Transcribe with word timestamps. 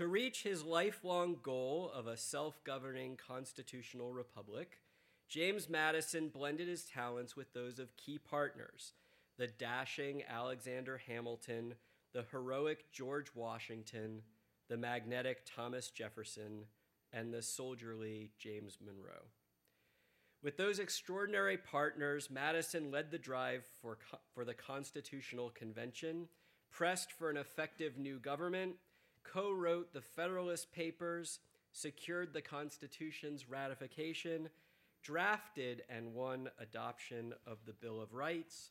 To 0.00 0.08
reach 0.08 0.44
his 0.44 0.64
lifelong 0.64 1.36
goal 1.42 1.92
of 1.94 2.06
a 2.06 2.16
self 2.16 2.64
governing 2.64 3.18
constitutional 3.18 4.14
republic, 4.14 4.78
James 5.28 5.68
Madison 5.68 6.30
blended 6.30 6.68
his 6.68 6.86
talents 6.86 7.36
with 7.36 7.52
those 7.52 7.78
of 7.78 7.94
key 7.98 8.18
partners 8.18 8.94
the 9.36 9.46
dashing 9.46 10.22
Alexander 10.26 11.02
Hamilton, 11.06 11.74
the 12.14 12.24
heroic 12.30 12.90
George 12.90 13.34
Washington, 13.34 14.22
the 14.70 14.78
magnetic 14.78 15.42
Thomas 15.44 15.90
Jefferson, 15.90 16.64
and 17.12 17.30
the 17.30 17.42
soldierly 17.42 18.30
James 18.38 18.78
Monroe. 18.82 19.28
With 20.42 20.56
those 20.56 20.78
extraordinary 20.78 21.58
partners, 21.58 22.30
Madison 22.30 22.90
led 22.90 23.10
the 23.10 23.18
drive 23.18 23.66
for, 23.82 23.98
for 24.32 24.46
the 24.46 24.54
Constitutional 24.54 25.50
Convention, 25.50 26.26
pressed 26.70 27.12
for 27.12 27.28
an 27.28 27.36
effective 27.36 27.98
new 27.98 28.18
government, 28.18 28.76
co 29.22 29.52
wrote 29.52 29.92
the 29.92 30.00
Federalist 30.00 30.72
Papers, 30.72 31.40
secured 31.72 32.32
the 32.32 32.42
Constitution's 32.42 33.48
ratification, 33.48 34.48
drafted 35.02 35.82
and 35.88 36.14
won 36.14 36.50
adoption 36.58 37.34
of 37.46 37.58
the 37.66 37.72
Bill 37.72 38.00
of 38.00 38.12
Rights, 38.12 38.70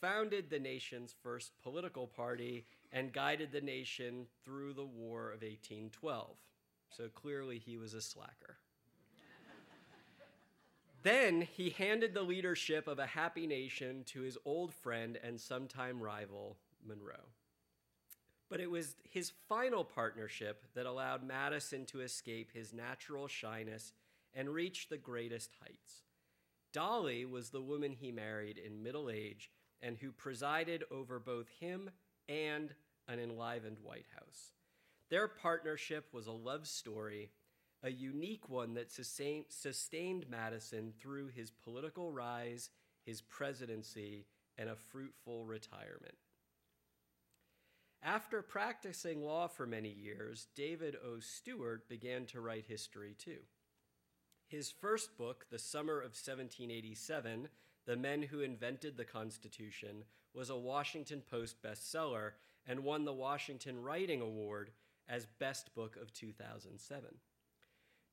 founded 0.00 0.50
the 0.50 0.58
nation's 0.58 1.14
first 1.22 1.52
political 1.62 2.06
party, 2.06 2.66
and 2.92 3.12
guided 3.12 3.52
the 3.52 3.60
nation 3.60 4.26
through 4.44 4.74
the 4.74 4.84
War 4.84 5.28
of 5.28 5.42
1812. 5.42 6.36
So 6.90 7.08
clearly 7.08 7.58
he 7.58 7.76
was 7.76 7.94
a 7.94 8.00
slacker. 8.00 8.58
then 11.02 11.40
he 11.40 11.70
handed 11.70 12.14
the 12.14 12.22
leadership 12.22 12.86
of 12.86 12.98
a 12.98 13.06
happy 13.06 13.46
nation 13.46 14.04
to 14.06 14.22
his 14.22 14.38
old 14.44 14.72
friend 14.72 15.18
and 15.22 15.40
sometime 15.40 16.00
rival, 16.00 16.56
Monroe. 16.86 17.26
But 18.48 18.60
it 18.60 18.70
was 18.70 18.94
his 19.10 19.32
final 19.48 19.84
partnership 19.84 20.62
that 20.74 20.86
allowed 20.86 21.26
Madison 21.26 21.84
to 21.86 22.00
escape 22.00 22.52
his 22.52 22.72
natural 22.72 23.26
shyness 23.26 23.92
and 24.34 24.48
reach 24.48 24.88
the 24.88 24.98
greatest 24.98 25.50
heights. 25.60 26.02
Dolley 26.72 27.24
was 27.24 27.50
the 27.50 27.62
woman 27.62 27.92
he 27.92 28.12
married 28.12 28.58
in 28.58 28.82
middle 28.82 29.10
age 29.10 29.50
and 29.82 29.96
who 29.96 30.12
presided 30.12 30.84
over 30.90 31.18
both 31.18 31.48
him 31.60 31.90
and 32.28 32.74
an 33.08 33.18
enlivened 33.18 33.78
White 33.82 34.06
House. 34.14 34.52
Their 35.10 35.28
partnership 35.28 36.08
was 36.12 36.26
a 36.26 36.32
love 36.32 36.66
story, 36.66 37.30
a 37.82 37.90
unique 37.90 38.48
one 38.48 38.74
that 38.74 38.90
sustained 38.90 40.26
Madison 40.28 40.92
through 41.00 41.28
his 41.28 41.50
political 41.50 42.12
rise, 42.12 42.70
his 43.04 43.22
presidency, 43.22 44.26
and 44.58 44.68
a 44.68 44.76
fruitful 44.76 45.44
retirement. 45.44 46.16
After 48.02 48.42
practicing 48.42 49.22
law 49.22 49.48
for 49.48 49.66
many 49.66 49.90
years, 49.90 50.48
David 50.54 50.96
O. 51.04 51.18
Stewart 51.20 51.88
began 51.88 52.26
to 52.26 52.40
write 52.40 52.66
history 52.68 53.14
too. 53.18 53.40
His 54.46 54.70
first 54.70 55.16
book, 55.18 55.46
The 55.50 55.58
Summer 55.58 55.98
of 55.98 56.14
1787, 56.14 57.48
The 57.84 57.96
Men 57.96 58.22
Who 58.22 58.40
Invented 58.40 58.96
the 58.96 59.04
Constitution, 59.04 60.04
was 60.32 60.50
a 60.50 60.56
Washington 60.56 61.22
Post 61.28 61.62
bestseller 61.62 62.32
and 62.66 62.84
won 62.84 63.04
the 63.04 63.12
Washington 63.12 63.82
Writing 63.82 64.20
Award 64.20 64.70
as 65.08 65.26
Best 65.38 65.74
Book 65.74 65.96
of 66.00 66.12
2007. 66.12 67.08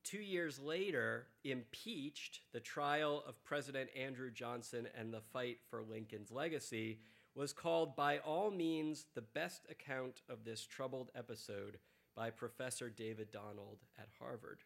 Two 0.04 0.22
years 0.22 0.60
later, 0.60 1.28
Impeached, 1.44 2.42
the 2.52 2.60
trial 2.60 3.24
of 3.28 3.44
President 3.44 3.90
Andrew 3.96 4.32
Johnson 4.32 4.88
and 4.98 5.14
the 5.14 5.22
fight 5.22 5.60
for 5.70 5.82
Lincoln's 5.82 6.32
legacy, 6.32 7.00
was 7.36 7.54
called 7.54 7.96
by 7.96 8.20
all 8.20 8.52
means 8.52 9.06
the 9.16 9.22
best 9.22 9.66
account 9.70 10.22
of 10.30 10.44
this 10.44 10.66
troubled 10.66 11.10
episode 11.16 11.80
by 12.16 12.30
Professor 12.30 12.90
David 12.90 13.32
Donald 13.32 13.80
at 13.98 14.10
Harvard. 14.20 14.60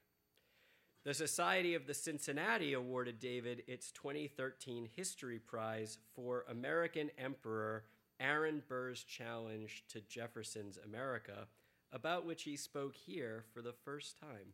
The 1.06 1.14
Society 1.14 1.74
of 1.74 1.88
the 1.88 1.94
Cincinnati 1.94 2.74
awarded 2.74 3.20
David 3.20 3.64
its 3.68 3.92
2013 3.92 4.90
History 4.94 5.40
Prize 5.40 5.98
for 6.14 6.44
American 6.50 7.10
Emperor 7.18 7.86
Aaron 8.20 8.62
Burr's 8.68 9.04
challenge 9.04 9.86
to 9.90 10.02
Jefferson's 10.02 10.78
America, 10.84 11.48
about 11.94 12.26
which 12.26 12.44
he 12.44 12.58
spoke 12.58 12.96
here 12.96 13.46
for 13.54 13.62
the 13.62 13.72
first 13.86 14.20
time. 14.20 14.54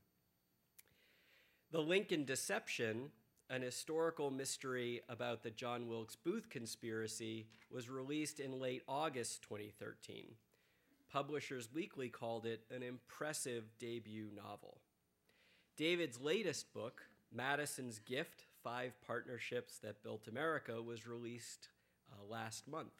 The 1.72 1.82
Lincoln 1.82 2.26
Deception, 2.26 3.10
an 3.50 3.62
historical 3.62 4.32
mystery 4.32 5.02
about 5.10 5.44
the 5.44 5.50
John 5.50 5.88
Wilkes 5.88 6.16
Booth 6.16 6.50
conspiracy, 6.50 7.48
was 7.72 7.90
released 7.90 8.40
in 8.40 8.60
late 8.60 8.84
August 8.88 9.42
2013. 9.44 10.36
Publishers 11.12 11.70
Weekly 11.74 12.10
called 12.10 12.46
it 12.46 12.62
an 12.74 12.82
impressive 12.82 13.66
debut 13.80 14.30
novel. 14.36 14.78
David's 15.78 16.20
latest 16.20 16.74
book, 16.74 17.02
Madison's 17.32 18.00
Gift 18.00 18.46
Five 18.64 18.94
Partnerships 19.06 19.78
That 19.80 20.02
Built 20.04 20.28
America, 20.28 20.82
was 20.82 21.08
released 21.08 21.70
uh, 22.12 22.24
last 22.32 22.68
month. 22.68 22.94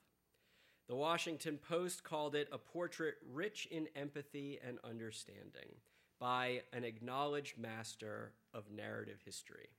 The 0.88 0.96
Washington 0.96 1.58
Post 1.58 2.04
called 2.04 2.36
it 2.36 2.50
a 2.52 2.58
portrait 2.58 3.16
rich 3.32 3.68
in 3.72 3.88
empathy 3.96 4.60
and 4.68 4.78
understanding 4.84 5.78
by 6.20 6.62
an 6.74 6.84
acknowledged 6.84 7.58
master 7.58 8.34
of 8.54 8.70
narrative 8.70 9.22
history. 9.26 9.70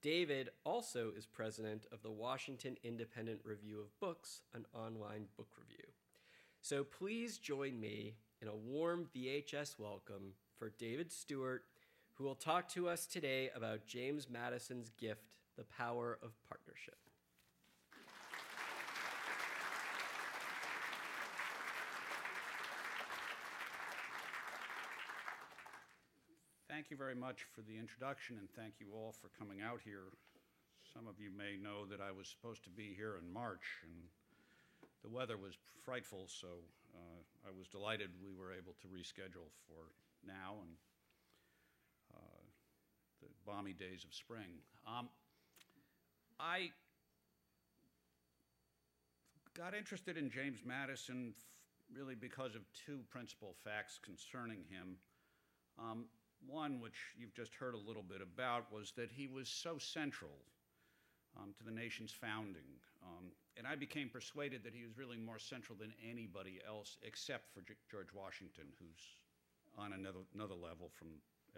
David 0.00 0.50
also 0.64 1.10
is 1.16 1.26
president 1.26 1.86
of 1.90 2.02
the 2.02 2.10
Washington 2.10 2.76
Independent 2.84 3.40
Review 3.42 3.80
of 3.80 3.98
Books, 3.98 4.42
an 4.54 4.64
online 4.72 5.24
book 5.36 5.48
review. 5.58 5.86
So 6.60 6.84
please 6.84 7.38
join 7.38 7.80
me 7.80 8.14
in 8.40 8.46
a 8.46 8.54
warm 8.54 9.08
VHS 9.12 9.76
welcome 9.76 10.34
for 10.56 10.70
David 10.78 11.10
Stewart, 11.10 11.64
who 12.14 12.22
will 12.22 12.36
talk 12.36 12.68
to 12.70 12.88
us 12.88 13.06
today 13.06 13.50
about 13.56 13.86
James 13.86 14.28
Madison's 14.30 14.90
gift, 14.90 15.32
The 15.56 15.64
Power 15.64 16.20
of 16.22 16.30
Partnership. 16.48 16.98
Thank 26.78 26.94
you 26.94 26.96
very 26.96 27.18
much 27.18 27.42
for 27.50 27.62
the 27.66 27.74
introduction, 27.74 28.38
and 28.38 28.46
thank 28.54 28.78
you 28.78 28.94
all 28.94 29.10
for 29.10 29.34
coming 29.34 29.58
out 29.66 29.80
here. 29.82 30.14
Some 30.94 31.08
of 31.10 31.18
you 31.18 31.34
may 31.34 31.58
know 31.58 31.82
that 31.90 31.98
I 31.98 32.14
was 32.14 32.30
supposed 32.30 32.62
to 32.62 32.70
be 32.70 32.94
here 32.94 33.18
in 33.18 33.26
March, 33.34 33.82
and 33.82 33.90
the 35.02 35.10
weather 35.10 35.36
was 35.36 35.58
frightful, 35.84 36.30
so 36.30 36.46
uh, 36.94 37.18
I 37.42 37.50
was 37.50 37.66
delighted 37.66 38.10
we 38.22 38.30
were 38.30 38.54
able 38.54 38.78
to 38.78 38.86
reschedule 38.86 39.50
for 39.66 39.90
now 40.22 40.62
and 40.62 40.70
uh, 42.14 42.42
the 43.22 43.28
balmy 43.44 43.72
days 43.72 44.06
of 44.06 44.14
spring. 44.14 44.62
Um, 44.86 45.08
I 46.38 46.70
got 49.52 49.74
interested 49.74 50.16
in 50.16 50.30
James 50.30 50.60
Madison 50.64 51.34
really 51.92 52.14
because 52.14 52.54
of 52.54 52.62
two 52.86 53.00
principal 53.10 53.56
facts 53.64 53.98
concerning 53.98 54.62
him. 54.70 54.94
Um, 55.76 56.06
one, 56.46 56.80
which 56.80 56.96
you've 57.16 57.34
just 57.34 57.54
heard 57.54 57.74
a 57.74 57.78
little 57.78 58.02
bit 58.02 58.20
about, 58.22 58.72
was 58.72 58.92
that 58.96 59.10
he 59.10 59.26
was 59.26 59.48
so 59.48 59.78
central 59.78 60.36
um, 61.36 61.52
to 61.58 61.64
the 61.64 61.70
nation's 61.70 62.12
founding. 62.12 62.78
Um, 63.02 63.32
and 63.56 63.66
I 63.66 63.76
became 63.76 64.08
persuaded 64.08 64.62
that 64.64 64.74
he 64.74 64.82
was 64.82 64.96
really 64.96 65.18
more 65.18 65.38
central 65.38 65.76
than 65.78 65.92
anybody 66.08 66.60
else 66.66 66.96
except 67.02 67.52
for 67.52 67.60
G- 67.60 67.74
George 67.90 68.12
Washington, 68.14 68.64
who's 68.78 69.02
on 69.76 69.92
another, 69.92 70.20
another 70.34 70.54
level 70.54 70.90
from 70.98 71.08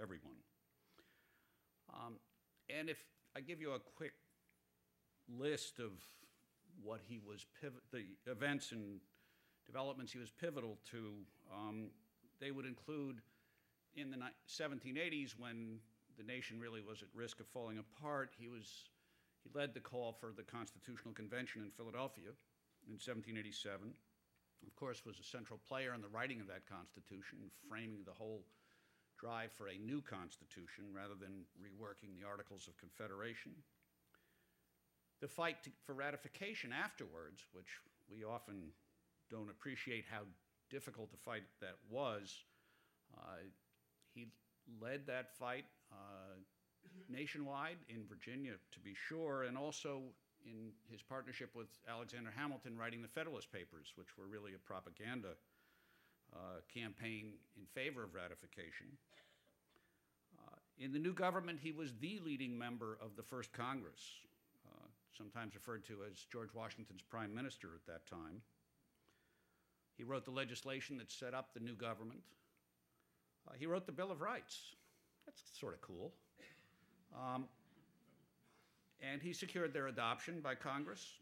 everyone. 0.00 0.36
Um, 1.92 2.14
and 2.68 2.88
if 2.88 2.98
I 3.36 3.40
give 3.40 3.60
you 3.60 3.72
a 3.72 3.78
quick 3.96 4.12
list 5.28 5.78
of 5.78 5.92
what 6.82 7.00
he 7.06 7.18
was, 7.18 7.46
piv- 7.62 7.80
the 7.92 8.04
events 8.30 8.72
and 8.72 9.00
developments 9.66 10.12
he 10.12 10.18
was 10.18 10.30
pivotal 10.30 10.78
to, 10.90 11.12
um, 11.52 11.90
they 12.40 12.50
would 12.50 12.66
include 12.66 13.20
in 13.96 14.10
the 14.10 14.18
1780s, 14.48 15.34
when 15.38 15.78
the 16.16 16.24
nation 16.24 16.60
really 16.60 16.80
was 16.80 17.02
at 17.02 17.08
risk 17.14 17.40
of 17.40 17.46
falling 17.46 17.78
apart, 17.78 18.32
he 18.38 18.48
was 18.48 18.90
he 19.42 19.50
led 19.54 19.72
the 19.72 19.80
call 19.80 20.12
for 20.12 20.32
the 20.36 20.42
Constitutional 20.42 21.14
Convention 21.14 21.62
in 21.64 21.70
Philadelphia 21.70 22.36
in 22.86 23.00
1787. 23.00 23.94
Of 24.66 24.76
course, 24.76 25.06
was 25.06 25.18
a 25.18 25.24
central 25.24 25.58
player 25.66 25.94
in 25.94 26.02
the 26.02 26.12
writing 26.12 26.40
of 26.40 26.46
that 26.48 26.68
Constitution, 26.68 27.38
framing 27.68 28.04
the 28.04 28.12
whole 28.12 28.44
drive 29.18 29.52
for 29.52 29.68
a 29.68 29.78
new 29.78 30.02
Constitution 30.02 30.92
rather 30.92 31.14
than 31.14 31.44
reworking 31.56 32.12
the 32.16 32.26
Articles 32.26 32.68
of 32.68 32.76
Confederation. 32.76 33.52
The 35.20 35.28
fight 35.28 35.62
to, 35.64 35.70
for 35.84 35.94
ratification 35.94 36.72
afterwards, 36.72 37.44
which 37.52 37.80
we 38.12 38.24
often 38.24 38.72
don't 39.30 39.50
appreciate 39.50 40.04
how 40.10 40.22
difficult 40.70 41.10
a 41.14 41.16
fight 41.16 41.44
that 41.60 41.76
was, 41.88 42.44
uh, 43.16 43.44
he 44.14 44.28
led 44.80 45.06
that 45.06 45.36
fight 45.36 45.64
uh, 45.92 46.36
nationwide 47.08 47.78
in 47.88 48.04
Virginia, 48.08 48.52
to 48.72 48.80
be 48.80 48.94
sure, 48.94 49.44
and 49.44 49.56
also 49.56 50.02
in 50.44 50.72
his 50.90 51.02
partnership 51.02 51.50
with 51.54 51.68
Alexander 51.88 52.32
Hamilton 52.34 52.76
writing 52.76 53.02
the 53.02 53.08
Federalist 53.08 53.52
Papers, 53.52 53.92
which 53.96 54.16
were 54.16 54.26
really 54.26 54.54
a 54.54 54.58
propaganda 54.58 55.36
uh, 56.32 56.60
campaign 56.72 57.32
in 57.56 57.66
favor 57.74 58.04
of 58.04 58.14
ratification. 58.14 58.86
Uh, 60.38 60.56
in 60.78 60.92
the 60.92 60.98
new 60.98 61.12
government, 61.12 61.58
he 61.62 61.72
was 61.72 61.92
the 62.00 62.20
leading 62.24 62.56
member 62.56 62.98
of 63.02 63.16
the 63.16 63.22
first 63.22 63.52
Congress, 63.52 64.00
uh, 64.66 64.86
sometimes 65.16 65.54
referred 65.54 65.84
to 65.84 65.98
as 66.10 66.24
George 66.32 66.54
Washington's 66.54 67.02
prime 67.02 67.34
minister 67.34 67.68
at 67.74 67.86
that 67.86 68.06
time. 68.06 68.40
He 69.96 70.04
wrote 70.04 70.24
the 70.24 70.30
legislation 70.30 70.96
that 70.98 71.10
set 71.10 71.34
up 71.34 71.52
the 71.52 71.60
new 71.60 71.74
government. 71.74 72.20
Uh, 73.48 73.52
he 73.58 73.66
wrote 73.66 73.86
the 73.86 73.92
Bill 73.92 74.10
of 74.10 74.20
Rights. 74.20 74.74
That's 75.26 75.42
sort 75.58 75.74
of 75.74 75.80
cool. 75.80 76.12
Um, 77.14 77.44
and 79.00 79.22
he 79.22 79.32
secured 79.32 79.72
their 79.72 79.88
adoption 79.88 80.40
by 80.40 80.54
Congress. 80.54 81.14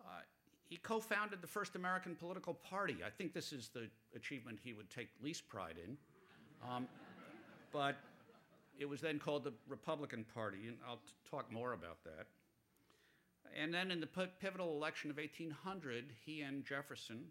Uh, 0.00 0.20
he 0.68 0.76
co 0.76 1.00
founded 1.00 1.40
the 1.40 1.48
first 1.48 1.74
American 1.74 2.14
political 2.14 2.54
party. 2.54 2.98
I 3.04 3.10
think 3.10 3.34
this 3.34 3.52
is 3.52 3.68
the 3.68 3.88
achievement 4.14 4.58
he 4.62 4.72
would 4.72 4.88
take 4.90 5.08
least 5.22 5.48
pride 5.48 5.76
in. 5.84 5.96
Um, 6.68 6.86
but 7.72 7.96
it 8.78 8.88
was 8.88 9.00
then 9.00 9.18
called 9.18 9.44
the 9.44 9.52
Republican 9.68 10.24
Party, 10.34 10.68
and 10.68 10.76
I'll 10.88 10.96
t- 10.96 11.12
talk 11.30 11.50
more 11.52 11.72
about 11.72 12.02
that. 12.04 12.26
And 13.58 13.74
then 13.74 13.90
in 13.90 14.00
the 14.00 14.06
p- 14.06 14.30
pivotal 14.40 14.76
election 14.76 15.10
of 15.10 15.16
1800, 15.16 16.12
he 16.24 16.42
and 16.42 16.64
Jefferson 16.64 17.24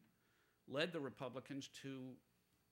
led 0.68 0.92
the 0.92 1.00
Republicans 1.00 1.70
to 1.82 2.12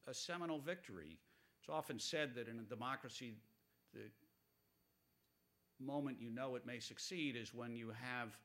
a 0.08 0.14
seminal 0.14 0.60
victory. 0.60 1.18
It's 1.60 1.70
often 1.70 2.00
said 2.00 2.34
that 2.36 2.48
in 2.48 2.60
a 2.60 2.64
democracy, 2.64 3.36
the 3.94 4.10
moment 5.80 6.18
you 6.20 6.32
know 6.32 6.56
it 6.56 6.66
may 6.66 6.80
succeed 6.80 7.36
is 7.36 7.54
when 7.54 7.76
you 7.76 7.90
have 7.90 8.38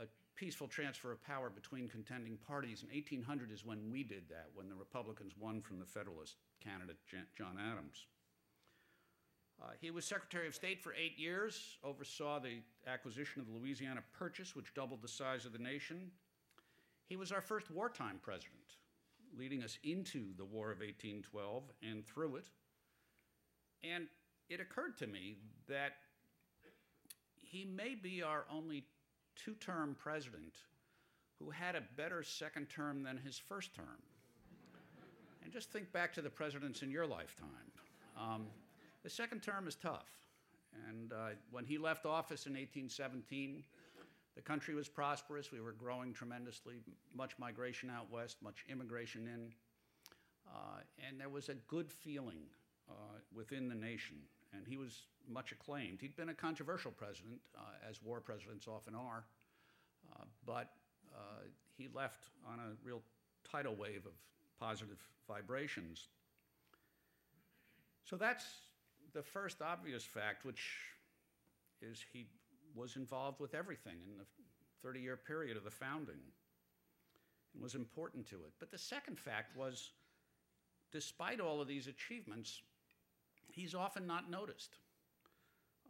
a 0.00 0.04
peaceful 0.36 0.66
transfer 0.66 1.12
of 1.12 1.22
power 1.22 1.50
between 1.50 1.88
contending 1.88 2.36
parties. 2.46 2.82
And 2.82 2.90
1800 2.92 3.52
is 3.52 3.64
when 3.64 3.90
we 3.90 4.02
did 4.02 4.28
that, 4.28 4.48
when 4.54 4.68
the 4.68 4.74
Republicans 4.74 5.34
won 5.38 5.60
from 5.60 5.78
the 5.78 5.86
Federalist 5.86 6.36
candidate 6.62 6.96
John 7.36 7.56
Adams. 7.58 8.06
Uh, 9.60 9.70
he 9.80 9.90
was 9.90 10.04
Secretary 10.04 10.46
of 10.46 10.54
State 10.54 10.80
for 10.80 10.94
eight 10.94 11.18
years, 11.18 11.78
oversaw 11.82 12.38
the 12.38 12.60
acquisition 12.86 13.40
of 13.40 13.48
the 13.48 13.52
Louisiana 13.52 14.02
Purchase, 14.16 14.54
which 14.54 14.72
doubled 14.72 15.02
the 15.02 15.08
size 15.08 15.44
of 15.44 15.52
the 15.52 15.58
nation. 15.58 16.12
He 17.08 17.16
was 17.16 17.32
our 17.32 17.40
first 17.40 17.70
wartime 17.70 18.20
president, 18.22 18.77
leading 19.38 19.62
us 19.62 19.78
into 19.84 20.34
the 20.36 20.44
War 20.44 20.70
of 20.70 20.78
1812 20.78 21.62
and 21.82 22.04
through 22.04 22.36
it. 22.36 22.46
And 23.82 24.08
it 24.48 24.60
occurred 24.60 24.98
to 24.98 25.06
me 25.06 25.36
that 25.68 25.92
he 27.36 27.64
may 27.64 27.94
be 27.94 28.22
our 28.22 28.44
only 28.52 28.84
two 29.36 29.54
term 29.54 29.96
president 29.98 30.54
who 31.38 31.50
had 31.50 31.76
a 31.76 31.82
better 31.96 32.22
second 32.22 32.68
term 32.68 33.02
than 33.02 33.16
his 33.16 33.38
first 33.38 33.74
term. 33.74 34.02
and 35.44 35.52
just 35.52 35.70
think 35.70 35.90
back 35.92 36.12
to 36.12 36.20
the 36.20 36.28
presidents 36.28 36.82
in 36.82 36.90
your 36.90 37.06
lifetime. 37.06 37.48
Um, 38.18 38.46
the 39.04 39.10
second 39.10 39.40
term 39.40 39.68
is 39.68 39.76
tough. 39.76 40.08
And 40.88 41.12
uh, 41.12 41.30
when 41.50 41.64
he 41.64 41.78
left 41.78 42.04
office 42.04 42.46
in 42.46 42.52
1817, 42.52 43.62
the 44.38 44.42
country 44.42 44.72
was 44.72 44.88
prosperous. 44.88 45.50
We 45.50 45.60
were 45.60 45.72
growing 45.72 46.12
tremendously, 46.12 46.76
much 47.12 47.32
migration 47.40 47.90
out 47.90 48.08
west, 48.08 48.36
much 48.40 48.64
immigration 48.68 49.26
in. 49.26 49.52
Uh, 50.46 50.78
and 51.04 51.20
there 51.20 51.28
was 51.28 51.48
a 51.48 51.54
good 51.66 51.90
feeling 51.90 52.38
uh, 52.88 52.92
within 53.34 53.68
the 53.68 53.74
nation. 53.74 54.14
And 54.52 54.62
he 54.64 54.76
was 54.76 55.02
much 55.28 55.50
acclaimed. 55.50 55.98
He'd 56.00 56.14
been 56.14 56.28
a 56.28 56.34
controversial 56.34 56.92
president, 56.92 57.40
uh, 57.56 57.88
as 57.90 58.00
war 58.00 58.20
presidents 58.20 58.68
often 58.68 58.94
are, 58.94 59.24
uh, 60.12 60.24
but 60.46 60.70
uh, 61.12 61.42
he 61.76 61.88
left 61.92 62.28
on 62.46 62.60
a 62.60 62.86
real 62.86 63.02
tidal 63.50 63.74
wave 63.74 64.06
of 64.06 64.12
positive 64.60 64.98
vibrations. 65.26 66.06
So 68.04 68.14
that's 68.14 68.44
the 69.14 69.22
first 69.22 69.62
obvious 69.62 70.04
fact, 70.04 70.44
which 70.44 70.78
is 71.82 72.04
he 72.12 72.28
was 72.78 72.96
involved 72.96 73.40
with 73.40 73.54
everything 73.54 73.96
in 74.10 74.16
the 74.16 74.24
30 74.82 75.00
year 75.00 75.16
period 75.16 75.56
of 75.56 75.64
the 75.64 75.70
founding 75.70 76.20
and 77.54 77.62
was 77.62 77.74
important 77.74 78.26
to 78.28 78.36
it. 78.36 78.52
But 78.60 78.70
the 78.70 78.78
second 78.78 79.18
fact 79.18 79.56
was, 79.56 79.90
despite 80.92 81.40
all 81.40 81.60
of 81.60 81.68
these 81.68 81.88
achievements, 81.88 82.62
he's 83.50 83.74
often 83.74 84.06
not 84.06 84.30
noticed. 84.30 84.76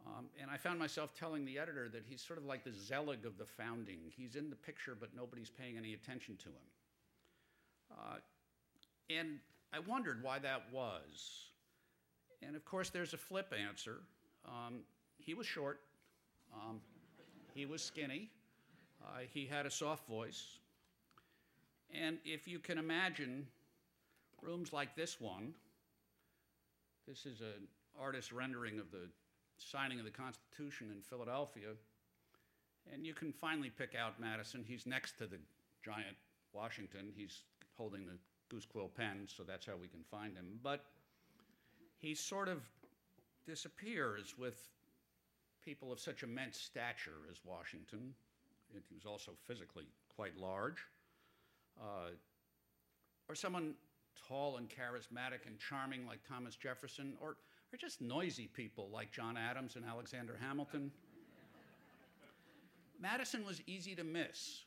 Um, 0.07 0.25
and 0.41 0.49
I 0.49 0.57
found 0.57 0.79
myself 0.79 1.13
telling 1.13 1.45
the 1.45 1.59
editor 1.59 1.89
that 1.89 2.03
he's 2.07 2.21
sort 2.21 2.39
of 2.39 2.45
like 2.45 2.63
the 2.63 2.71
Zelig 2.71 3.25
of 3.25 3.37
the 3.37 3.45
founding. 3.45 3.99
He's 4.15 4.35
in 4.35 4.49
the 4.49 4.55
picture, 4.55 4.95
but 4.99 5.09
nobody's 5.15 5.49
paying 5.49 5.77
any 5.77 5.93
attention 5.93 6.37
to 6.37 6.45
him. 6.45 6.67
Uh, 7.91 8.15
and 9.09 9.39
I 9.73 9.79
wondered 9.79 10.23
why 10.23 10.39
that 10.39 10.63
was. 10.71 11.49
And 12.41 12.55
of 12.55 12.63
course, 12.63 12.89
there's 12.89 13.13
a 13.13 13.17
flip 13.17 13.53
answer. 13.53 13.97
Um, 14.45 14.81
he 15.17 15.33
was 15.33 15.45
short, 15.45 15.81
um, 16.53 16.79
he 17.53 17.65
was 17.65 17.81
skinny, 17.81 18.29
uh, 19.03 19.19
he 19.31 19.45
had 19.45 19.65
a 19.65 19.71
soft 19.71 20.07
voice. 20.07 20.59
And 21.93 22.17
if 22.23 22.47
you 22.47 22.59
can 22.59 22.77
imagine 22.77 23.47
rooms 24.41 24.71
like 24.71 24.95
this 24.95 25.19
one, 25.19 25.53
this 27.07 27.25
is 27.25 27.41
an 27.41 27.67
artist's 27.99 28.31
rendering 28.31 28.79
of 28.79 28.91
the 28.91 29.09
signing 29.57 29.99
of 29.99 30.05
the 30.05 30.11
Constitution 30.11 30.91
in 30.95 31.01
Philadelphia. 31.01 31.69
And 32.93 33.05
you 33.05 33.13
can 33.13 33.33
finally 33.33 33.69
pick 33.69 33.95
out 33.95 34.19
Madison. 34.19 34.63
He's 34.65 34.85
next 34.85 35.17
to 35.17 35.27
the 35.27 35.37
giant 35.83 36.15
Washington. 36.53 37.11
He's 37.15 37.41
holding 37.77 38.05
the 38.05 38.17
goose 38.49 38.65
quill 38.65 38.89
pen, 38.89 39.27
so 39.27 39.43
that's 39.43 39.65
how 39.65 39.73
we 39.79 39.87
can 39.87 40.03
find 40.09 40.35
him. 40.35 40.59
But 40.63 40.85
he 41.97 42.15
sort 42.15 42.47
of 42.47 42.61
disappears 43.45 44.35
with 44.37 44.69
people 45.63 45.91
of 45.91 45.99
such 45.99 46.23
immense 46.23 46.57
stature 46.57 47.25
as 47.31 47.37
Washington. 47.43 48.13
And 48.73 48.83
he 48.87 48.95
was 48.95 49.05
also 49.05 49.31
physically 49.47 49.85
quite 50.15 50.37
large. 50.37 50.77
Uh, 51.79 52.11
or 53.27 53.35
someone 53.35 53.73
tall 54.27 54.57
and 54.57 54.67
charismatic 54.69 55.47
and 55.47 55.57
charming 55.59 56.05
like 56.05 56.19
Thomas 56.27 56.55
Jefferson, 56.55 57.13
or 57.21 57.37
or 57.71 57.77
just 57.77 58.01
noisy 58.01 58.47
people 58.47 58.89
like 58.91 59.11
John 59.11 59.37
Adams 59.37 59.75
and 59.75 59.85
Alexander 59.85 60.37
Hamilton. 60.41 60.91
Madison 62.99 63.45
was 63.45 63.61
easy 63.67 63.95
to 63.95 64.03
miss. 64.03 64.63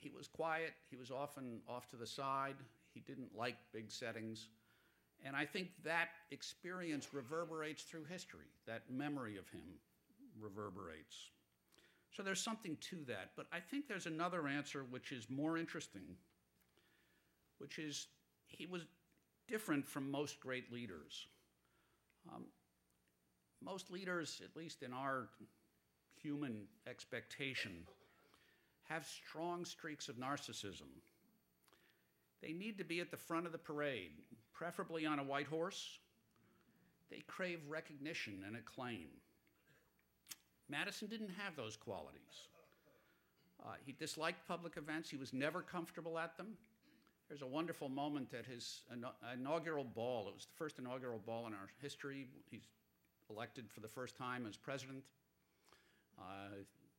He 0.00 0.10
was 0.10 0.28
quiet, 0.28 0.72
he 0.90 0.96
was 0.96 1.10
often 1.10 1.60
off 1.68 1.88
to 1.88 1.96
the 1.96 2.06
side, 2.06 2.54
he 2.94 3.00
didn't 3.00 3.36
like 3.36 3.56
big 3.72 3.90
settings. 3.90 4.48
And 5.24 5.34
I 5.34 5.44
think 5.44 5.70
that 5.84 6.10
experience 6.30 7.08
reverberates 7.12 7.82
through 7.82 8.04
history. 8.04 8.46
That 8.66 8.82
memory 8.88 9.36
of 9.36 9.48
him 9.48 9.64
reverberates. 10.40 11.30
So 12.16 12.22
there's 12.22 12.42
something 12.42 12.76
to 12.90 13.04
that. 13.06 13.30
But 13.36 13.46
I 13.52 13.60
think 13.60 13.86
there's 13.86 14.06
another 14.06 14.48
answer 14.48 14.84
which 14.88 15.12
is 15.12 15.28
more 15.30 15.56
interesting, 15.56 16.16
which 17.58 17.78
is 17.78 18.08
he 18.46 18.66
was 18.66 18.82
different 19.46 19.86
from 19.86 20.10
most 20.10 20.40
great 20.40 20.72
leaders. 20.72 21.26
Um, 22.32 22.44
most 23.62 23.90
leaders, 23.90 24.40
at 24.44 24.56
least 24.56 24.82
in 24.82 24.92
our 24.92 25.28
human 26.20 26.66
expectation, 26.86 27.84
have 28.88 29.06
strong 29.06 29.64
streaks 29.64 30.08
of 30.08 30.16
narcissism. 30.16 30.88
They 32.40 32.52
need 32.52 32.78
to 32.78 32.84
be 32.84 33.00
at 33.00 33.10
the 33.10 33.16
front 33.16 33.46
of 33.46 33.52
the 33.52 33.58
parade, 33.58 34.12
preferably 34.52 35.06
on 35.06 35.18
a 35.18 35.24
white 35.24 35.46
horse. 35.46 35.98
They 37.10 37.22
crave 37.26 37.60
recognition 37.68 38.44
and 38.46 38.56
acclaim. 38.56 39.08
Madison 40.68 41.08
didn't 41.08 41.30
have 41.38 41.56
those 41.56 41.76
qualities. 41.76 42.48
Uh, 43.64 43.72
he 43.84 43.92
disliked 43.92 44.46
public 44.46 44.76
events, 44.76 45.10
he 45.10 45.16
was 45.16 45.32
never 45.32 45.62
comfortable 45.62 46.18
at 46.18 46.36
them. 46.36 46.56
There's 47.28 47.42
a 47.42 47.46
wonderful 47.46 47.88
moment 47.88 48.32
at 48.32 48.46
his 48.46 48.82
inaugural 49.34 49.84
ball. 49.84 50.28
It 50.28 50.34
was 50.34 50.46
the 50.46 50.56
first 50.56 50.78
inaugural 50.78 51.20
ball 51.26 51.46
in 51.46 51.52
our 51.52 51.68
history. 51.82 52.26
He's 52.50 52.62
elected 53.28 53.66
for 53.70 53.80
the 53.80 53.88
first 53.88 54.16
time 54.16 54.46
as 54.48 54.56
president. 54.56 55.02
Uh, 56.18 56.22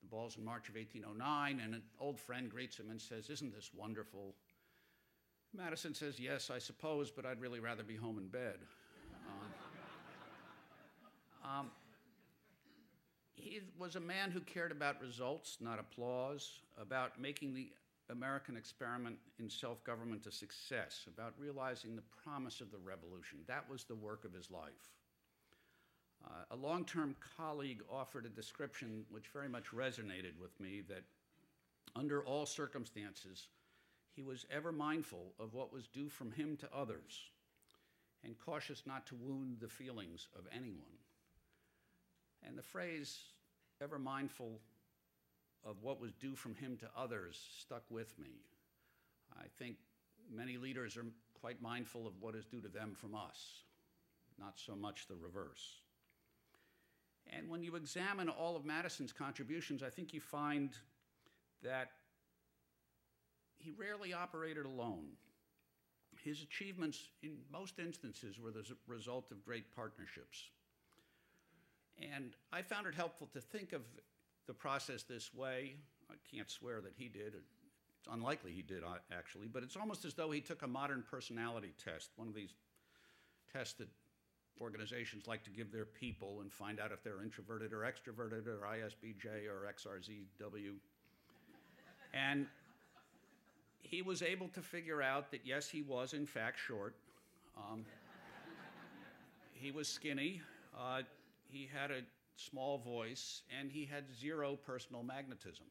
the 0.02 0.08
ball's 0.08 0.38
in 0.38 0.46
March 0.46 0.70
of 0.70 0.76
1809, 0.76 1.60
and 1.64 1.74
an 1.74 1.82
old 2.00 2.20
friend 2.20 2.50
greets 2.50 2.78
him 2.78 2.92
and 2.92 3.02
says, 3.02 3.30
Isn't 3.30 3.54
this 3.54 3.72
wonderful? 3.76 4.36
Madison 5.56 5.96
says, 5.96 6.20
Yes, 6.20 6.52
I 6.52 6.60
suppose, 6.60 7.10
but 7.10 7.26
I'd 7.26 7.42
really 7.42 7.60
rather 7.60 7.84
be 7.84 7.96
home 7.96 8.20
in 8.20 8.28
bed. 8.28 8.60
Um, 11.44 11.52
um, 11.60 11.72
he 13.40 13.62
was 13.78 13.96
a 13.96 14.02
man 14.02 14.32
who 14.32 14.42
cared 14.42 14.72
about 14.72 15.02
results, 15.02 15.58
not 15.60 15.80
applause, 15.80 16.60
about 16.80 17.20
making 17.20 17.54
the 17.54 17.72
American 18.10 18.58
experiment 18.58 19.18
in 19.40 19.50
self 19.50 19.84
government 19.84 20.26
a 20.28 20.32
success, 20.32 21.06
about 21.08 21.34
realizing 21.38 21.96
the 21.96 22.04
promise 22.24 22.62
of 22.62 22.72
the 22.72 22.78
revolution. 22.78 23.40
That 23.48 23.70
was 23.70 23.84
the 23.84 23.96
work 23.96 24.26
of 24.26 24.34
his 24.34 24.52
life. 24.52 24.94
Uh, 26.26 26.44
a 26.52 26.56
long 26.56 26.86
term 26.86 27.16
colleague 27.38 27.82
offered 27.90 28.26
a 28.26 28.30
description 28.30 29.06
which 29.10 29.28
very 29.34 29.48
much 29.50 29.72
resonated 29.72 30.38
with 30.40 30.60
me 30.60 30.82
that 30.90 31.04
under 31.96 32.24
all 32.24 32.46
circumstances, 32.46 33.48
he 34.16 34.22
was 34.22 34.46
ever 34.52 34.72
mindful 34.72 35.34
of 35.40 35.54
what 35.54 35.72
was 35.74 35.88
due 35.88 36.10
from 36.10 36.32
him 36.32 36.58
to 36.58 36.70
others 36.76 37.30
and 38.24 38.38
cautious 38.38 38.84
not 38.86 39.06
to 39.08 39.16
wound 39.16 39.58
the 39.62 39.68
feelings 39.68 40.28
of 40.38 40.46
anyone. 40.54 40.99
And 42.46 42.58
the 42.58 42.64
phrase, 42.64 43.20
ever 43.82 44.00
mindful 44.00 44.60
of 45.66 45.82
what 45.82 46.00
was 46.00 46.14
due 46.14 46.36
from 46.36 46.56
him 46.56 46.78
to 46.78 46.90
others, 46.98 47.40
stuck 47.60 47.84
with 47.90 48.18
me. 48.18 48.42
I 49.38 49.46
think 49.58 49.78
many 50.34 50.58
leaders 50.58 50.98
are 50.98 51.06
quite 51.40 51.62
mindful 51.62 52.08
of 52.08 52.14
what 52.20 52.36
is 52.36 52.46
due 52.46 52.62
to 52.62 52.68
them 52.68 52.94
from 52.96 53.16
us, 53.16 53.64
not 54.40 54.54
so 54.56 54.76
much 54.76 55.08
the 55.08 55.16
reverse. 55.16 55.82
And 57.32 57.50
when 57.50 57.64
you 57.64 57.76
examine 57.76 58.30
all 58.30 58.56
of 58.56 58.66
Madison's 58.66 59.14
contributions, 59.14 59.84
I 59.84 59.90
think 59.90 60.14
you 60.14 60.20
find 60.20 60.72
that 61.64 61.92
he 63.58 63.72
rarely 63.72 64.14
operated 64.14 64.66
alone. 64.66 65.08
His 66.24 66.42
achievements, 66.42 67.10
in 67.22 67.38
most 67.52 67.80
instances, 67.80 68.40
were 68.40 68.52
the 68.52 68.66
result 68.88 69.32
of 69.32 69.44
great 69.46 69.74
partnerships. 69.76 70.50
And 72.02 72.36
I 72.54 72.62
found 72.62 72.88
it 72.88 72.96
helpful 72.96 73.28
to 73.34 73.42
think 73.42 73.74
of 73.74 73.82
the 74.48 74.54
process 74.54 75.04
this 75.04 75.34
way. 75.34 75.76
I 76.10 76.16
can't 76.34 76.50
swear 76.50 76.82
that 76.82 76.94
he 76.98 77.08
did. 77.08 77.34
It's 77.36 78.08
unlikely 78.12 78.52
he 78.52 78.62
did, 78.62 78.84
uh, 78.84 78.98
actually, 79.12 79.48
but 79.48 79.64
it's 79.64 79.76
almost 79.76 80.06
as 80.06 80.14
though 80.14 80.32
he 80.32 80.42
took 80.42 80.62
a 80.64 80.68
modern 80.68 81.04
personality 81.10 81.74
test, 81.84 82.12
one 82.16 82.28
of 82.28 82.34
these 82.34 82.54
tests 83.52 83.74
that 83.76 83.88
organizations 84.62 85.28
like 85.28 85.44
to 85.44 85.50
give 85.50 85.72
their 85.72 85.86
people 85.86 86.42
and 86.42 86.52
find 86.52 86.80
out 86.80 86.92
if 86.92 87.04
they're 87.04 87.22
introverted 87.22 87.74
or 87.74 87.80
extroverted 87.80 88.48
or 88.48 88.60
ISBJ 88.66 89.48
or 89.48 89.72
XRZW. 89.72 90.76
and 92.14 92.48
he 93.82 94.02
was 94.02 94.22
able 94.22 94.48
to 94.50 94.62
figure 94.62 95.02
out 95.02 95.32
that 95.32 95.42
yes, 95.46 95.70
he 95.70 95.82
was 95.82 96.14
in 96.14 96.26
fact 96.26 96.60
short. 96.60 96.96
Um, 97.58 97.86
he 99.54 99.72
was 99.72 99.88
skinny. 99.88 100.42
Uh, 100.78 101.02
he 101.50 101.70
had 101.72 101.92
a 101.92 102.02
small 102.36 102.78
voice, 102.78 103.42
and 103.60 103.72
he 103.72 103.86
had 103.86 104.06
zero 104.18 104.56
personal 104.56 105.04
magnetism. 105.04 105.66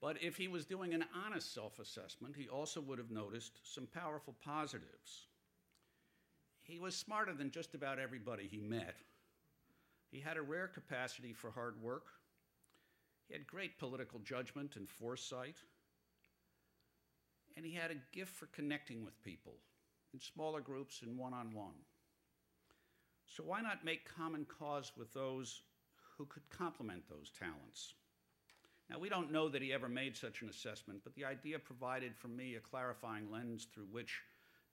But 0.00 0.22
if 0.22 0.36
he 0.36 0.48
was 0.48 0.66
doing 0.66 0.92
an 0.92 1.04
honest 1.24 1.54
self 1.54 1.78
assessment, 1.78 2.34
he 2.36 2.48
also 2.48 2.80
would 2.80 2.98
have 2.98 3.10
noticed 3.10 3.60
some 3.62 3.86
powerful 3.86 4.34
positives. 4.44 5.28
He 6.62 6.78
was 6.78 6.94
smarter 6.94 7.32
than 7.32 7.50
just 7.50 7.74
about 7.74 7.98
everybody 7.98 8.46
he 8.46 8.60
met. 8.60 8.96
He 10.10 10.20
had 10.20 10.36
a 10.36 10.42
rare 10.42 10.68
capacity 10.68 11.32
for 11.32 11.50
hard 11.50 11.80
work. 11.82 12.06
He 13.28 13.34
had 13.34 13.46
great 13.46 13.78
political 13.78 14.18
judgment 14.20 14.76
and 14.76 14.88
foresight. 14.88 15.56
And 17.56 17.64
he 17.64 17.72
had 17.72 17.90
a 17.90 18.16
gift 18.16 18.34
for 18.34 18.46
connecting 18.46 19.04
with 19.04 19.22
people 19.22 19.54
in 20.12 20.20
smaller 20.20 20.60
groups 20.60 21.02
and 21.02 21.16
one 21.16 21.32
on 21.32 21.54
one. 21.54 21.74
So 23.26 23.42
why 23.42 23.60
not 23.60 23.84
make 23.84 24.08
common 24.16 24.46
cause 24.46 24.92
with 24.96 25.12
those 25.12 25.62
who 26.16 26.26
could 26.26 26.48
complement 26.50 27.02
those 27.08 27.30
talents? 27.38 27.94
Now, 28.90 28.98
we 28.98 29.08
don't 29.08 29.32
know 29.32 29.48
that 29.48 29.62
he 29.62 29.72
ever 29.72 29.88
made 29.88 30.16
such 30.16 30.42
an 30.42 30.48
assessment, 30.48 31.00
but 31.04 31.14
the 31.14 31.24
idea 31.24 31.58
provided 31.58 32.14
for 32.14 32.28
me 32.28 32.54
a 32.54 32.60
clarifying 32.60 33.30
lens 33.30 33.66
through 33.72 33.88
which 33.90 34.20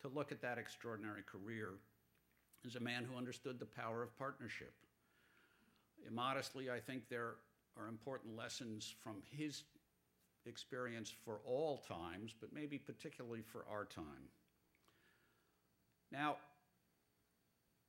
to 0.02 0.10
look 0.10 0.32
at 0.32 0.42
that 0.42 0.58
extraordinary 0.58 1.24
career 1.24 1.70
as 2.66 2.76
a 2.76 2.80
man 2.80 3.06
who 3.06 3.18
understood 3.18 3.60
the 3.60 3.66
power 3.66 4.04
of 4.04 4.18
partnership. 4.18 4.74
Immodestly, 6.08 6.70
I 6.70 6.80
think 6.80 7.08
there 7.08 7.36
are 7.78 7.88
important 7.88 8.36
lessons 8.36 8.94
from 9.02 9.16
his 9.32 9.64
experience 10.46 11.12
for 11.24 11.40
all 11.46 11.78
times, 11.88 12.34
but 12.40 12.54
maybe 12.54 12.78
particularly 12.78 13.42
for 13.42 13.66
our 13.72 13.86
time. 13.86 14.30
Now, 16.12 16.38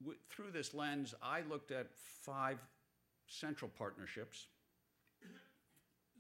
w- 0.03 0.19
through 0.31 0.51
this 0.51 0.75
lens, 0.75 1.15
I 1.23 1.43
looked 1.43 1.71
at 1.71 1.89
five 1.95 2.59
central 3.27 3.71
partnerships, 3.77 4.47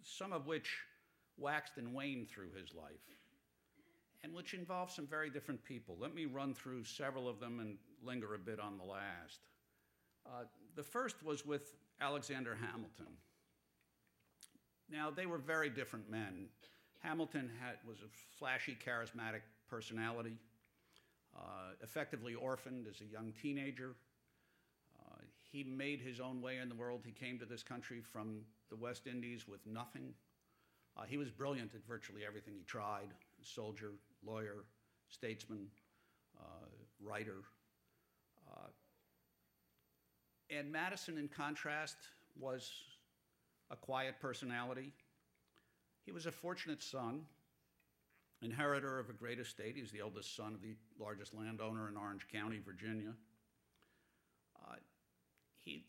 some 0.03 0.33
of 0.33 0.47
which 0.47 0.79
waxed 1.37 1.77
and 1.77 1.95
waned 1.95 2.29
through 2.29 2.51
his 2.59 2.75
life, 2.75 3.01
and 4.23 4.33
which 4.33 4.55
involved 4.55 4.93
some 4.93 5.07
very 5.07 5.31
different 5.31 5.63
people. 5.65 5.97
Let 6.01 6.15
me 6.15 6.27
run 6.27 6.55
through 6.55 6.85
several 6.85 7.29
of 7.29 7.41
them 7.41 7.61
and 7.61 7.77
linger 8.03 8.35
a 8.35 8.39
bit 8.39 8.61
on 8.61 8.79
the 8.79 8.85
last. 8.85 9.41
Uh, 10.27 10.45
the 10.77 10.83
first 10.83 11.17
was 11.25 11.45
with 11.45 11.75
Alexander 12.01 12.57
Hamilton. 12.61 13.13
Now, 14.91 15.11
they 15.11 15.27
were 15.27 15.39
very 15.39 15.71
different 15.71 16.11
men. 16.11 16.47
Hamilton 17.01 17.51
had, 17.61 17.77
was 17.89 17.99
a 17.99 18.39
flashy, 18.39 18.77
charismatic 18.85 19.41
personality 19.69 20.37
uh, 21.37 21.75
effectively 21.83 22.35
orphaned 22.35 22.87
as 22.89 23.01
a 23.01 23.05
young 23.05 23.33
teenager. 23.41 23.95
Uh, 25.01 25.21
he 25.51 25.65
made 25.65 26.01
his 26.01 26.21
own 26.21 26.41
way 26.41 26.59
in 26.59 26.69
the 26.69 26.75
world. 26.75 27.03
He 27.05 27.13
came 27.13 27.39
to 27.39 27.47
this 27.47 27.63
country 27.63 28.01
from 28.01 28.41
the 28.71 28.77
West 28.77 29.07
Indies 29.07 29.47
with 29.49 29.61
nothing. 29.67 30.15
Uh, 30.97 31.03
he 31.05 31.17
was 31.17 31.31
brilliant 31.31 31.75
at 31.75 31.85
virtually 31.87 32.23
everything 32.27 32.55
he 32.57 32.65
tried 32.65 33.09
soldier, 33.43 33.93
lawyer, 34.25 34.65
statesman, 35.09 35.67
uh, 36.39 36.67
writer. 37.03 37.39
Uh, 38.51 38.69
and 40.51 40.71
Madison, 40.71 41.19
in 41.19 41.29
contrast, 41.29 41.97
was 42.39 42.71
a 43.71 43.77
quiet 43.77 44.17
personality. 44.21 44.93
He 46.05 46.13
was 46.13 46.27
a 46.27 46.33
fortunate 46.33 46.83
son 46.83 47.23
inheritor 48.43 48.99
of 48.99 49.09
a 49.09 49.13
great 49.13 49.39
estate. 49.39 49.77
He's 49.77 49.91
the 49.91 50.01
eldest 50.01 50.37
son 50.37 50.55
of 50.55 50.61
the 50.61 50.75
largest 50.99 51.35
landowner 51.35 51.89
in 51.89 51.97
Orange 51.97 52.27
County, 52.33 52.61
Virginia. 52.65 53.13
Uh, 54.57 54.77
he 55.65 55.85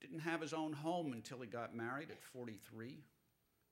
didn't 0.00 0.20
have 0.20 0.40
his 0.40 0.52
own 0.52 0.72
home 0.72 1.12
until 1.12 1.38
he 1.40 1.46
got 1.46 1.74
married 1.74 2.10
at 2.10 2.22
43. 2.22 2.98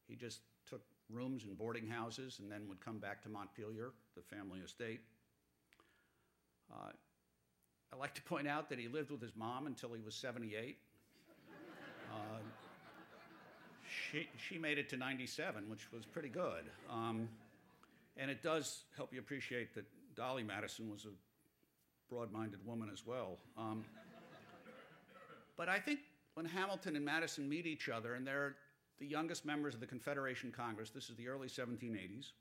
He 0.08 0.16
just 0.16 0.40
took 0.68 0.82
rooms 1.10 1.44
in 1.44 1.54
boarding 1.54 1.86
houses 1.86 2.40
and 2.40 2.50
then 2.50 2.68
would 2.68 2.84
come 2.84 2.98
back 2.98 3.22
to 3.22 3.28
Montpelier, 3.28 3.92
the 4.16 4.22
family 4.22 4.60
estate. 4.60 5.00
Uh, 6.72 6.90
I 7.92 7.96
like 7.96 8.14
to 8.14 8.22
point 8.22 8.48
out 8.48 8.68
that 8.70 8.78
he 8.78 8.88
lived 8.88 9.10
with 9.10 9.20
his 9.20 9.36
mom 9.36 9.66
until 9.66 9.92
he 9.92 10.00
was 10.00 10.14
78. 10.14 10.78
Uh, 12.10 12.16
she, 14.10 14.28
she 14.36 14.58
made 14.58 14.78
it 14.78 14.88
to 14.88 14.96
97, 14.96 15.68
which 15.68 15.92
was 15.92 16.04
pretty 16.04 16.28
good. 16.28 16.64
Um, 16.90 17.28
and 18.16 18.30
it 18.30 18.42
does 18.42 18.84
help 18.96 19.12
you 19.12 19.18
appreciate 19.18 19.74
that 19.74 19.84
Dolley 20.14 20.42
Madison 20.42 20.90
was 20.90 21.04
a 21.04 22.12
broad 22.12 22.32
minded 22.32 22.64
woman 22.64 22.88
as 22.92 23.06
well. 23.06 23.38
Um, 23.56 23.84
but 25.56 25.68
I 25.68 25.78
think 25.78 26.00
when 26.34 26.46
Hamilton 26.46 26.96
and 26.96 27.04
Madison 27.04 27.48
meet 27.48 27.66
each 27.66 27.88
other, 27.88 28.14
and 28.14 28.26
they're 28.26 28.56
the 28.98 29.06
youngest 29.06 29.44
members 29.44 29.74
of 29.74 29.80
the 29.80 29.86
Confederation 29.86 30.52
Congress, 30.52 30.90
this 30.90 31.08
is 31.08 31.16
the 31.16 31.28
early 31.28 31.48
1780s, 31.48 32.32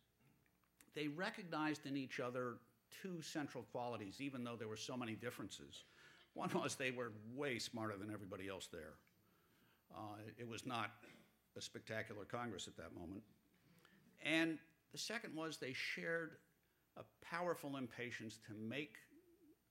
they 0.96 1.08
recognized 1.08 1.86
in 1.86 1.98
each 1.98 2.20
other 2.20 2.56
two 3.02 3.22
central 3.22 3.64
qualities, 3.72 4.22
even 4.22 4.44
though 4.44 4.56
there 4.56 4.68
were 4.68 4.78
so 4.78 4.96
many 4.96 5.14
differences. 5.14 5.84
One 6.34 6.50
was 6.54 6.76
they 6.76 6.92
were 6.92 7.12
way 7.36 7.60
smarter 7.60 7.98
than 7.98 8.12
everybody 8.12 8.48
else 8.48 8.68
there. 8.72 8.94
Uh, 9.96 10.18
it 10.38 10.48
was 10.48 10.66
not 10.66 10.92
a 11.56 11.62
spectacular 11.62 12.26
Congress 12.26 12.68
at 12.68 12.76
that 12.78 12.96
moment. 13.00 13.22
And 14.24 14.58
the 14.94 15.00
second 15.00 15.36
was 15.36 15.58
they 15.58 15.74
shared 15.74 16.38
a 16.98 17.02
powerful 17.26 17.76
impatience 17.78 18.40
to 18.48 18.54
make 18.54 18.96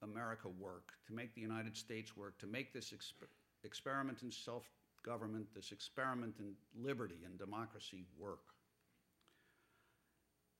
America 0.02 0.48
work, 0.48 0.90
to 1.06 1.14
make 1.14 1.34
the 1.34 1.40
United 1.40 1.76
States 1.76 2.16
work, 2.16 2.36
to 2.40 2.46
make 2.46 2.72
this 2.74 2.92
exper- 2.92 3.28
experiment 3.64 4.22
in 4.22 4.30
self 4.32 4.64
government, 5.04 5.46
this 5.54 5.72
experiment 5.72 6.34
in 6.38 6.54
liberty 6.76 7.20
and 7.24 7.38
democracy 7.38 8.04
work. 8.18 8.42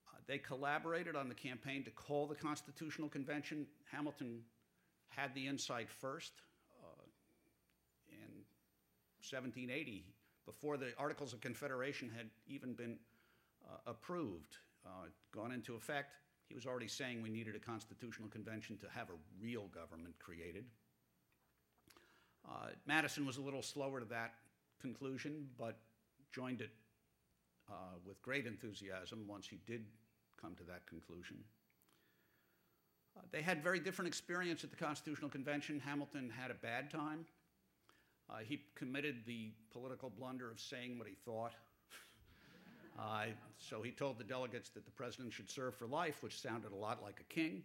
Uh, 0.07 0.17
they 0.27 0.37
collaborated 0.37 1.15
on 1.15 1.27
the 1.27 1.35
campaign 1.35 1.83
to 1.83 1.91
call 1.91 2.25
the 2.25 2.35
Constitutional 2.35 3.09
Convention. 3.09 3.67
Hamilton 3.91 4.39
had 5.09 5.33
the 5.35 5.45
insight 5.45 5.89
first 5.89 6.31
uh, 6.81 7.03
in 8.09 8.45
1780, 9.29 10.05
before 10.45 10.77
the 10.77 10.91
Articles 10.97 11.33
of 11.33 11.41
Confederation 11.41 12.09
had 12.15 12.29
even 12.47 12.73
been 12.73 12.97
uh, 13.65 13.77
approved, 13.87 14.57
uh, 14.85 15.07
gone 15.33 15.51
into 15.51 15.75
effect, 15.75 16.15
he 16.47 16.55
was 16.55 16.65
already 16.65 16.87
saying 16.87 17.21
we 17.21 17.29
needed 17.29 17.55
a 17.55 17.59
constitutional 17.59 18.29
convention 18.29 18.77
to 18.77 18.87
have 18.93 19.09
a 19.09 19.17
real 19.41 19.67
government 19.67 20.13
created. 20.19 20.65
Uh, 22.47 22.67
Madison 22.85 23.25
was 23.25 23.37
a 23.37 23.41
little 23.41 23.61
slower 23.61 23.99
to 23.99 24.05
that 24.05 24.33
conclusion, 24.81 25.47
but 25.57 25.77
joined 26.33 26.61
it 26.61 26.71
uh, 27.69 27.95
with 28.05 28.21
great 28.21 28.45
enthusiasm 28.45 29.25
once 29.27 29.47
he 29.47 29.59
did 29.65 29.85
come 30.39 30.55
to 30.55 30.63
that 30.63 30.85
conclusion. 30.85 31.37
Uh, 33.17 33.21
they 33.31 33.41
had 33.41 33.63
very 33.63 33.79
different 33.79 34.07
experience 34.07 34.63
at 34.63 34.69
the 34.69 34.75
Constitutional 34.75 35.29
Convention. 35.29 35.79
Hamilton 35.79 36.29
had 36.29 36.51
a 36.51 36.55
bad 36.55 36.91
time. 36.91 37.25
Uh, 38.29 38.37
he 38.43 38.61
committed 38.75 39.23
the 39.25 39.51
political 39.71 40.09
blunder 40.09 40.49
of 40.49 40.59
saying 40.59 40.97
what 40.97 41.07
he 41.07 41.15
thought 41.25 41.53
Uh, 42.99 43.25
so 43.57 43.81
he 43.81 43.91
told 43.91 44.17
the 44.17 44.23
delegates 44.23 44.69
that 44.69 44.85
the 44.85 44.91
president 44.91 45.33
should 45.33 45.49
serve 45.49 45.75
for 45.75 45.87
life, 45.87 46.21
which 46.21 46.39
sounded 46.39 46.71
a 46.71 46.75
lot 46.75 47.01
like 47.01 47.19
a 47.19 47.33
king. 47.33 47.63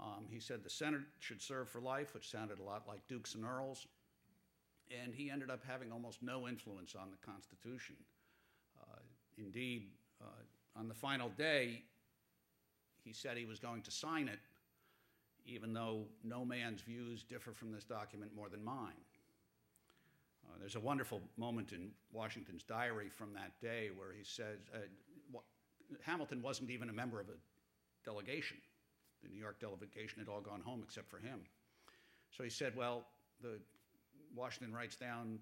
Um, 0.00 0.24
he 0.30 0.40
said 0.40 0.62
the 0.62 0.70
Senate 0.70 1.02
should 1.20 1.40
serve 1.40 1.68
for 1.68 1.80
life, 1.80 2.14
which 2.14 2.30
sounded 2.30 2.58
a 2.58 2.62
lot 2.62 2.84
like 2.86 3.06
dukes 3.08 3.34
and 3.34 3.44
earls. 3.44 3.86
And 5.02 5.14
he 5.14 5.30
ended 5.30 5.50
up 5.50 5.60
having 5.66 5.90
almost 5.92 6.22
no 6.22 6.46
influence 6.46 6.94
on 6.94 7.08
the 7.10 7.26
Constitution. 7.26 7.96
Uh, 8.80 9.00
indeed, 9.36 9.88
uh, 10.22 10.78
on 10.78 10.88
the 10.88 10.94
final 10.94 11.30
day, 11.36 11.82
he 13.04 13.12
said 13.12 13.36
he 13.36 13.46
was 13.46 13.58
going 13.58 13.82
to 13.82 13.90
sign 13.90 14.28
it, 14.28 14.38
even 15.46 15.72
though 15.72 16.04
no 16.24 16.44
man's 16.44 16.80
views 16.80 17.22
differ 17.22 17.52
from 17.52 17.72
this 17.72 17.84
document 17.84 18.32
more 18.34 18.48
than 18.48 18.64
mine. 18.64 19.00
Uh, 20.46 20.58
there's 20.58 20.76
a 20.76 20.80
wonderful 20.80 21.20
moment 21.36 21.72
in 21.72 21.90
Washington's 22.12 22.62
diary 22.62 23.08
from 23.08 23.32
that 23.34 23.52
day 23.60 23.90
where 23.94 24.12
he 24.16 24.24
says 24.24 24.58
uh, 24.74 24.78
Hamilton 26.02 26.42
wasn't 26.42 26.70
even 26.70 26.88
a 26.88 26.92
member 26.92 27.20
of 27.20 27.28
a 27.28 27.38
delegation. 28.04 28.56
The 29.22 29.28
New 29.28 29.40
York 29.40 29.60
delegation 29.60 30.18
had 30.18 30.28
all 30.28 30.40
gone 30.40 30.60
home 30.60 30.80
except 30.82 31.10
for 31.10 31.18
him. 31.18 31.40
So 32.30 32.44
he 32.44 32.50
said, 32.50 32.76
Well, 32.76 33.06
the 33.42 33.58
Washington 34.34 34.74
writes 34.74 34.96
down 34.96 35.38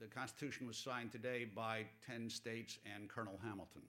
the 0.00 0.06
Constitution 0.06 0.66
was 0.66 0.76
signed 0.76 1.12
today 1.12 1.44
by 1.44 1.84
10 2.06 2.28
states 2.28 2.78
and 2.92 3.08
Colonel 3.08 3.38
Hamilton. 3.42 3.82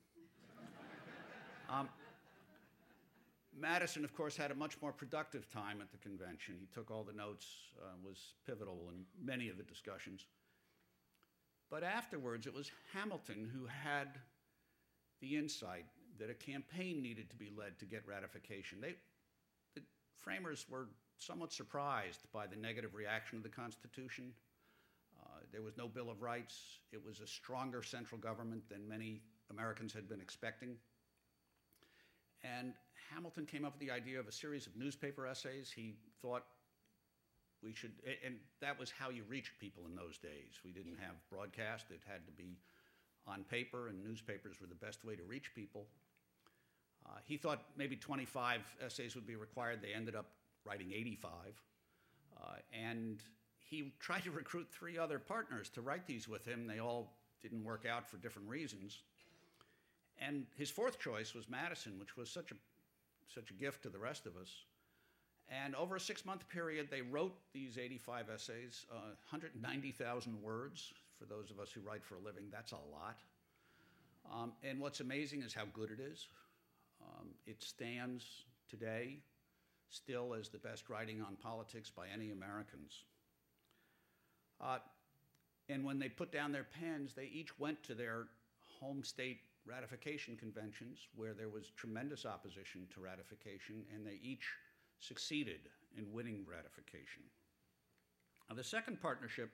um, 1.70 1.90
Madison, 3.58 4.04
of 4.04 4.14
course, 4.16 4.36
had 4.36 4.52
a 4.52 4.56
much 4.56 4.82
more 4.82 4.92
productive 4.92 5.50
time 5.50 5.80
at 5.82 5.92
the 5.92 5.98
convention. 5.98 6.56
He 6.60 6.68
took 6.74 6.90
all 6.90 7.04
the 7.04 7.14
notes, 7.14 7.48
uh, 7.82 7.96
was 8.04 8.34
pivotal 8.46 8.90
in 8.90 9.06
many 9.24 9.50
of 9.50 9.58
the 9.58 9.64
discussions. 9.64 10.26
But 11.70 11.84
afterwards, 11.84 12.48
it 12.48 12.54
was 12.54 12.72
Hamilton 12.94 13.50
who 13.54 13.66
had 13.66 14.20
the 15.22 15.38
insight 15.38 15.86
that 16.20 16.30
a 16.30 16.34
campaign 16.34 17.02
needed 17.02 17.30
to 17.30 17.36
be 17.36 17.52
led 17.56 17.80
to 17.80 17.86
get 17.86 18.08
ratification. 18.08 18.80
They, 18.82 18.96
the 19.76 19.82
framers 20.20 20.66
were 20.70 20.88
somewhat 21.18 21.54
surprised 21.54 22.22
by 22.32 22.48
the 22.48 22.56
negative 22.56 22.94
reaction 22.94 23.40
to 23.40 23.44
the 23.44 23.56
Constitution. 23.56 24.34
Uh, 25.20 25.40
there 25.52 25.62
was 25.62 25.78
no 25.78 25.88
Bill 25.88 26.10
of 26.10 26.22
Rights. 26.22 26.80
It 26.92 27.04
was 27.04 27.20
a 27.20 27.28
stronger 27.28 27.82
central 27.82 28.20
government 28.20 28.68
than 28.70 28.88
many 28.88 29.22
Americans 29.50 29.94
had 29.94 30.10
been 30.10 30.22
expecting. 30.22 30.76
And 32.44 32.74
Hamilton 33.14 33.46
came 33.46 33.66
up 33.66 33.74
with 33.74 33.88
the 33.88 33.94
idea 33.94 34.20
of 34.20 34.28
a 34.28 34.32
series 34.32 34.68
of 34.68 34.76
newspaper 34.76 35.26
essays. 35.26 35.72
He 35.74 35.96
thought 36.22 36.44
we 37.64 37.74
should, 37.74 37.92
and 38.26 38.36
that 38.60 38.78
was 38.78 38.92
how 38.92 39.10
you 39.10 39.24
reached 39.30 39.58
people 39.60 39.84
in 39.88 39.96
those 39.96 40.18
days. 40.18 40.60
We 40.66 40.72
didn't 40.72 40.98
have 41.00 41.16
broadcast, 41.32 41.86
it 41.90 42.02
had 42.06 42.26
to 42.26 42.32
be 42.32 42.58
on 43.26 43.44
paper, 43.46 43.88
and 43.88 44.04
newspapers 44.04 44.60
were 44.60 44.68
the 44.68 44.76
best 44.76 45.06
way 45.06 45.16
to 45.16 45.24
reach 45.24 45.56
people. 45.56 45.86
Uh, 47.06 47.12
he 47.26 47.38
thought 47.38 47.62
maybe 47.78 47.96
25 47.96 48.62
essays 48.86 49.16
would 49.16 49.28
be 49.28 49.36
required. 49.36 49.82
They 49.82 49.94
ended 49.94 50.16
up 50.16 50.26
writing 50.66 50.92
85. 50.94 51.32
Uh, 52.36 52.56
and 52.74 53.22
he 53.60 53.94
tried 54.00 54.24
to 54.24 54.32
recruit 54.42 54.68
three 54.72 54.98
other 54.98 55.20
partners 55.20 55.70
to 55.70 55.82
write 55.82 56.06
these 56.06 56.28
with 56.28 56.46
him. 56.46 56.68
They 56.68 56.80
all 56.80 57.14
didn't 57.42 57.64
work 57.64 57.86
out 57.90 58.10
for 58.10 58.18
different 58.18 58.50
reasons. 58.50 59.00
And 60.20 60.46
his 60.56 60.70
fourth 60.70 61.00
choice 61.00 61.34
was 61.34 61.50
Madison, 61.50 62.00
which 62.00 62.16
was 62.16 62.30
such 62.30 62.52
a, 62.52 62.56
such 63.34 63.52
a 63.52 63.54
gift 63.54 63.84
to 63.84 63.90
the 63.90 64.00
rest 64.00 64.26
of 64.26 64.36
us. 64.38 64.50
And 65.50 65.76
over 65.76 65.96
a 65.96 66.00
six 66.00 66.26
month 66.26 66.48
period, 66.50 66.88
they 66.90 67.02
wrote 67.02 67.36
these 67.54 67.78
85 67.78 68.30
essays, 68.34 68.86
uh, 68.92 69.16
190,000 69.30 70.42
words. 70.42 70.94
For 71.20 71.26
those 71.26 71.52
of 71.52 71.60
us 71.60 71.72
who 71.72 71.82
write 71.82 72.04
for 72.04 72.16
a 72.16 72.20
living, 72.20 72.46
that's 72.52 72.72
a 72.72 72.76
lot. 72.76 73.20
Um, 74.32 74.54
and 74.64 74.80
what's 74.80 75.00
amazing 75.00 75.42
is 75.42 75.54
how 75.54 75.66
good 75.74 75.92
it 75.92 76.00
is. 76.00 76.28
Um, 77.02 77.30
it 77.46 77.62
stands 77.62 78.26
today 78.70 79.18
still 79.90 80.34
as 80.34 80.50
the 80.50 80.58
best 80.58 80.90
writing 80.90 81.22
on 81.22 81.36
politics 81.36 81.90
by 81.90 82.08
any 82.12 82.32
Americans. 82.32 83.04
Uh, 84.60 84.80
and 85.70 85.84
when 85.84 86.00
they 86.00 86.10
put 86.10 86.32
down 86.32 86.52
their 86.52 86.66
pens, 86.80 87.14
they 87.14 87.30
each 87.34 87.58
went 87.60 87.84
to 87.84 87.94
their 87.94 88.26
home 88.80 89.04
state 89.04 89.42
ratification 89.66 90.36
conventions 90.36 91.00
where 91.16 91.34
there 91.34 91.50
was 91.50 91.72
tremendous 91.78 92.26
opposition 92.26 92.88
to 92.94 93.02
ratification, 93.02 93.84
and 93.94 94.06
they 94.06 94.20
each 94.22 94.48
succeeded 95.00 95.70
in 95.98 96.12
winning 96.12 96.46
ratification. 96.50 97.24
Now, 98.50 98.56
the 98.56 98.64
second 98.64 99.02
partnership 99.02 99.52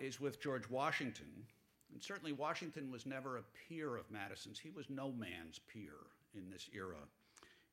is 0.00 0.20
with 0.20 0.40
George 0.40 0.68
Washington. 0.68 1.46
And 1.92 2.02
certainly, 2.02 2.32
Washington 2.32 2.90
was 2.90 3.06
never 3.06 3.36
a 3.36 3.44
peer 3.68 3.96
of 3.96 4.10
Madison's. 4.10 4.58
He 4.58 4.70
was 4.70 4.90
no 4.90 5.12
man's 5.12 5.60
peer 5.72 5.94
in 6.34 6.50
this 6.50 6.68
era. 6.74 6.98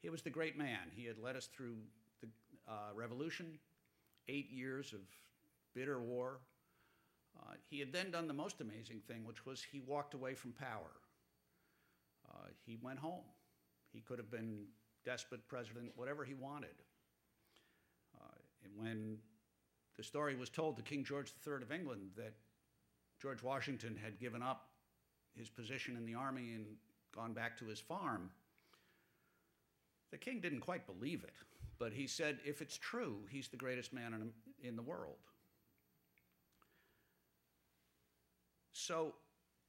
He 0.02 0.10
was 0.10 0.22
the 0.22 0.30
great 0.30 0.58
man. 0.58 0.92
He 0.96 1.06
had 1.06 1.18
led 1.18 1.36
us 1.36 1.48
through 1.48 1.78
the 2.22 2.28
uh, 2.68 2.94
Revolution, 2.94 3.58
eight 4.28 4.52
years 4.52 4.94
of 4.94 5.00
bitter 5.74 6.00
war. 6.00 6.40
Uh, 7.40 7.54
he 7.70 7.80
had 7.80 7.92
then 7.92 8.12
done 8.12 8.28
the 8.28 8.34
most 8.34 8.62
amazing 8.62 9.02
thing, 9.08 9.26
which 9.26 9.46
was 9.46 9.64
he 9.72 9.80
walked 9.80 10.14
away 10.14 10.34
from 10.34 10.52
power. 10.52 10.92
Uh, 12.30 12.48
he 12.66 12.78
went 12.82 13.00
home. 13.00 13.24
He 13.92 14.02
could 14.02 14.18
have 14.18 14.32
been 14.32 14.66
despot 15.06 15.48
president, 15.48 15.92
whatever 15.96 16.24
he 16.24 16.34
wanted. 16.34 16.76
Uh, 18.16 18.38
and 18.64 18.72
when 18.76 19.18
the 19.98 20.04
story 20.04 20.36
was 20.36 20.50
told 20.50 20.78
to 20.78 20.84
King 20.84 21.04
George 21.04 21.34
III 21.46 21.62
of 21.62 21.72
England 21.72 22.12
that 22.16 22.34
George 23.22 23.44
Washington 23.44 23.98
had 24.02 24.20
given 24.20 24.42
up 24.42 24.70
his 25.36 25.50
position 25.50 25.96
in 25.98 26.06
the 26.06 26.16
army 26.16 26.54
and 26.54 26.66
gone 27.16 27.34
back 27.34 27.58
to 27.60 27.66
his 27.66 27.80
farm, 27.80 28.30
the 30.12 30.18
king 30.18 30.40
didn't 30.40 30.62
quite 30.62 30.86
believe 30.86 31.24
it. 31.24 31.34
But 31.80 31.92
he 31.92 32.08
said, 32.08 32.40
if 32.46 32.62
it's 32.62 32.78
true, 32.78 33.18
he's 33.30 33.48
the 33.48 33.58
greatest 33.58 33.94
man 33.94 34.14
in, 34.14 34.68
in 34.68 34.76
the 34.76 34.82
world. 34.82 35.18
So 38.74 39.14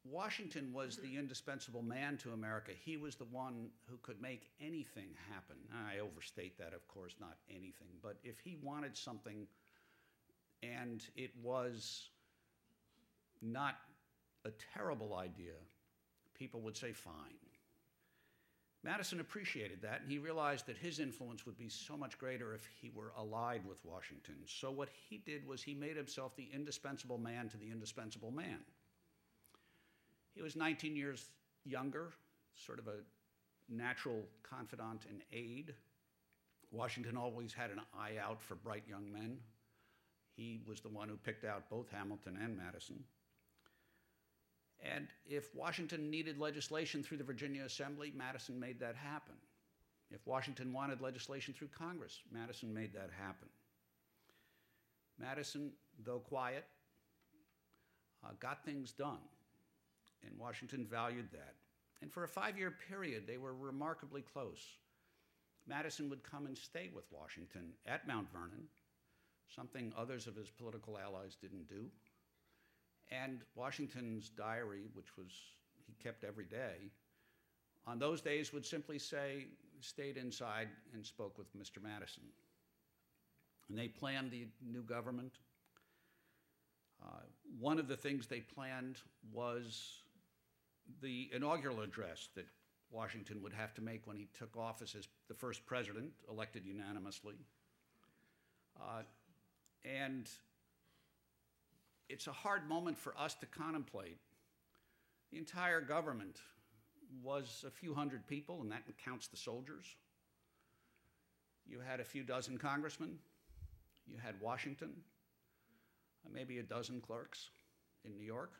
Washington 0.04 0.72
was 0.72 0.96
the 0.96 1.16
indispensable 1.16 1.82
man 1.82 2.16
to 2.18 2.32
America. 2.32 2.72
He 2.84 2.96
was 2.96 3.14
the 3.14 3.24
one 3.24 3.68
who 3.88 3.96
could 4.02 4.20
make 4.20 4.50
anything 4.60 5.08
happen. 5.30 5.56
I 5.88 6.00
overstate 6.00 6.58
that, 6.58 6.74
of 6.74 6.86
course, 6.88 7.14
not 7.20 7.36
anything, 7.48 7.88
but 8.02 8.16
if 8.22 8.38
he 8.40 8.58
wanted 8.62 8.96
something 8.96 9.46
and 10.62 11.02
it 11.16 11.30
was 11.42 12.08
not 13.40 13.76
a 14.44 14.50
terrible 14.74 15.14
idea, 15.14 15.54
people 16.34 16.60
would 16.62 16.76
say, 16.76 16.92
fine. 16.92 17.14
Madison 18.82 19.20
appreciated 19.20 19.80
that, 19.80 20.02
and 20.02 20.12
he 20.12 20.18
realized 20.18 20.66
that 20.66 20.76
his 20.76 20.98
influence 20.98 21.46
would 21.46 21.56
be 21.56 21.70
so 21.70 21.96
much 21.96 22.18
greater 22.18 22.54
if 22.54 22.68
he 22.82 22.90
were 22.94 23.12
allied 23.16 23.62
with 23.66 23.82
Washington. 23.82 24.34
So, 24.46 24.70
what 24.70 24.90
he 25.08 25.16
did 25.16 25.46
was 25.48 25.62
he 25.62 25.72
made 25.72 25.96
himself 25.96 26.36
the 26.36 26.50
indispensable 26.52 27.16
man 27.16 27.48
to 27.48 27.56
the 27.56 27.70
indispensable 27.70 28.30
man. 28.30 28.58
He 30.34 30.42
was 30.42 30.56
19 30.56 30.96
years 30.96 31.30
younger, 31.64 32.12
sort 32.54 32.78
of 32.78 32.88
a 32.88 32.96
natural 33.68 34.24
confidant 34.42 35.06
and 35.08 35.22
aide. 35.32 35.72
Washington 36.70 37.16
always 37.16 37.52
had 37.52 37.70
an 37.70 37.80
eye 37.96 38.16
out 38.20 38.42
for 38.42 38.56
bright 38.56 38.82
young 38.88 39.12
men. 39.12 39.38
He 40.36 40.60
was 40.66 40.80
the 40.80 40.88
one 40.88 41.08
who 41.08 41.16
picked 41.16 41.44
out 41.44 41.70
both 41.70 41.88
Hamilton 41.90 42.36
and 42.42 42.56
Madison. 42.56 43.04
And 44.82 45.06
if 45.24 45.54
Washington 45.54 46.10
needed 46.10 46.38
legislation 46.38 47.02
through 47.02 47.18
the 47.18 47.24
Virginia 47.24 47.62
Assembly, 47.64 48.12
Madison 48.14 48.58
made 48.58 48.80
that 48.80 48.96
happen. 48.96 49.34
If 50.10 50.26
Washington 50.26 50.72
wanted 50.72 51.00
legislation 51.00 51.54
through 51.54 51.68
Congress, 51.68 52.20
Madison 52.30 52.74
made 52.74 52.92
that 52.92 53.10
happen. 53.16 53.48
Madison, 55.18 55.70
though 56.04 56.18
quiet, 56.18 56.64
uh, 58.24 58.30
got 58.40 58.64
things 58.64 58.90
done 58.90 59.20
and 60.26 60.38
Washington 60.38 60.86
valued 60.88 61.28
that. 61.32 61.54
And 62.02 62.12
for 62.12 62.24
a 62.24 62.28
five 62.28 62.58
year 62.58 62.72
period, 62.88 63.26
they 63.26 63.38
were 63.38 63.54
remarkably 63.54 64.22
close. 64.22 64.62
Madison 65.66 66.10
would 66.10 66.22
come 66.22 66.46
and 66.46 66.56
stay 66.56 66.90
with 66.94 67.04
Washington 67.10 67.72
at 67.86 68.06
Mount 68.06 68.30
Vernon, 68.30 68.64
something 69.54 69.92
others 69.96 70.26
of 70.26 70.36
his 70.36 70.50
political 70.50 70.98
allies 70.98 71.36
didn't 71.40 71.68
do. 71.68 71.86
And 73.10 73.40
Washington's 73.54 74.28
diary, 74.28 74.82
which 74.94 75.16
was 75.16 75.32
he 75.86 75.94
kept 76.02 76.24
every 76.24 76.44
day, 76.44 76.90
on 77.86 77.98
those 77.98 78.20
days 78.20 78.52
would 78.52 78.64
simply 78.64 78.98
say, 78.98 79.46
stayed 79.80 80.16
inside 80.16 80.68
and 80.94 81.04
spoke 81.04 81.36
with 81.36 81.54
Mr. 81.56 81.82
Madison. 81.82 82.22
And 83.68 83.78
they 83.78 83.88
planned 83.88 84.30
the 84.30 84.46
new 84.66 84.82
government. 84.82 85.32
Uh, 87.02 87.20
one 87.58 87.78
of 87.78 87.88
the 87.88 87.96
things 87.96 88.26
they 88.26 88.40
planned 88.40 88.98
was 89.32 90.02
the 91.02 91.30
inaugural 91.34 91.80
address 91.80 92.28
that 92.34 92.46
Washington 92.90 93.42
would 93.42 93.52
have 93.52 93.74
to 93.74 93.82
make 93.82 94.06
when 94.06 94.16
he 94.16 94.28
took 94.38 94.56
office 94.56 94.94
as 94.94 95.08
the 95.28 95.34
first 95.34 95.66
president, 95.66 96.12
elected 96.30 96.64
unanimously. 96.64 97.34
Uh, 98.80 99.02
and 99.84 100.28
it's 102.08 102.26
a 102.26 102.32
hard 102.32 102.68
moment 102.68 102.96
for 102.98 103.14
us 103.18 103.34
to 103.34 103.46
contemplate 103.46 104.18
The 105.34 105.38
entire 105.38 105.80
government 105.80 106.40
was 107.20 107.64
a 107.66 107.70
few 107.70 107.92
hundred 107.92 108.24
people, 108.28 108.60
and 108.62 108.70
that 108.70 108.84
counts 109.04 109.26
the 109.26 109.36
soldiers. 109.36 109.96
You 111.66 111.80
had 111.80 111.98
a 111.98 112.04
few 112.04 112.22
dozen 112.22 112.56
congressmen. 112.56 113.18
You 114.06 114.16
had 114.16 114.40
Washington, 114.40 114.90
uh, 116.24 116.28
maybe 116.32 116.58
a 116.58 116.62
dozen 116.62 117.00
clerks 117.00 117.48
in 118.04 118.14
New 118.14 118.24
York. 118.24 118.52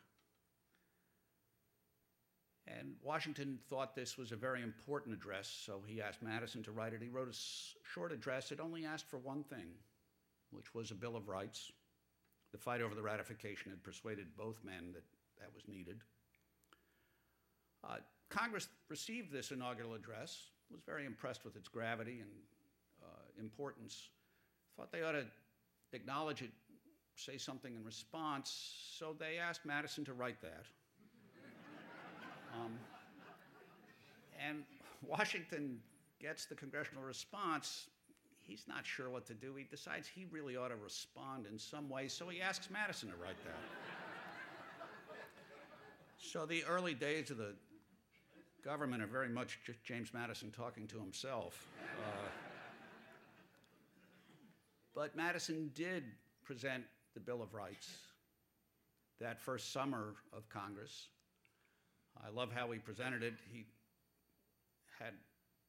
And 2.67 2.95
Washington 3.03 3.59
thought 3.69 3.95
this 3.95 4.17
was 4.17 4.31
a 4.31 4.35
very 4.35 4.63
important 4.63 5.13
address, 5.13 5.47
so 5.47 5.83
he 5.85 6.01
asked 6.01 6.23
Madison 6.23 6.63
to 6.63 6.71
write 6.71 6.93
it. 6.93 7.01
He 7.01 7.09
wrote 7.09 7.29
a 7.29 7.37
short 7.93 8.11
address. 8.11 8.51
It 8.51 8.59
only 8.59 8.85
asked 8.85 9.07
for 9.07 9.19
one 9.19 9.43
thing, 9.43 9.67
which 10.51 10.73
was 10.73 10.89
a 10.89 10.95
Bill 10.95 11.15
of 11.15 11.27
Rights. 11.27 11.71
The 12.51 12.57
fight 12.57 12.81
over 12.81 12.95
the 12.95 13.03
ratification 13.03 13.69
had 13.69 13.83
persuaded 13.83 14.35
both 14.35 14.63
men 14.63 14.93
that 14.93 15.03
that 15.39 15.53
was 15.53 15.67
needed. 15.67 15.99
Uh, 17.83 17.97
Congress 18.29 18.67
received 18.89 19.31
this 19.31 19.51
inaugural 19.51 19.93
address, 19.93 20.47
was 20.71 20.81
very 20.85 21.05
impressed 21.05 21.45
with 21.45 21.55
its 21.55 21.67
gravity 21.67 22.21
and 22.21 22.31
uh, 23.03 23.39
importance, 23.39 24.09
thought 24.75 24.91
they 24.91 25.03
ought 25.03 25.11
to 25.11 25.25
acknowledge 25.93 26.41
it, 26.41 26.51
say 27.15 27.37
something 27.37 27.75
in 27.75 27.83
response, 27.83 28.73
so 28.97 29.15
they 29.17 29.37
asked 29.37 29.65
Madison 29.65 30.03
to 30.05 30.13
write 30.13 30.41
that. 30.41 30.65
Um, 32.55 32.71
and 34.47 34.63
Washington 35.01 35.79
gets 36.19 36.45
the 36.45 36.55
congressional 36.55 37.03
response. 37.03 37.87
He's 38.41 38.65
not 38.67 38.85
sure 38.85 39.09
what 39.09 39.25
to 39.27 39.33
do. 39.33 39.55
He 39.55 39.63
decides 39.63 40.07
he 40.07 40.25
really 40.31 40.55
ought 40.55 40.69
to 40.69 40.75
respond 40.75 41.45
in 41.51 41.57
some 41.57 41.89
way, 41.89 42.07
so 42.07 42.29
he 42.29 42.41
asks 42.41 42.69
Madison 42.69 43.09
to 43.09 43.15
write 43.15 43.37
that. 43.43 43.57
so 46.17 46.45
the 46.45 46.63
early 46.65 46.93
days 46.93 47.31
of 47.31 47.37
the 47.37 47.53
government 48.63 49.01
are 49.01 49.07
very 49.07 49.29
much 49.29 49.59
James 49.83 50.13
Madison 50.13 50.51
talking 50.51 50.87
to 50.87 50.99
himself. 50.99 51.67
Uh, 51.99 52.27
but 54.95 55.15
Madison 55.15 55.71
did 55.75 56.03
present 56.43 56.83
the 57.13 57.19
Bill 57.19 57.41
of 57.41 57.53
Rights 57.53 57.89
that 59.19 59.39
first 59.39 59.71
summer 59.71 60.15
of 60.33 60.47
Congress. 60.49 61.07
I 62.23 62.29
love 62.29 62.51
how 62.51 62.71
he 62.71 62.79
presented 62.79 63.23
it. 63.23 63.33
He 63.51 63.65
had 64.99 65.13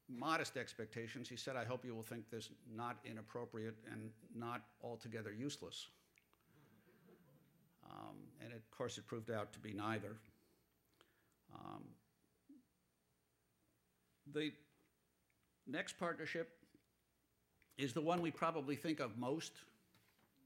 modest 0.08 0.56
expectations. 0.56 1.28
He 1.28 1.36
said, 1.36 1.56
I 1.56 1.64
hope 1.64 1.84
you 1.84 1.94
will 1.94 2.02
think 2.02 2.30
this 2.30 2.48
not 2.74 2.96
inappropriate 3.04 3.76
and 3.90 4.10
not 4.34 4.62
altogether 4.82 5.32
useless. 5.32 5.86
Um, 7.90 8.16
and 8.42 8.52
of 8.52 8.70
course, 8.70 8.98
it 8.98 9.06
proved 9.06 9.30
out 9.30 9.52
to 9.52 9.58
be 9.58 9.72
neither. 9.72 10.16
Um, 11.54 11.82
the 14.32 14.52
next 15.66 15.98
partnership 15.98 16.50
is 17.78 17.92
the 17.92 18.00
one 18.00 18.20
we 18.20 18.30
probably 18.30 18.76
think 18.76 19.00
of 19.00 19.16
most 19.18 19.52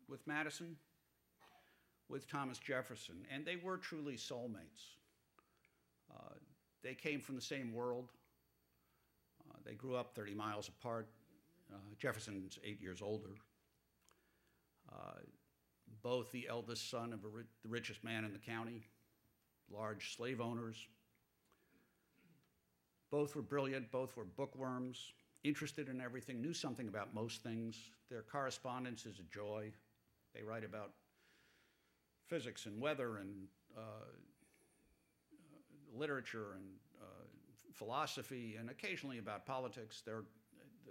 with 0.09 0.27
Madison, 0.27 0.77
with 2.09 2.29
Thomas 2.29 2.59
Jefferson, 2.59 3.17
and 3.33 3.47
they 3.47 3.57
were 3.57 3.77
truly 3.77 4.15
soulmates. 4.15 5.00
Uh, 6.15 6.35
they 6.83 6.95
came 6.95 7.21
from 7.21 7.37
the 7.37 7.43
same 7.43 7.73
world. 7.73 8.11
Uh, 9.51 9.59
they 9.65 9.75
grew 9.75 9.97
up 9.97 10.15
30 10.15 10.35
miles 10.35 10.69
apart. 10.69 11.09
Uh, 11.73 11.77
Jefferson's 11.99 12.59
eight 12.65 12.81
years 12.81 13.01
older. 13.03 13.37
Uh, 14.91 15.21
both 16.03 16.31
the 16.33 16.49
eldest 16.49 16.91
son 16.91 17.13
of 17.13 17.25
ri- 17.25 17.45
the 17.63 17.69
richest 17.69 18.03
man 18.03 18.25
in 18.25 18.33
the 18.33 18.39
county, 18.39 18.83
large 19.71 20.17
slave 20.17 20.41
owners. 20.41 20.77
Both 23.11 23.35
were 23.35 23.43
brilliant, 23.43 23.91
both 23.91 24.17
were 24.17 24.25
bookworms, 24.25 25.13
interested 25.43 25.89
in 25.89 26.01
everything, 26.01 26.41
knew 26.41 26.53
something 26.53 26.89
about 26.89 27.15
most 27.15 27.43
things. 27.43 27.77
Their 28.09 28.23
correspondence 28.23 29.05
is 29.07 29.19
a 29.19 29.35
joy. 29.35 29.73
They 30.35 30.43
write 30.43 30.65
about 30.65 30.93
physics 32.29 32.67
and 32.67 32.81
weather 32.81 33.19
and 33.19 33.49
uh, 33.77 34.07
literature 35.97 36.53
and 36.55 36.65
uh, 37.01 37.25
philosophy 37.73 38.57
and 38.59 38.71
occasionally 38.71 39.19
about 39.19 39.47
politics. 39.47 40.03
They're, 40.05 40.25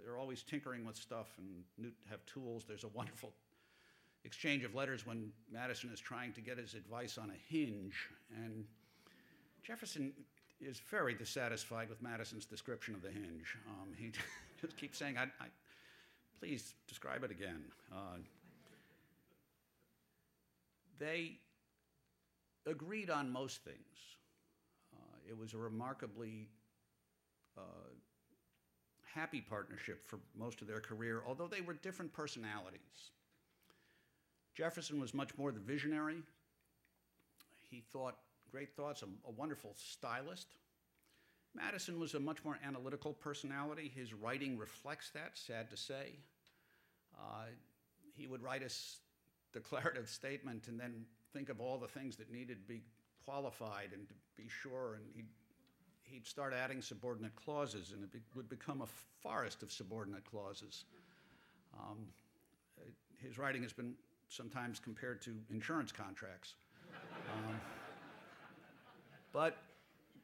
they're 0.04 0.18
always 0.18 0.42
tinkering 0.42 0.84
with 0.84 0.96
stuff 0.96 1.28
and 1.38 1.92
have 2.08 2.24
tools. 2.26 2.64
There's 2.66 2.84
a 2.84 2.88
wonderful 2.88 3.32
exchange 4.24 4.64
of 4.64 4.74
letters 4.74 5.06
when 5.06 5.32
Madison 5.50 5.90
is 5.92 6.00
trying 6.00 6.32
to 6.34 6.40
get 6.40 6.58
his 6.58 6.74
advice 6.74 7.18
on 7.18 7.30
a 7.30 7.54
hinge. 7.54 8.08
And 8.36 8.64
Jefferson 9.62 10.12
is 10.60 10.80
very 10.90 11.14
dissatisfied 11.14 11.88
with 11.88 12.02
Madison's 12.02 12.44
description 12.44 12.94
of 12.94 13.02
the 13.02 13.10
hinge. 13.10 13.56
Um, 13.68 13.88
he 13.96 14.12
just 14.60 14.76
keeps 14.76 14.98
saying, 14.98 15.16
I, 15.16 15.24
I, 15.24 15.46
please 16.38 16.74
describe 16.86 17.24
it 17.24 17.30
again. 17.30 17.62
Uh, 17.92 18.18
they 20.98 21.38
agreed 22.66 23.08
on 23.10 23.30
most 23.30 23.64
things. 23.64 23.76
It 25.30 25.38
was 25.38 25.54
a 25.54 25.58
remarkably 25.58 26.48
uh, 27.56 27.60
happy 29.14 29.40
partnership 29.40 30.04
for 30.06 30.18
most 30.36 30.60
of 30.60 30.66
their 30.66 30.80
career, 30.80 31.22
although 31.26 31.46
they 31.46 31.60
were 31.60 31.74
different 31.74 32.12
personalities. 32.12 33.12
Jefferson 34.56 35.00
was 35.00 35.14
much 35.14 35.30
more 35.38 35.52
the 35.52 35.60
visionary. 35.60 36.16
He 37.70 37.80
thought 37.92 38.16
great 38.50 38.74
thoughts, 38.74 39.02
a, 39.02 39.06
a 39.28 39.30
wonderful 39.30 39.74
stylist. 39.76 40.48
Madison 41.54 42.00
was 42.00 42.14
a 42.14 42.20
much 42.20 42.44
more 42.44 42.58
analytical 42.66 43.12
personality. 43.12 43.90
His 43.94 44.12
writing 44.12 44.58
reflects 44.58 45.10
that, 45.10 45.32
sad 45.34 45.70
to 45.70 45.76
say. 45.76 46.16
Uh, 47.16 47.46
he 48.16 48.26
would 48.26 48.42
write 48.42 48.62
a 48.62 48.70
declarative 49.52 50.08
statement 50.08 50.66
and 50.66 50.78
then 50.78 51.04
think 51.32 51.48
of 51.48 51.60
all 51.60 51.78
the 51.78 51.88
things 51.88 52.16
that 52.16 52.32
needed 52.32 52.58
to 52.62 52.66
be 52.66 52.82
qualified 53.24 53.90
and 53.92 54.08
to 54.08 54.14
be 54.36 54.48
sure, 54.48 54.94
and 54.94 55.04
he'd, 55.14 55.26
he'd 56.02 56.26
start 56.26 56.52
adding 56.52 56.82
subordinate 56.82 57.34
clauses, 57.36 57.92
and 57.92 58.02
it 58.02 58.12
be, 58.12 58.20
would 58.34 58.48
become 58.48 58.82
a 58.82 58.86
forest 59.22 59.62
of 59.62 59.70
subordinate 59.72 60.24
clauses. 60.24 60.84
Um, 61.74 61.98
his 63.18 63.38
writing 63.38 63.62
has 63.62 63.72
been 63.72 63.94
sometimes 64.28 64.78
compared 64.78 65.20
to 65.22 65.34
insurance 65.50 65.92
contracts. 65.92 66.54
Um, 66.92 67.60
but 69.32 69.56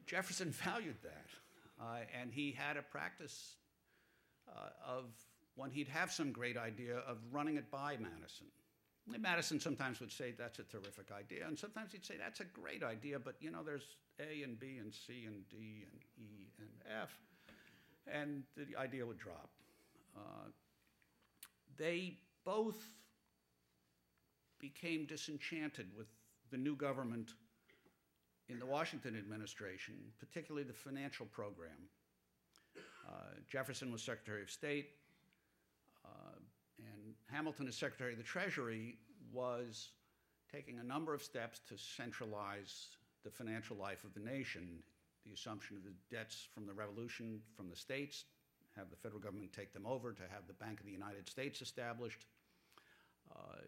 Jefferson 0.07 0.51
valued 0.65 0.97
that, 1.03 1.27
uh, 1.81 1.99
and 2.19 2.33
he 2.33 2.53
had 2.53 2.77
a 2.77 2.83
practice 2.83 3.57
uh, 4.49 4.71
of 4.87 5.05
when 5.57 5.71
he'd 5.71 5.89
have 5.89 6.13
some 6.13 6.33
great 6.33 6.57
idea 6.57 6.99
of 6.99 7.19
running 7.33 7.57
it 7.57 7.71
by 7.71 7.97
Madison. 7.99 8.47
Madison 9.07 9.61
sometimes 9.61 10.01
would 10.01 10.11
say 10.11 10.33
that's 10.37 10.59
a 10.59 10.65
terrific 10.65 11.11
idea, 11.17 11.47
and 11.47 11.59
sometimes 11.59 11.93
he'd 11.93 12.05
say 12.05 12.15
that's 12.19 12.41
a 12.41 12.45
great 12.45 12.83
idea, 12.83 13.19
but 13.19 13.37
you 13.41 13.51
know 13.51 13.63
there's 13.63 13.97
A 14.19 14.43
and 14.43 14.59
B 14.59 14.79
and 14.81 14.93
C 14.93 15.25
and 15.27 15.49
D 15.49 15.87
and 15.91 16.01
E 16.19 16.49
and 16.59 16.69
F, 17.03 17.17
and 18.07 18.43
the 18.57 18.77
idea 18.77 19.07
would 19.07 19.19
drop. 19.19 19.51
Uh, 20.17 20.49
they 21.77 22.19
both 22.45 22.83
became 24.59 25.07
disenchanted 25.07 25.87
with 25.97 26.07
the 26.51 26.57
new 26.57 26.75
government 26.75 27.35
in 28.49 28.59
the 28.59 28.67
Washington 28.67 29.17
administration, 29.17 29.95
particularly 30.19 30.67
the 30.67 30.73
financial 30.73 31.27
program. 31.27 31.91
Uh, 33.09 33.13
Jefferson 33.49 33.93
was 33.93 34.03
Secretary 34.03 34.43
of 34.43 34.51
State. 34.51 34.91
Hamilton, 37.33 37.69
as 37.69 37.77
Secretary 37.77 38.13
of 38.13 38.19
the 38.19 38.25
Treasury, 38.25 38.99
was 39.33 39.91
taking 40.53 40.79
a 40.79 40.83
number 40.83 41.13
of 41.13 41.23
steps 41.23 41.61
to 41.69 41.77
centralize 41.77 42.89
the 43.25 43.31
financial 43.31 43.77
life 43.77 44.05
of 44.05 44.15
the 44.15 44.21
nation. 44.21 44.83
The 45.25 45.33
assumption 45.33 45.77
of 45.77 45.83
the 45.83 45.93
debts 46.15 46.47
from 46.55 46.67
the 46.67 46.73
Revolution 46.73 47.41
from 47.57 47.69
the 47.69 47.77
states, 47.77 48.25
have 48.77 48.91
the 48.91 48.97
federal 48.97 49.21
government 49.21 49.53
take 49.53 49.73
them 49.73 49.87
over, 49.87 50.13
to 50.13 50.23
have 50.23 50.47
the 50.47 50.53
Bank 50.53 50.79
of 50.79 50.87
the 50.87 50.93
United 50.93 51.29
States 51.29 51.61
established. 51.63 52.27
Uh, 53.35 53.59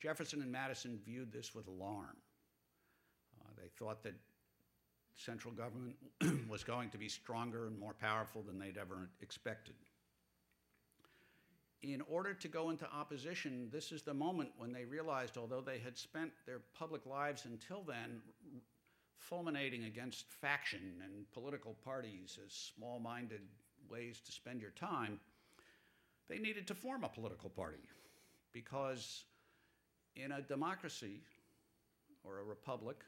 Jefferson 0.00 0.42
and 0.42 0.52
Madison 0.52 1.00
viewed 1.04 1.32
this 1.32 1.54
with 1.54 1.66
alarm. 1.66 2.16
Uh, 3.40 3.48
they 3.56 3.68
thought 3.78 4.02
that 4.02 4.14
central 5.16 5.54
government 5.54 5.96
was 6.48 6.62
going 6.62 6.90
to 6.90 6.98
be 6.98 7.08
stronger 7.08 7.66
and 7.66 7.78
more 7.78 7.94
powerful 7.94 8.42
than 8.42 8.58
they'd 8.58 8.76
ever 8.76 9.08
expected 9.22 9.74
in 11.82 12.00
order 12.08 12.34
to 12.34 12.48
go 12.48 12.70
into 12.70 12.86
opposition, 12.92 13.68
this 13.72 13.92
is 13.92 14.02
the 14.02 14.14
moment 14.14 14.50
when 14.58 14.72
they 14.72 14.84
realized, 14.84 15.38
although 15.38 15.60
they 15.60 15.78
had 15.78 15.96
spent 15.96 16.32
their 16.46 16.60
public 16.74 17.06
lives 17.06 17.44
until 17.44 17.82
then 17.82 18.20
fulminating 19.18 19.84
against 19.84 20.30
faction 20.30 21.02
and 21.04 21.30
political 21.32 21.74
parties 21.84 22.38
as 22.44 22.52
small 22.52 22.98
minded 22.98 23.42
ways 23.88 24.20
to 24.24 24.32
spend 24.32 24.60
your 24.60 24.70
time, 24.72 25.20
they 26.28 26.38
needed 26.38 26.66
to 26.66 26.74
form 26.74 27.04
a 27.04 27.08
political 27.08 27.50
party. 27.50 27.88
Because 28.52 29.24
in 30.16 30.32
a 30.32 30.42
democracy 30.42 31.20
or 32.24 32.38
a 32.40 32.44
republic, 32.44 33.04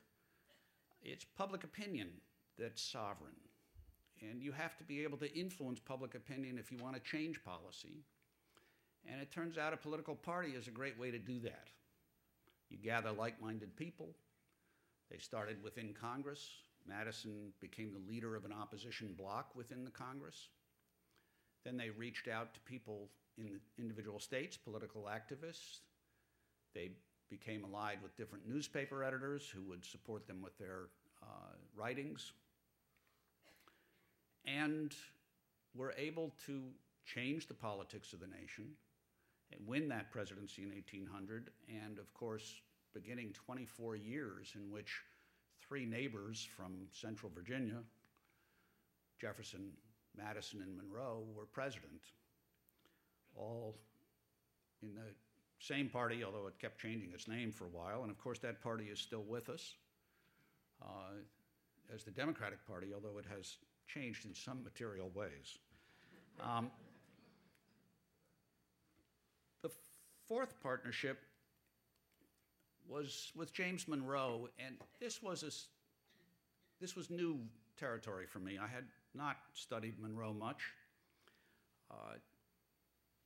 It's 1.03 1.25
public 1.25 1.65
opinion 1.65 2.09
that's 2.59 2.83
sovereign. 2.83 3.37
And 4.21 4.43
you 4.43 4.53
have 4.53 4.77
to 4.77 4.85
be 4.85 5.03
able 5.03 5.17
to 5.19 5.39
influence 5.39 5.81
public 5.81 6.15
opinion 6.15 6.59
if 6.59 6.71
you 6.71 6.79
want 6.79 6.95
to 6.95 7.01
change 7.01 7.43
policy. 7.43 8.05
And 9.09 9.21
it 9.21 9.31
turns 9.31 9.59
out 9.59 9.73
a 9.73 9.77
political 9.77 10.15
party 10.15 10.51
is 10.51 10.69
a 10.69 10.73
great 10.73 10.99
way 10.99 11.11
to 11.11 11.19
do 11.19 11.41
that. 11.41 11.69
You 12.69 12.79
gather 12.79 13.11
like 13.11 13.41
minded 13.43 13.75
people. 13.77 14.11
They 15.11 15.19
started 15.19 15.63
within 15.63 15.95
Congress. 15.99 16.49
Madison 16.87 17.53
became 17.61 17.93
the 17.93 18.13
leader 18.13 18.37
of 18.37 18.45
an 18.45 18.53
opposition 18.53 19.15
bloc 19.17 19.55
within 19.55 19.85
the 19.85 19.91
Congress. 19.91 20.49
Then 21.65 21.77
they 21.77 21.91
reached 21.91 22.29
out 22.29 22.55
to 22.55 22.61
people 22.61 23.09
in 23.37 23.45
the 23.45 23.83
individual 23.83 24.21
states, 24.21 24.57
political 24.57 25.09
activists. 25.11 25.81
They 26.75 26.91
became 27.29 27.65
allied 27.65 27.99
with 28.03 28.17
different 28.17 28.49
newspaper 28.49 29.05
editors 29.05 29.49
who 29.49 29.63
would 29.63 29.85
support 29.85 30.27
them 30.27 30.41
with 30.43 30.57
their 30.59 30.89
uh, 31.23 31.55
writings. 31.77 32.33
And 34.47 34.95
were 35.75 35.95
able 35.97 36.33
to 36.47 36.63
change 37.05 37.47
the 37.47 37.55
politics 37.55 38.13
of 38.13 38.21
the 38.21 38.27
nation 38.27 38.67
win 39.67 39.89
that 39.89 40.11
presidency 40.11 40.63
in 40.63 40.71
1800. 40.71 41.51
And 41.69 41.99
of 41.99 42.13
course, 42.15 42.55
beginning 42.95 43.33
24 43.33 43.97
years 43.97 44.53
in 44.55 44.71
which 44.71 45.01
three 45.61 45.87
neighbors 45.87 46.47
from 46.57 46.87
central 46.93 47.31
Virginia, 47.35 47.79
Jefferson, 49.21 49.71
Madison, 50.17 50.63
and 50.63 50.77
Monroe, 50.77 51.25
were 51.35 51.47
president, 51.47 52.03
all 53.37 53.77
in 54.83 54.95
the 54.95 55.15
same 55.59 55.89
party, 55.89 56.25
although 56.25 56.47
it 56.47 56.59
kept 56.59 56.81
changing 56.81 57.13
its 57.13 57.29
name 57.29 57.53
for 57.53 57.67
a 57.67 57.69
while. 57.69 58.03
And 58.03 58.11
of 58.11 58.19
course, 58.19 58.39
that 58.41 58.63
party 58.63 58.87
is 58.87 58.99
still 58.99 59.23
with 59.23 59.49
us 59.49 59.75
uh, 60.83 61.21
as 61.95 62.03
the 62.05 62.11
Democratic 62.11 62.67
Party, 62.67 62.89
although 62.95 63.19
it 63.19 63.27
has 63.35 63.57
changed 63.87 64.25
in 64.25 64.35
some 64.35 64.63
material 64.65 65.11
ways. 65.15 65.59
Um, 66.43 66.71
the 69.63 69.71
fourth 70.31 70.55
partnership 70.63 71.19
was 72.89 73.33
with 73.35 73.53
James 73.53 73.89
Monroe, 73.89 74.49
and 74.65 74.77
this 75.01 75.21
was 75.21 75.43
a, 75.43 75.51
this 76.81 76.95
was 76.95 77.11
new 77.11 77.41
territory 77.77 78.27
for 78.27 78.39
me. 78.39 78.57
I 78.57 78.69
had 78.69 78.85
not 79.13 79.39
studied 79.55 79.99
Monroe 79.99 80.33
much. 80.33 80.63
Uh, 81.91 82.15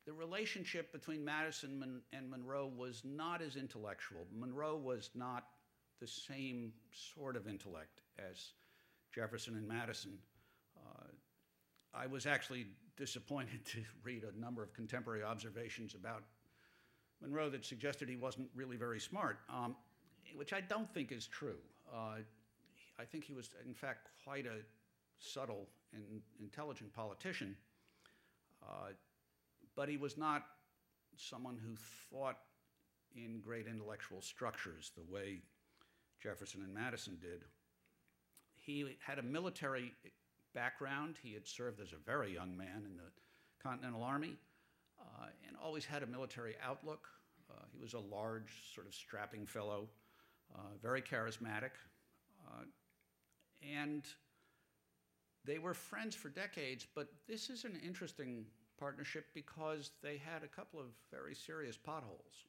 the 0.06 0.14
relationship 0.14 0.92
between 0.92 1.22
Madison 1.22 2.00
and 2.14 2.30
Monroe 2.30 2.72
was 2.74 3.02
not 3.04 3.42
as 3.42 3.56
intellectual. 3.56 4.26
Monroe 4.34 4.76
was 4.76 5.10
not 5.14 5.44
the 6.00 6.06
same 6.06 6.72
sort 6.90 7.36
of 7.36 7.46
intellect 7.46 8.00
as 8.18 8.52
Jefferson 9.14 9.56
and 9.56 9.68
Madison. 9.68 10.12
Uh, 10.74 11.08
I 11.92 12.06
was 12.06 12.24
actually 12.24 12.66
disappointed 12.96 13.62
to 13.72 13.80
read 14.02 14.24
a 14.24 14.40
number 14.40 14.62
of 14.62 14.72
contemporary 14.72 15.22
observations 15.22 15.94
about 15.94 16.22
Monroe 17.20 17.50
that 17.50 17.64
suggested 17.64 18.08
he 18.08 18.16
wasn't 18.16 18.48
really 18.54 18.76
very 18.76 19.00
smart, 19.00 19.38
um, 19.48 19.76
which 20.34 20.52
I 20.52 20.60
don't 20.60 20.92
think 20.92 21.12
is 21.12 21.26
true. 21.26 21.58
Uh, 21.92 22.18
I 22.98 23.04
think 23.04 23.24
he 23.24 23.32
was, 23.32 23.50
in 23.66 23.74
fact, 23.74 24.08
quite 24.24 24.46
a 24.46 24.58
subtle 25.18 25.68
and 25.92 26.22
intelligent 26.40 26.92
politician. 26.92 27.56
Uh, 28.62 28.92
but 29.76 29.88
he 29.88 29.96
was 29.96 30.16
not 30.16 30.44
someone 31.16 31.56
who 31.56 31.74
thought 32.10 32.38
in 33.14 33.40
great 33.40 33.66
intellectual 33.66 34.20
structures 34.20 34.92
the 34.96 35.12
way 35.12 35.42
Jefferson 36.22 36.62
and 36.62 36.74
Madison 36.74 37.18
did. 37.20 37.44
He 38.56 38.96
had 39.04 39.18
a 39.18 39.22
military 39.22 39.92
background. 40.54 41.16
He 41.22 41.34
had 41.34 41.46
served 41.46 41.80
as 41.80 41.92
a 41.92 41.96
very 42.04 42.32
young 42.32 42.56
man 42.56 42.82
in 42.84 42.96
the 42.96 43.10
Continental 43.62 44.02
Army 44.02 44.36
uh, 45.04 45.26
and 45.46 45.56
always 45.62 45.84
had 45.84 46.02
a 46.02 46.06
military 46.06 46.54
outlook. 46.62 47.08
Uh, 47.50 47.62
he 47.72 47.78
was 47.78 47.94
a 47.94 47.98
large, 47.98 48.50
sort 48.74 48.86
of 48.86 48.94
strapping 48.94 49.46
fellow, 49.46 49.88
uh, 50.54 50.58
very 50.82 51.02
charismatic. 51.02 51.70
Uh, 52.46 52.64
and 53.62 54.04
they 55.44 55.58
were 55.58 55.74
friends 55.74 56.14
for 56.14 56.28
decades, 56.28 56.86
but 56.94 57.08
this 57.28 57.50
is 57.50 57.64
an 57.64 57.78
interesting 57.84 58.44
partnership 58.78 59.26
because 59.34 59.90
they 60.02 60.16
had 60.16 60.42
a 60.42 60.48
couple 60.48 60.80
of 60.80 60.86
very 61.10 61.34
serious 61.34 61.76
potholes. 61.76 62.46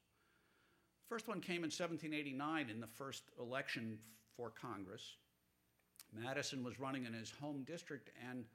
First 1.08 1.28
one 1.28 1.40
came 1.40 1.64
in 1.64 1.72
1789 1.72 2.70
in 2.70 2.80
the 2.80 2.88
first 2.88 3.24
election 3.40 4.00
for 4.36 4.50
Congress. 4.50 5.18
Madison 6.14 6.64
was 6.64 6.80
running 6.80 7.06
in 7.06 7.14
his 7.14 7.32
home 7.32 7.64
district, 7.68 8.10
and 8.30 8.46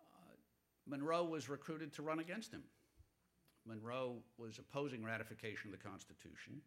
uh, 0.00 0.34
Monroe 0.86 1.24
was 1.24 1.48
recruited 1.48 1.92
to 1.94 2.02
run 2.02 2.18
against 2.18 2.52
him. 2.52 2.62
Monroe 3.66 4.16
was 4.38 4.58
opposing 4.58 5.04
ratification 5.04 5.72
of 5.72 5.78
the 5.78 5.84
Constitution. 5.84 6.60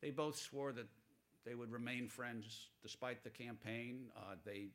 They 0.00 0.10
both 0.10 0.38
swore 0.38 0.72
that 0.72 0.88
they 1.44 1.54
would 1.54 1.70
remain 1.70 2.08
friends 2.08 2.68
despite 2.82 3.22
the 3.22 3.30
campaign. 3.30 4.06
Uh, 4.16 4.34
they 4.44 4.68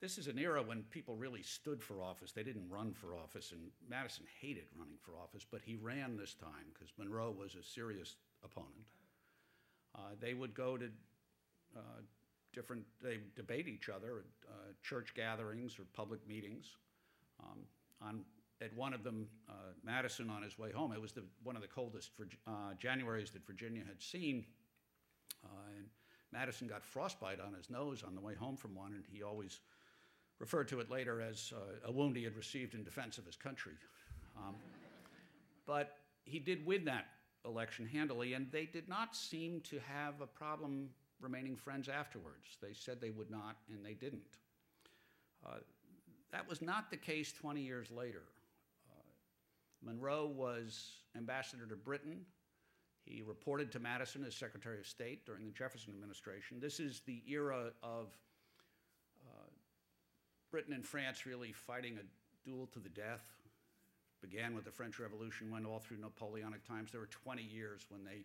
this 0.00 0.16
is 0.16 0.28
an 0.28 0.38
era 0.38 0.62
when 0.62 0.82
people 0.84 1.14
really 1.14 1.42
stood 1.42 1.82
for 1.82 2.00
office. 2.00 2.32
They 2.32 2.42
didn't 2.42 2.70
run 2.70 2.94
for 2.94 3.14
office, 3.14 3.52
and 3.52 3.60
Madison 3.86 4.24
hated 4.40 4.64
running 4.74 4.96
for 5.02 5.12
office, 5.22 5.44
but 5.48 5.60
he 5.62 5.76
ran 5.76 6.16
this 6.16 6.32
time 6.32 6.72
because 6.72 6.90
Monroe 6.96 7.34
was 7.38 7.54
a 7.54 7.62
serious 7.62 8.16
opponent. 8.42 8.86
Uh, 9.94 10.14
they 10.18 10.32
would 10.32 10.54
go 10.54 10.78
to 10.78 10.86
uh, 11.76 12.00
different, 12.54 12.84
they 13.02 13.18
debate 13.36 13.68
each 13.68 13.90
other 13.90 14.20
at 14.20 14.50
uh, 14.50 14.72
church 14.82 15.12
gatherings 15.14 15.78
or 15.78 15.84
public 15.92 16.26
meetings. 16.26 16.76
Um, 17.42 17.58
on, 18.00 18.20
at 18.62 18.74
one 18.76 18.92
of 18.92 19.02
them, 19.02 19.26
uh, 19.48 19.52
Madison 19.84 20.28
on 20.28 20.42
his 20.42 20.58
way 20.58 20.70
home, 20.70 20.92
it 20.92 21.00
was 21.00 21.12
the, 21.12 21.22
one 21.42 21.56
of 21.56 21.62
the 21.62 21.68
coldest 21.68 22.10
uh, 22.46 22.50
Januaries 22.82 23.32
that 23.32 23.46
Virginia 23.46 23.82
had 23.86 24.02
seen. 24.02 24.44
Uh, 25.44 25.48
and 25.76 25.86
Madison 26.32 26.66
got 26.68 26.84
frostbite 26.84 27.40
on 27.40 27.54
his 27.54 27.70
nose 27.70 28.02
on 28.06 28.14
the 28.14 28.20
way 28.20 28.34
home 28.34 28.56
from 28.56 28.74
one, 28.74 28.92
and 28.92 29.04
he 29.10 29.22
always 29.22 29.60
referred 30.38 30.68
to 30.68 30.80
it 30.80 30.90
later 30.90 31.20
as 31.20 31.52
uh, 31.56 31.88
a 31.88 31.92
wound 31.92 32.16
he 32.16 32.24
had 32.24 32.36
received 32.36 32.74
in 32.74 32.84
defense 32.84 33.18
of 33.18 33.26
his 33.26 33.36
country. 33.36 33.74
Um, 34.36 34.54
but 35.66 35.96
he 36.24 36.38
did 36.38 36.64
win 36.66 36.84
that 36.84 37.06
election 37.44 37.86
handily, 37.86 38.34
and 38.34 38.50
they 38.52 38.66
did 38.66 38.88
not 38.88 39.16
seem 39.16 39.60
to 39.62 39.78
have 39.86 40.20
a 40.20 40.26
problem 40.26 40.90
remaining 41.20 41.56
friends 41.56 41.88
afterwards. 41.88 42.56
They 42.62 42.72
said 42.72 43.00
they 43.00 43.10
would 43.10 43.30
not, 43.30 43.56
and 43.70 43.84
they 43.84 43.94
didn't. 43.94 44.38
Uh, 45.46 45.58
that 46.32 46.48
was 46.48 46.62
not 46.62 46.90
the 46.90 46.96
case 46.96 47.32
20 47.32 47.60
years 47.60 47.90
later. 47.90 48.22
Uh, 49.82 49.90
Monroe 49.90 50.26
was 50.26 50.92
ambassador 51.16 51.66
to 51.66 51.76
Britain. 51.76 52.20
He 53.04 53.22
reported 53.22 53.72
to 53.72 53.78
Madison 53.78 54.24
as 54.24 54.34
Secretary 54.34 54.78
of 54.78 54.86
State 54.86 55.26
during 55.26 55.46
the 55.46 55.52
Jefferson 55.52 55.92
administration. 55.92 56.58
This 56.60 56.80
is 56.80 57.00
the 57.06 57.22
era 57.26 57.70
of 57.82 58.08
Britain 60.50 60.74
and 60.74 60.84
France 60.84 61.26
really 61.26 61.52
fighting 61.52 61.96
a 61.98 62.48
duel 62.48 62.66
to 62.72 62.80
the 62.80 62.88
death. 62.88 63.24
Began 64.20 64.54
with 64.54 64.64
the 64.64 64.70
French 64.70 64.98
Revolution, 64.98 65.50
went 65.50 65.64
all 65.64 65.78
through 65.78 65.98
Napoleonic 65.98 66.66
times. 66.66 66.90
There 66.90 67.00
were 67.00 67.06
20 67.06 67.42
years 67.42 67.86
when 67.88 68.04
they, 68.04 68.24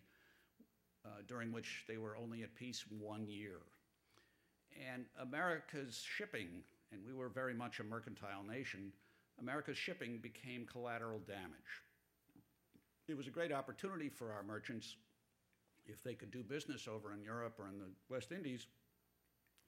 uh, 1.04 1.22
during 1.26 1.52
which 1.52 1.84
they 1.88 1.96
were 1.96 2.16
only 2.16 2.42
at 2.42 2.54
peace 2.54 2.84
one 3.00 3.26
year. 3.26 3.60
And 4.92 5.06
America's 5.22 6.04
shipping, 6.04 6.48
and 6.92 7.00
we 7.06 7.14
were 7.14 7.28
very 7.28 7.54
much 7.54 7.80
a 7.80 7.84
mercantile 7.84 8.42
nation, 8.42 8.92
America's 9.40 9.76
shipping 9.76 10.18
became 10.18 10.66
collateral 10.66 11.20
damage. 11.20 11.82
It 13.08 13.16
was 13.16 13.26
a 13.26 13.30
great 13.30 13.52
opportunity 13.52 14.08
for 14.08 14.32
our 14.32 14.42
merchants 14.42 14.96
if 15.86 16.02
they 16.02 16.14
could 16.14 16.30
do 16.30 16.42
business 16.42 16.88
over 16.88 17.12
in 17.12 17.22
Europe 17.22 17.54
or 17.58 17.68
in 17.68 17.78
the 17.78 17.90
West 18.08 18.32
Indies 18.32 18.66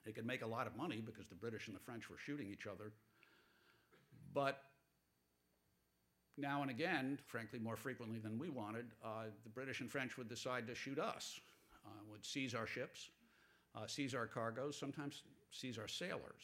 they 0.05 0.11
could 0.11 0.25
make 0.25 0.41
a 0.41 0.47
lot 0.47 0.67
of 0.67 0.75
money 0.75 1.03
because 1.05 1.27
the 1.27 1.35
British 1.35 1.67
and 1.67 1.75
the 1.75 1.79
French 1.81 2.09
were 2.09 2.17
shooting 2.17 2.49
each 2.51 2.67
other. 2.67 2.91
But 4.33 4.63
now 6.37 6.61
and 6.61 6.71
again, 6.71 7.19
frankly, 7.27 7.59
more 7.59 7.75
frequently 7.75 8.19
than 8.19 8.39
we 8.39 8.49
wanted, 8.49 8.85
uh, 9.03 9.25
the 9.43 9.49
British 9.49 9.81
and 9.81 9.91
French 9.91 10.17
would 10.17 10.29
decide 10.29 10.67
to 10.67 10.75
shoot 10.75 10.99
us, 10.99 11.39
uh, 11.85 11.89
would 12.09 12.25
seize 12.25 12.55
our 12.55 12.65
ships, 12.65 13.09
uh, 13.75 13.87
seize 13.87 14.15
our 14.15 14.25
cargoes, 14.25 14.77
sometimes 14.77 15.23
seize 15.51 15.77
our 15.77 15.87
sailors. 15.87 16.43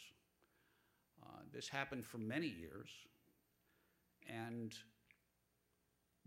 Uh, 1.24 1.40
this 1.54 1.70
happened 1.70 2.06
for 2.06 2.18
many 2.18 2.48
years. 2.48 2.90
And 4.28 4.74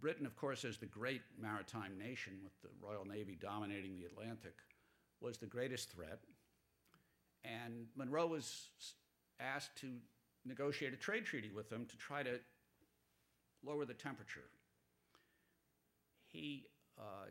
Britain, 0.01 0.27
of 0.27 0.37
course, 0.37 0.65
as 0.65 0.79
the 0.79 0.87
great 0.87 1.23
maritime 1.41 1.99
nation 1.99 2.35
with 2.43 2.53
the 2.63 2.69
Royal 2.81 3.05
Navy 3.05 3.37
dominating 3.41 3.97
the 3.97 4.07
Atlantic, 4.07 4.55
was 5.21 5.39
the 5.39 5.47
greatest 5.47 5.91
threat. 5.91 6.21
And 7.45 7.87
Monroe 7.97 8.27
was 8.27 8.69
asked 9.41 9.77
to 9.77 9.89
negotiate 10.45 10.93
a 10.93 10.97
trade 10.97 11.25
treaty 11.25 11.51
with 11.55 11.69
them 11.69 11.87
to 11.87 11.97
try 11.97 12.23
to 12.23 12.39
lower 13.65 13.85
the 13.85 13.95
temperature. 13.95 14.49
He 16.29 16.67
uh, 16.99 17.31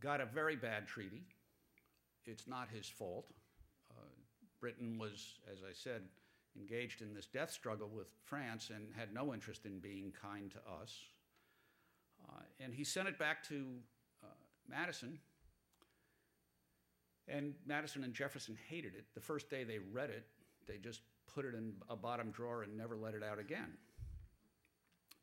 got 0.00 0.20
a 0.20 0.26
very 0.26 0.56
bad 0.56 0.86
treaty. 0.86 1.22
It's 2.26 2.46
not 2.46 2.68
his 2.72 2.88
fault. 2.88 3.26
Uh, 3.90 4.02
Britain 4.60 4.98
was, 4.98 5.38
as 5.50 5.58
I 5.62 5.72
said, 5.72 6.02
engaged 6.58 7.02
in 7.02 7.14
this 7.14 7.26
death 7.26 7.50
struggle 7.50 7.88
with 7.88 8.08
France 8.24 8.70
and 8.74 8.88
had 8.96 9.12
no 9.12 9.32
interest 9.32 9.64
in 9.66 9.78
being 9.78 10.12
kind 10.20 10.50
to 10.50 10.58
us. 10.82 10.98
Uh, 12.28 12.42
and 12.60 12.74
he 12.74 12.84
sent 12.84 13.08
it 13.08 13.18
back 13.18 13.42
to 13.48 13.66
uh, 14.22 14.26
Madison. 14.68 15.18
And 17.28 17.54
Madison 17.66 18.04
and 18.04 18.14
Jefferson 18.14 18.56
hated 18.68 18.94
it. 18.94 19.04
The 19.14 19.20
first 19.20 19.50
day 19.50 19.64
they 19.64 19.78
read 19.78 20.10
it, 20.10 20.26
they 20.66 20.78
just 20.78 21.02
put 21.32 21.44
it 21.44 21.54
in 21.54 21.74
a 21.88 21.96
bottom 21.96 22.30
drawer 22.30 22.62
and 22.62 22.76
never 22.76 22.96
let 22.96 23.14
it 23.14 23.22
out 23.22 23.38
again. 23.38 23.76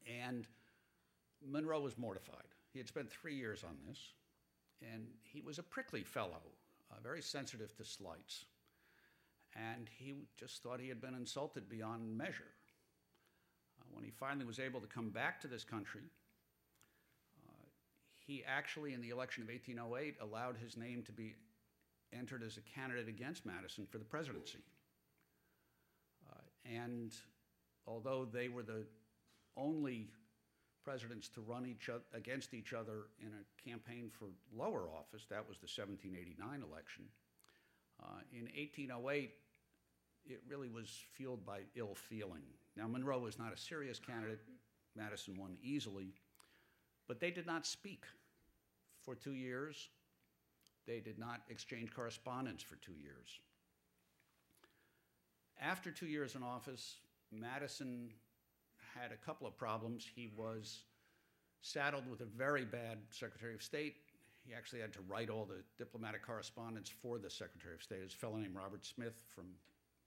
And 0.07 0.47
Monroe 1.45 1.81
was 1.81 1.97
mortified. 1.97 2.45
He 2.71 2.79
had 2.79 2.87
spent 2.87 3.09
three 3.09 3.35
years 3.35 3.63
on 3.63 3.75
this, 3.87 3.99
and 4.81 5.07
he 5.23 5.41
was 5.41 5.57
a 5.59 5.63
prickly 5.63 6.03
fellow, 6.03 6.41
uh, 6.91 6.95
very 7.01 7.21
sensitive 7.21 7.75
to 7.77 7.83
slights. 7.83 8.45
And 9.55 9.89
he 9.97 10.15
just 10.37 10.61
thought 10.61 10.79
he 10.79 10.89
had 10.89 11.01
been 11.01 11.15
insulted 11.15 11.69
beyond 11.69 12.17
measure. 12.17 12.51
Uh, 13.79 13.85
when 13.91 14.03
he 14.03 14.11
finally 14.11 14.45
was 14.45 14.59
able 14.59 14.81
to 14.81 14.87
come 14.87 15.09
back 15.09 15.39
to 15.41 15.47
this 15.47 15.63
country, 15.63 16.01
uh, 17.47 17.65
he 18.17 18.43
actually, 18.45 18.93
in 18.93 19.01
the 19.01 19.09
election 19.09 19.43
of 19.43 19.49
1808, 19.49 20.15
allowed 20.21 20.57
his 20.57 20.75
name 20.75 21.03
to 21.03 21.11
be 21.11 21.35
entered 22.13 22.43
as 22.43 22.57
a 22.57 22.61
candidate 22.61 23.07
against 23.07 23.45
Madison 23.45 23.85
for 23.89 23.97
the 23.97 24.05
presidency. 24.05 24.59
Uh, 26.29 26.41
and 26.65 27.13
although 27.87 28.25
they 28.25 28.49
were 28.49 28.63
the 28.63 28.85
only 29.57 30.09
presidents 30.83 31.29
to 31.29 31.41
run 31.41 31.65
each 31.65 31.89
other, 31.89 32.03
against 32.13 32.53
each 32.53 32.73
other 32.73 33.07
in 33.19 33.27
a 33.27 33.69
campaign 33.69 34.11
for 34.11 34.27
lower 34.55 34.87
office, 34.89 35.25
that 35.29 35.47
was 35.47 35.57
the 35.57 35.67
1789 35.67 36.63
election. 36.69 37.05
Uh, 38.03 38.19
in 38.31 38.43
1808, 38.55 39.31
it 40.27 40.41
really 40.47 40.69
was 40.69 41.03
fueled 41.13 41.45
by 41.45 41.61
ill 41.75 41.95
feeling. 41.95 42.43
Now, 42.75 42.87
Monroe 42.87 43.19
was 43.19 43.37
not 43.37 43.53
a 43.53 43.57
serious 43.57 43.99
candidate. 43.99 44.39
Madison 44.95 45.37
won 45.37 45.57
easily, 45.61 46.13
but 47.07 47.19
they 47.19 47.31
did 47.31 47.45
not 47.45 47.65
speak 47.65 48.05
for 49.03 49.15
two 49.15 49.33
years. 49.33 49.89
They 50.87 50.99
did 50.99 51.19
not 51.19 51.41
exchange 51.49 51.93
correspondence 51.93 52.63
for 52.63 52.75
two 52.77 52.93
years. 52.93 53.39
After 55.59 55.91
two 55.91 56.07
years 56.07 56.35
in 56.35 56.43
office, 56.43 56.97
Madison 57.31 58.09
had 58.93 59.11
a 59.11 59.25
couple 59.25 59.47
of 59.47 59.57
problems. 59.57 60.05
He 60.15 60.29
was 60.35 60.83
saddled 61.61 62.09
with 62.09 62.21
a 62.21 62.25
very 62.25 62.65
bad 62.65 62.99
Secretary 63.09 63.53
of 63.53 63.63
State. 63.63 63.95
He 64.45 64.53
actually 64.53 64.81
had 64.81 64.93
to 64.93 64.99
write 65.07 65.29
all 65.29 65.45
the 65.45 65.63
diplomatic 65.77 66.25
correspondence 66.25 66.89
for 66.89 67.17
the 67.17 67.29
Secretary 67.29 67.73
of 67.73 67.81
State. 67.81 68.03
His 68.03 68.13
fellow 68.13 68.37
named 68.37 68.55
Robert 68.55 68.85
Smith 68.85 69.23
from 69.33 69.45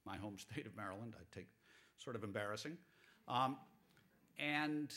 my 0.09 0.16
home 0.16 0.38
state 0.51 0.66
of 0.66 0.77
Maryland. 0.77 1.14
I 1.16 1.25
take 1.35 1.49
sort 1.97 2.16
of 2.16 2.25
embarrassing. 2.25 2.77
Um, 3.29 3.57
and 4.38 4.92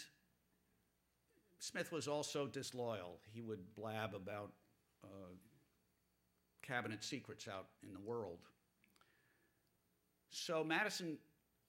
Smith 1.60 1.92
was 1.92 2.08
also 2.08 2.48
disloyal. 2.48 3.20
He 3.34 3.42
would 3.42 3.60
blab 3.76 4.16
about 4.16 4.52
uh, 5.04 5.34
cabinet 6.62 7.04
secrets 7.04 7.48
out 7.48 7.68
in 7.84 7.94
the 7.94 8.00
world. 8.00 8.40
So 10.30 10.64
Madison, 10.64 11.18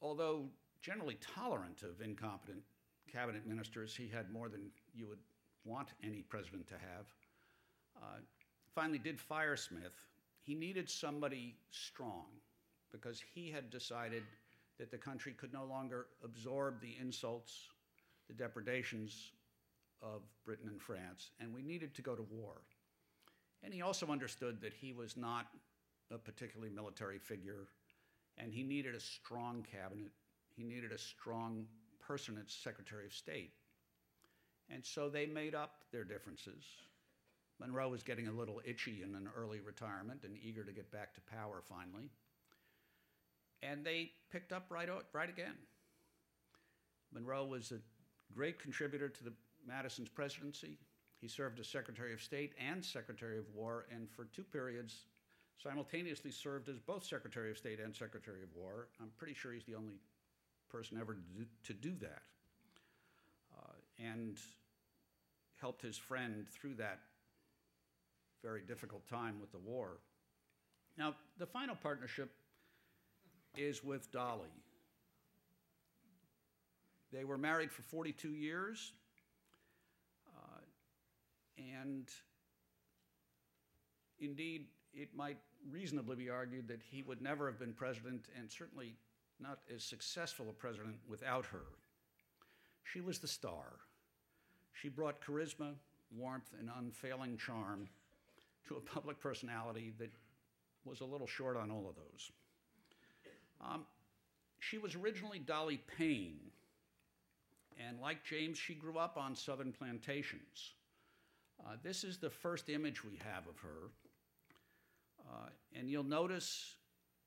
although 0.01 0.45
generally 0.83 1.19
tolerant 1.35 1.83
of 1.83 2.01
incompetent 2.01 2.63
cabinet 3.11 3.47
ministers, 3.47 3.97
he 3.97 4.09
had 4.09 4.31
more 4.31 4.49
than 4.49 4.71
you 4.95 5.09
would 5.09 5.19
want 5.65 5.89
any 6.05 6.23
president 6.23 6.67
to 6.69 6.75
have. 6.75 7.07
Uh, 7.97 8.21
finally, 8.75 8.99
did 8.99 9.21
fire 9.21 9.57
Smith. 9.57 10.07
He 10.43 10.55
needed 10.55 10.89
somebody 10.89 11.57
strong 11.71 12.27
because 12.93 13.23
he 13.35 13.51
had 13.51 13.71
decided 13.71 14.23
that 14.79 14.91
the 14.91 14.99
country 14.99 15.33
could 15.33 15.53
no 15.53 15.65
longer 15.65 16.07
absorb 16.25 16.81
the 16.81 16.97
insults, 17.01 17.69
the 18.29 18.35
depredations 18.35 19.33
of 20.03 20.23
Britain 20.45 20.69
and 20.69 20.81
France, 20.81 21.31
and 21.41 21.53
we 21.55 21.63
needed 21.63 21.95
to 21.95 22.03
go 22.03 22.15
to 22.15 22.23
war. 22.31 22.63
And 23.63 23.73
he 23.73 23.83
also 23.83 24.09
understood 24.09 24.61
that 24.61 24.73
he 24.73 24.93
was 24.93 25.17
not 25.17 25.47
a 26.11 26.19
particularly 26.19 26.73
military 26.73 27.19
figure, 27.19 27.69
and 28.37 28.53
he 28.53 28.63
needed 28.63 28.95
a 28.95 29.01
strong 29.01 29.65
cabinet. 29.71 30.11
He 30.57 30.65
needed 30.65 30.93
a 30.93 30.99
strong 30.99 31.67
person 32.01 32.37
as 32.45 32.53
Secretary 32.53 33.07
of 33.07 33.13
State. 33.13 33.53
And 34.69 34.85
so 34.85 35.09
they 35.09 35.27
made 35.27 35.55
up 35.55 35.85
their 35.93 36.05
differences. 36.05 36.65
Monroe 37.61 37.89
was 37.89 38.03
getting 38.03 38.27
a 38.27 38.33
little 38.33 38.61
itchy 38.65 39.03
in 39.03 39.15
an 39.15 39.29
early 39.37 39.61
retirement 39.61 40.25
and 40.25 40.37
eager 40.43 40.65
to 40.65 40.73
get 40.73 40.91
back 40.91 41.15
to 41.15 41.21
power 41.21 41.63
finally. 41.69 42.11
And 43.63 43.85
they 43.85 44.11
picked 44.31 44.53
up 44.53 44.67
right, 44.71 44.89
right 45.13 45.29
again. 45.29 45.55
Monroe 47.13 47.45
was 47.45 47.73
a 47.73 47.79
great 48.35 48.59
contributor 48.59 49.09
to 49.09 49.25
the 49.25 49.33
Madison's 49.67 50.09
presidency. 50.09 50.79
He 51.21 51.29
served 51.29 51.61
as 51.61 51.69
Secretary 51.69 52.13
of 52.13 52.21
State 52.21 52.53
and 52.59 52.85
Secretary 52.85 53.39
of 53.39 53.45
War, 53.55 53.87
and 53.95 54.11
for 54.11 54.25
two 54.25 54.43
periods 54.43 55.07
simultaneously 55.63 56.33
served 56.33 56.69
as 56.69 56.79
both 56.81 57.05
Secretary 57.05 57.51
of 57.51 57.59
State 57.59 57.79
and 57.79 57.95
Secretary 57.95 58.43
of 58.43 58.49
War. 58.57 58.89
I'm 59.01 59.11
pretty 59.17 59.35
sure 59.35 59.53
he's 59.53 59.65
the 59.65 59.77
only 59.77 60.01
person 60.71 60.99
ever 61.01 61.17
to 61.65 61.73
do, 61.73 61.93
that. 62.01 62.23
Uh, 63.57 64.05
and 64.05 64.39
helped 65.61 65.83
his 65.83 65.97
friend 65.97 66.47
through 66.51 66.75
that 66.75 66.99
very 68.43 68.63
difficult 68.63 69.07
time 69.07 69.39
with 69.41 69.53
the 69.53 69.59
war. 69.59 69.99
Now, 70.99 71.15
the 71.39 71.47
final 71.47 71.77
partnership 71.77 72.33
is 73.57 73.85
with 73.85 74.11
Dolley. 74.11 74.49
They 77.13 77.25
were 77.25 77.39
married 77.39 77.71
for 77.71 77.83
42 77.83 78.31
years, 78.31 78.93
uh, 80.29 80.61
and 81.59 82.09
indeed, 84.19 84.67
it 84.95 85.15
might 85.15 85.39
reasonably 85.71 86.17
be 86.17 86.31
argued 86.31 86.69
that 86.69 86.81
he 86.83 87.03
would 87.03 87.21
never 87.21 87.47
have 87.47 87.59
been 87.59 87.75
president, 87.75 88.27
and 88.39 88.51
certainly 88.51 88.95
not 89.41 89.59
as 89.75 89.85
successful 89.85 90.47
a 90.49 90.53
president 90.53 90.97
without 91.09 91.45
her. 91.47 91.65
She 92.85 93.01
was 93.01 93.19
the 93.19 93.29
star. 93.29 93.75
She 94.73 94.89
brought 94.89 95.21
charisma, 95.21 95.75
warmth, 96.17 96.51
and 96.59 96.71
unfailing 96.79 97.37
charm 97.37 97.89
to 98.69 98.77
a 98.77 98.81
public 98.81 99.21
personality 99.21 99.93
that 99.99 100.11
was 100.85 101.01
a 101.01 101.05
little 101.05 101.27
short 101.27 101.57
on 101.57 101.71
all 101.71 101.87
of 101.89 101.95
those. 101.95 102.31
Um, 103.63 103.85
she 104.59 104.79
was 104.79 104.95
originally 104.95 105.39
Dolley 105.39 105.81
Payne, 105.99 106.39
and 107.79 108.01
like 108.01 108.25
James, 108.25 108.59
she 108.59 108.75
grew 108.75 108.99
up 108.99 109.17
on 109.17 109.35
southern 109.35 109.73
plantations. 109.73 110.73
Uh, 111.65 111.77
this 111.83 112.05
is 112.05 112.19
the 112.19 112.31
first 112.31 112.69
image 112.69 113.05
we 113.05 113.19
have 113.25 113.47
of 113.47 113.59
her, 113.59 113.91
uh, 115.31 115.49
and 115.75 115.89
you'll 115.89 116.03
notice 116.03 116.75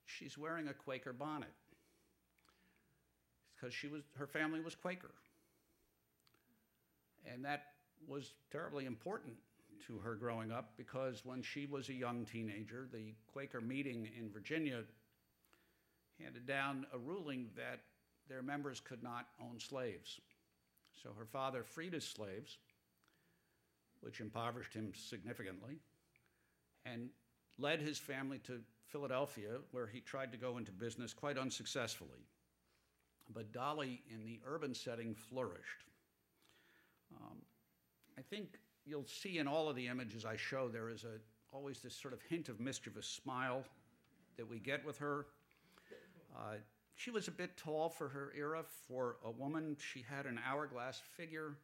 she's 0.06 0.38
wearing 0.38 0.68
a 0.68 0.74
Quaker 0.74 1.14
bonnet. 1.14 1.54
Because 3.56 3.74
she 3.74 3.88
was 3.88 4.04
her 4.18 4.28
family 4.28 4.60
was 4.60 4.76
Quaker, 4.76 5.12
and 7.32 7.44
that 7.46 7.68
was 8.08 8.34
terribly 8.52 8.86
important 8.86 9.34
to 9.88 9.98
her 10.00 10.16
growing 10.16 10.52
up 10.52 10.72
because 10.78 11.26
when 11.26 11.42
she 11.42 11.66
was 11.66 11.90
a 11.90 11.94
young 11.94 12.26
teenager, 12.26 12.88
the 12.92 13.14
Quaker 13.32 13.62
meeting 13.62 14.10
in 14.18 14.30
Virginia 14.30 14.82
handed 16.22 16.46
down 16.46 16.86
a 16.94 16.98
ruling 16.98 17.50
that 17.56 17.82
their 18.28 18.42
members 18.42 18.80
could 18.80 19.04
not 19.04 19.28
own 19.42 19.60
slaves. 19.60 20.20
So 21.02 21.10
her 21.18 21.26
father 21.26 21.64
freed 21.64 21.94
his 21.94 22.06
slaves, 22.06 22.58
which 24.02 24.22
impoverished 24.22 24.74
him 24.74 24.94
significantly, 24.96 25.78
and 26.86 27.10
led 27.58 27.82
his 27.82 27.98
family 27.98 28.40
to 28.40 28.62
Philadelphia, 28.88 29.60
where 29.72 29.88
he 29.88 30.00
tried 30.00 30.32
to 30.32 30.38
go 30.38 30.58
into 30.58 30.72
business 30.72 31.14
quite 31.14 31.38
unsuccessfully. 31.38 32.26
But 33.34 33.52
Dolley, 33.52 34.02
in 34.10 34.24
the 34.24 34.40
urban 34.46 34.74
setting, 34.74 35.16
flourished. 35.16 35.84
Um, 37.16 37.38
I 38.18 38.22
think 38.22 38.60
you'll 38.86 39.06
see 39.06 39.40
in 39.40 39.48
all 39.48 39.70
of 39.70 39.76
the 39.76 39.88
images 39.88 40.26
I 40.26 40.36
show 40.38 40.70
there 40.70 40.90
is 40.90 41.04
a, 41.04 41.20
always 41.56 41.80
this 41.80 41.96
sort 41.96 42.14
of 42.14 42.22
hint 42.22 42.50
of 42.50 42.60
mischievous 42.60 43.08
smile 43.08 43.64
that 44.38 44.48
we 44.48 44.60
get 44.60 44.86
with 44.86 44.98
her. 45.00 45.26
Uh, 46.36 46.56
she 46.96 47.12
was 47.12 47.28
a 47.28 47.32
bit 47.32 47.58
tall 47.58 47.90
for 47.90 48.10
her 48.10 48.32
era. 48.38 48.64
For 48.88 49.18
a 49.24 49.32
woman, 49.32 49.78
she 49.80 50.04
had 50.08 50.26
an 50.26 50.40
hourglass 50.46 51.02
figure, 51.18 51.58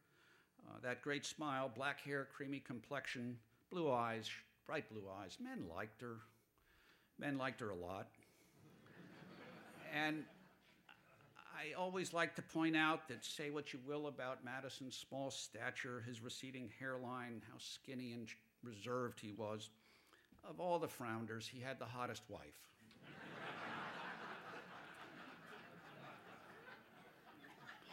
uh, 0.66 0.78
that 0.82 1.02
great 1.02 1.24
smile, 1.24 1.70
black 1.74 2.00
hair, 2.00 2.28
creamy 2.34 2.60
complexion, 2.60 3.38
blue 3.70 3.90
eyes, 3.90 4.30
bright 4.66 4.88
blue 4.90 5.04
eyes. 5.20 5.38
Men 5.40 5.64
liked 5.74 6.00
her. 6.00 6.16
Men 7.18 7.38
liked 7.38 7.60
her 7.60 7.70
a 7.70 7.76
lot. 7.76 8.08
and 9.94 10.24
I 11.54 11.74
always 11.78 12.12
like 12.12 12.34
to 12.36 12.42
point 12.42 12.76
out 12.76 13.08
that 13.08 13.24
say 13.24 13.50
what 13.50 13.72
you 13.72 13.78
will 13.86 14.06
about 14.08 14.44
Madison's 14.44 14.96
small 14.96 15.30
stature, 15.30 16.02
his 16.06 16.20
receding 16.20 16.70
hairline, 16.78 17.42
how 17.50 17.58
skinny 17.58 18.12
and 18.12 18.28
reserved 18.62 19.20
he 19.20 19.32
was. 19.32 19.70
Of 20.44 20.58
all 20.58 20.78
the 20.78 20.88
Frounders, 20.88 21.46
he 21.46 21.60
had 21.60 21.78
the 21.78 21.84
hottest 21.84 22.22
wife. 22.28 22.71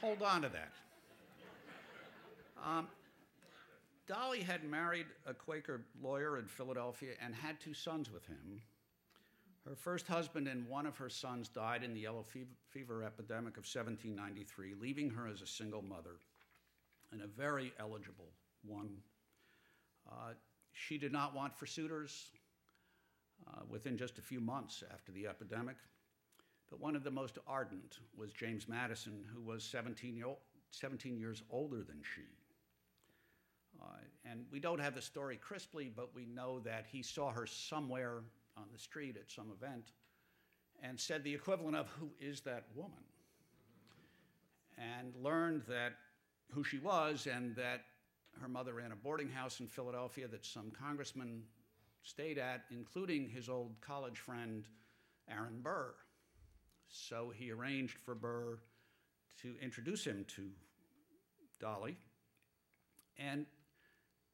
Hold 0.02 0.22
on 0.22 0.42
to 0.44 0.50
that. 0.50 0.72
Um, 2.66 2.88
Dolley 4.08 4.42
had 4.42 4.64
married 4.64 5.08
a 5.28 5.34
Quaker 5.34 5.82
lawyer 6.02 6.40
in 6.40 6.46
Philadelphia 6.46 7.12
and 7.22 7.36
had 7.36 7.60
two 7.60 7.74
sons 7.74 8.12
with 8.12 8.26
him. 8.26 8.62
Her 9.68 9.76
first 9.76 10.08
husband 10.08 10.48
and 10.48 10.68
one 10.68 10.86
of 10.86 10.98
her 10.98 11.10
sons 11.10 11.50
died 11.50 11.84
in 11.84 11.94
the 11.94 12.00
yellow 12.00 12.26
fever 12.70 13.04
epidemic 13.04 13.58
of 13.58 13.66
1793, 13.66 14.74
leaving 14.80 15.10
her 15.10 15.28
as 15.28 15.42
a 15.42 15.48
single 15.48 15.82
mother 15.82 16.16
and 17.12 17.22
a 17.22 17.28
very 17.28 17.74
eligible 17.78 18.30
one. 18.66 18.90
Uh, 20.10 20.34
she 20.72 20.98
did 20.98 21.12
not 21.12 21.36
want 21.36 21.54
for 21.58 21.66
suitors 21.66 22.32
uh, 23.48 23.62
within 23.70 23.98
just 23.98 24.18
a 24.18 24.22
few 24.22 24.40
months 24.40 24.84
after 24.94 25.12
the 25.12 25.28
epidemic, 25.28 25.76
but 26.70 26.80
one 26.80 26.96
of 26.96 27.04
the 27.04 27.12
most 27.12 27.38
ardent 27.48 28.00
was 28.16 28.32
James 28.32 28.68
Madison, 28.68 29.24
who 29.34 29.42
was 29.42 29.64
17, 29.64 30.16
year, 30.16 30.28
17 30.72 31.18
years 31.18 31.44
older 31.50 31.78
than 31.78 32.02
she. 32.16 32.22
Uh, 33.82 33.86
and 34.26 34.46
we 34.52 34.60
don't 34.60 34.80
have 34.80 34.94
the 34.94 35.02
story 35.02 35.38
crisply, 35.38 35.92
but 35.94 36.14
we 36.14 36.26
know 36.26 36.60
that 36.60 36.86
he 36.92 37.02
saw 37.02 37.32
her 37.32 37.46
somewhere 37.46 38.22
on 38.58 38.66
the 38.72 38.78
street 38.78 39.16
at 39.18 39.32
some 39.32 39.52
event 39.52 39.92
and 40.84 41.00
said 41.00 41.24
the 41.24 41.34
equivalent 41.34 41.76
of, 41.76 41.88
Who 42.00 42.10
is 42.20 42.42
that 42.42 42.66
woman? 42.76 43.04
And 44.78 45.14
learned 45.22 45.64
that 45.68 45.94
who 46.52 46.64
she 46.64 46.78
was 46.78 47.28
and 47.28 47.56
that 47.56 47.82
her 48.42 48.48
mother 48.48 48.74
ran 48.74 48.92
a 48.92 48.96
boarding 48.96 49.30
house 49.30 49.60
in 49.60 49.68
Philadelphia 49.68 50.28
that 50.28 50.46
some 50.46 50.72
congressman 50.72 51.44
stayed 52.04 52.38
at, 52.38 52.64
including 52.72 53.30
his 53.30 53.50
old 53.50 53.76
college 53.82 54.20
friend, 54.20 54.66
Aaron 55.30 55.60
Burr. 55.62 55.94
So 56.90 57.32
he 57.36 57.52
arranged 57.52 57.98
for 57.98 58.16
Burr 58.16 58.58
to 59.42 59.56
introduce 59.62 60.04
him 60.04 60.26
to 60.36 60.50
Dolley. 61.60 61.98
And 63.18 63.46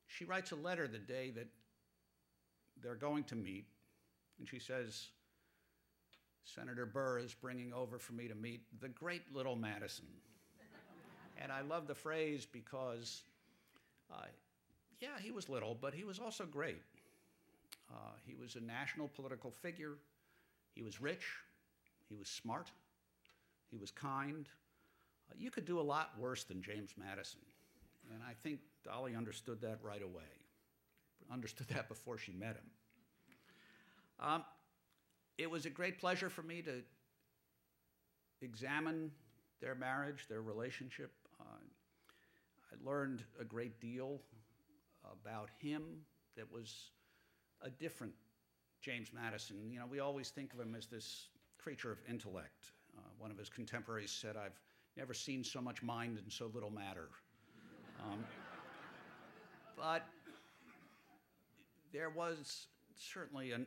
she 0.07 0.25
writes 0.25 0.51
a 0.51 0.55
letter 0.55 0.87
the 0.87 0.99
day 0.99 1.31
that 1.31 1.47
they're 2.81 2.95
going 2.95 3.23
to 3.25 3.35
meet, 3.35 3.65
and 4.39 4.47
she 4.47 4.59
says, 4.59 5.07
Senator 6.43 6.85
Burr 6.85 7.19
is 7.19 7.33
bringing 7.33 7.73
over 7.73 7.97
for 7.97 8.13
me 8.13 8.27
to 8.27 8.35
meet 8.35 8.61
the 8.79 8.89
great 8.89 9.23
little 9.33 9.55
Madison. 9.55 10.05
and 11.41 11.51
I 11.51 11.61
love 11.61 11.87
the 11.87 11.95
phrase 11.95 12.45
because, 12.45 13.23
uh, 14.11 14.25
yeah, 14.99 15.17
he 15.19 15.31
was 15.31 15.49
little, 15.49 15.75
but 15.79 15.93
he 15.93 16.03
was 16.03 16.19
also 16.19 16.45
great. 16.45 16.81
Uh, 17.91 18.11
he 18.25 18.35
was 18.35 18.55
a 18.55 18.61
national 18.61 19.07
political 19.07 19.49
figure. 19.49 19.93
He 20.75 20.83
was 20.83 21.01
rich. 21.01 21.25
He 22.09 22.15
was 22.15 22.27
smart. 22.27 22.71
He 23.71 23.77
was 23.77 23.91
kind. 23.91 24.47
Uh, 25.29 25.33
you 25.37 25.51
could 25.51 25.65
do 25.65 25.79
a 25.79 25.81
lot 25.81 26.11
worse 26.19 26.43
than 26.43 26.61
James 26.61 26.91
Madison. 26.97 27.41
And 28.13 28.21
I 28.23 28.33
think 28.33 28.59
Dolley 28.83 29.15
understood 29.15 29.61
that 29.61 29.79
right 29.81 30.03
away, 30.03 30.23
understood 31.31 31.67
that 31.69 31.89
before 31.89 32.17
she 32.17 32.31
met 32.33 32.55
him. 32.55 32.69
Um, 34.19 34.43
it 35.37 35.49
was 35.49 35.65
a 35.65 35.69
great 35.69 35.99
pleasure 35.99 36.29
for 36.29 36.43
me 36.43 36.61
to 36.61 36.81
examine 38.41 39.11
their 39.61 39.75
marriage, 39.75 40.27
their 40.29 40.41
relationship. 40.41 41.11
Uh, 41.39 41.43
I 42.71 42.89
learned 42.89 43.23
a 43.39 43.43
great 43.43 43.79
deal 43.81 44.21
about 45.21 45.49
him 45.59 45.83
that 46.37 46.49
was 46.51 46.91
a 47.61 47.69
different 47.69 48.13
James 48.81 49.11
Madison. 49.13 49.69
You 49.69 49.79
know, 49.79 49.85
we 49.89 49.99
always 49.99 50.29
think 50.29 50.53
of 50.53 50.59
him 50.59 50.75
as 50.75 50.85
this 50.87 51.27
creature 51.65 51.91
of 51.91 51.97
intellect. 52.07 52.73
Uh, 52.95 53.01
one 53.17 53.31
of 53.31 53.39
his 53.39 53.49
contemporaries 53.49 54.11
said, 54.11 54.37
I've 54.37 54.59
never 54.95 55.15
seen 55.15 55.43
so 55.43 55.59
much 55.59 55.81
mind 55.81 56.19
and 56.19 56.31
so 56.31 56.51
little 56.53 56.69
matter. 56.69 57.07
Um, 58.03 58.23
but 59.75 60.05
there 61.91 62.11
was 62.11 62.67
certainly 62.95 63.51
an, 63.51 63.65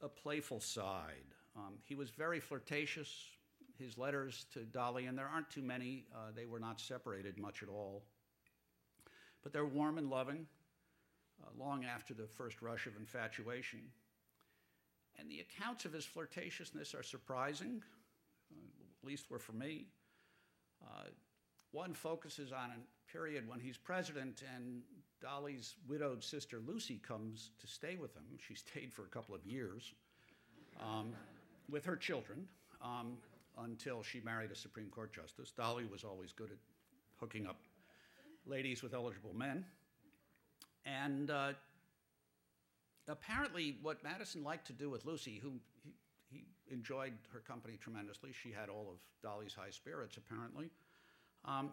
a 0.00 0.08
playful 0.08 0.60
side. 0.60 1.34
Um, 1.54 1.74
he 1.86 1.94
was 1.94 2.08
very 2.08 2.40
flirtatious. 2.40 3.10
His 3.78 3.98
letters 3.98 4.46
to 4.54 4.60
Dolley, 4.60 5.04
and 5.04 5.18
there 5.18 5.28
aren't 5.30 5.50
too 5.50 5.60
many, 5.62 6.06
uh, 6.14 6.30
they 6.34 6.46
were 6.46 6.58
not 6.58 6.80
separated 6.80 7.36
much 7.36 7.62
at 7.62 7.68
all. 7.68 8.02
But 9.42 9.52
they're 9.52 9.66
warm 9.66 9.98
and 9.98 10.08
loving, 10.08 10.46
uh, 11.42 11.50
long 11.62 11.84
after 11.84 12.14
the 12.14 12.26
first 12.26 12.62
rush 12.62 12.86
of 12.86 12.96
infatuation. 12.96 13.80
And 15.18 15.30
the 15.30 15.40
accounts 15.40 15.84
of 15.84 15.92
his 15.92 16.06
flirtatiousness 16.06 16.98
are 16.98 17.02
surprising, 17.02 17.82
at 18.50 19.06
least 19.06 19.30
were 19.30 19.38
for 19.38 19.52
me. 19.52 19.86
Uh, 20.82 21.08
one 21.72 21.94
focuses 21.94 22.52
on 22.52 22.70
a 22.70 23.12
period 23.12 23.48
when 23.48 23.60
he's 23.60 23.76
president 23.76 24.42
and 24.54 24.82
Dolley's 25.20 25.76
widowed 25.88 26.22
sister 26.22 26.60
Lucy 26.66 27.00
comes 27.06 27.50
to 27.60 27.66
stay 27.66 27.96
with 27.96 28.14
him. 28.14 28.24
She 28.46 28.54
stayed 28.54 28.92
for 28.92 29.02
a 29.02 29.08
couple 29.08 29.34
of 29.34 29.44
years 29.46 29.94
um, 30.80 31.12
with 31.70 31.84
her 31.84 31.96
children 31.96 32.46
um, 32.82 33.16
until 33.58 34.02
she 34.02 34.20
married 34.20 34.50
a 34.50 34.56
Supreme 34.56 34.88
Court 34.88 35.12
justice. 35.12 35.52
Dolley 35.56 35.84
was 35.84 36.04
always 36.04 36.32
good 36.32 36.50
at 36.50 36.58
hooking 37.18 37.46
up 37.46 37.56
ladies 38.46 38.82
with 38.82 38.94
eligible 38.94 39.34
men. 39.34 39.64
And 40.84 41.30
uh, 41.30 41.52
apparently, 43.08 43.76
what 43.82 44.02
Madison 44.02 44.44
liked 44.44 44.66
to 44.68 44.72
do 44.72 44.90
with 44.90 45.04
Lucy, 45.04 45.40
who 45.42 45.52
he, 45.82 45.94
he 46.30 46.44
enjoyed 46.70 47.12
her 47.32 47.40
company 47.40 47.78
tremendously, 47.80 48.30
she 48.32 48.50
had 48.50 48.68
all 48.68 48.88
of 48.90 48.98
Dolley's 49.22 49.54
high 49.54 49.70
spirits, 49.70 50.16
apparently 50.16 50.70
um, 51.44 51.70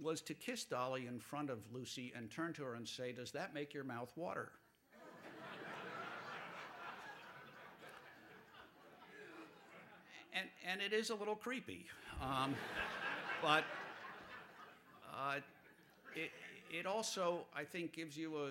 was 0.00 0.20
to 0.22 0.34
kiss 0.34 0.64
Dolley 0.64 1.06
in 1.06 1.18
front 1.18 1.50
of 1.50 1.58
Lucy 1.72 2.12
and 2.16 2.30
turn 2.30 2.52
to 2.54 2.62
her 2.64 2.74
and 2.74 2.86
say, 2.86 3.12
Does 3.12 3.32
that 3.32 3.54
make 3.54 3.74
your 3.74 3.84
mouth 3.84 4.12
water? 4.16 4.50
and, 10.34 10.48
and 10.68 10.80
it 10.80 10.92
is 10.92 11.10
a 11.10 11.14
little 11.14 11.36
creepy. 11.36 11.86
Um, 12.22 12.54
but 13.42 13.64
uh, 15.12 15.40
it, 16.14 16.30
it 16.70 16.86
also, 16.86 17.40
I 17.54 17.64
think, 17.64 17.92
gives 17.92 18.16
you 18.16 18.36
a, 18.36 18.50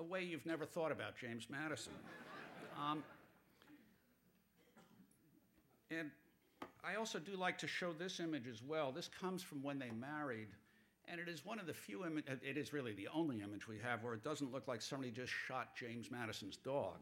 a 0.00 0.02
way 0.02 0.22
you've 0.22 0.46
never 0.46 0.64
thought 0.64 0.90
about 0.90 1.16
James 1.16 1.46
Madison. 1.50 1.92
Um, 2.80 3.04
and 5.90 6.10
I 6.82 6.94
also 6.96 7.18
do 7.18 7.36
like 7.36 7.58
to 7.58 7.66
show 7.66 7.92
this 7.92 8.18
image 8.18 8.48
as 8.48 8.62
well. 8.62 8.92
This 8.92 9.08
comes 9.08 9.42
from 9.42 9.62
when 9.62 9.78
they 9.78 9.90
married, 9.90 10.48
and 11.06 11.20
it 11.20 11.28
is 11.28 11.44
one 11.44 11.60
of 11.60 11.66
the 11.66 11.74
few 11.74 12.06
images, 12.06 12.38
it 12.42 12.56
is 12.56 12.72
really 12.72 12.94
the 12.94 13.08
only 13.14 13.42
image 13.42 13.68
we 13.68 13.78
have 13.82 14.02
where 14.02 14.14
it 14.14 14.24
doesn't 14.24 14.50
look 14.50 14.66
like 14.66 14.80
somebody 14.80 15.10
just 15.10 15.32
shot 15.32 15.76
James 15.76 16.10
Madison's 16.10 16.56
dog. 16.56 16.98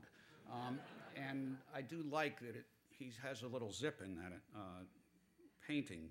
Um, 0.52 0.80
and 1.16 1.56
I 1.74 1.82
do 1.82 2.04
like 2.10 2.40
that 2.40 2.56
it, 2.56 2.64
he 2.90 3.12
has 3.22 3.42
a 3.42 3.46
little 3.46 3.70
zip 3.70 4.02
in 4.04 4.16
that 4.16 4.32
uh, 4.56 4.82
painting. 5.66 6.08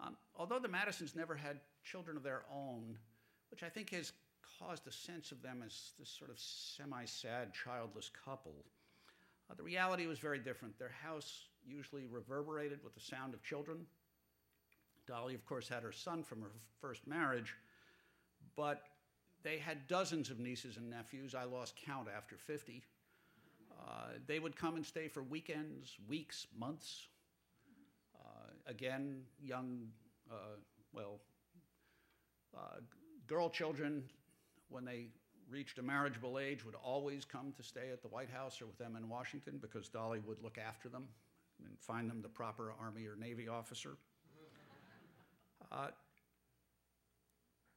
Um, 0.00 0.16
although 0.38 0.58
the 0.58 0.68
Madisons 0.68 1.14
never 1.14 1.34
had 1.34 1.60
children 1.84 2.16
of 2.16 2.22
their 2.22 2.44
own, 2.50 2.96
which 3.50 3.62
I 3.62 3.68
think 3.68 3.90
has 3.90 4.12
caused 4.58 4.86
a 4.86 4.92
sense 4.92 5.32
of 5.32 5.42
them 5.42 5.62
as 5.64 5.92
this 5.98 6.08
sort 6.08 6.30
of 6.30 6.38
semi 6.38 7.04
sad, 7.04 7.52
childless 7.52 8.10
couple, 8.24 8.64
uh, 9.50 9.54
the 9.54 9.62
reality 9.62 10.06
was 10.06 10.18
very 10.18 10.38
different. 10.38 10.78
Their 10.78 10.94
house 11.02 11.46
usually 11.66 12.06
reverberated 12.06 12.80
with 12.82 12.94
the 12.94 13.00
sound 13.00 13.34
of 13.34 13.42
children. 13.42 13.86
Dolley, 15.06 15.34
of 15.34 15.44
course, 15.46 15.68
had 15.68 15.82
her 15.82 15.92
son 15.92 16.22
from 16.22 16.42
her 16.42 16.50
first 16.80 17.06
marriage, 17.06 17.54
but 18.56 18.82
they 19.42 19.58
had 19.58 19.86
dozens 19.86 20.30
of 20.30 20.40
nieces 20.40 20.76
and 20.76 20.90
nephews. 20.90 21.34
I 21.34 21.44
lost 21.44 21.74
count 21.76 22.08
after 22.14 22.36
50. 22.36 22.82
Uh, 23.70 23.84
they 24.26 24.40
would 24.40 24.56
come 24.56 24.74
and 24.74 24.84
stay 24.84 25.06
for 25.06 25.22
weekends, 25.22 25.96
weeks, 26.08 26.46
months. 26.58 27.06
Uh, 28.18 28.50
again, 28.66 29.22
young, 29.40 29.86
uh, 30.30 30.56
well, 30.92 31.20
uh, 32.56 32.80
girl 33.28 33.48
children, 33.48 34.02
when 34.68 34.84
they 34.84 35.08
reached 35.48 35.78
a 35.78 35.82
marriageable 35.82 36.38
age, 36.38 36.64
would 36.64 36.74
always 36.74 37.24
come 37.24 37.52
to 37.56 37.62
stay 37.62 37.90
at 37.92 38.02
the 38.02 38.08
White 38.08 38.30
House 38.30 38.60
or 38.60 38.66
with 38.66 38.78
them 38.78 38.96
in 38.96 39.08
Washington 39.08 39.58
because 39.60 39.88
Dolley 39.88 40.20
would 40.26 40.42
look 40.42 40.58
after 40.58 40.88
them 40.88 41.06
and 41.64 41.78
find 41.78 42.10
them 42.10 42.20
the 42.20 42.28
proper 42.28 42.72
Army 42.80 43.06
or 43.06 43.16
Navy 43.16 43.48
officer. 43.48 43.96
Uh, 45.70 45.88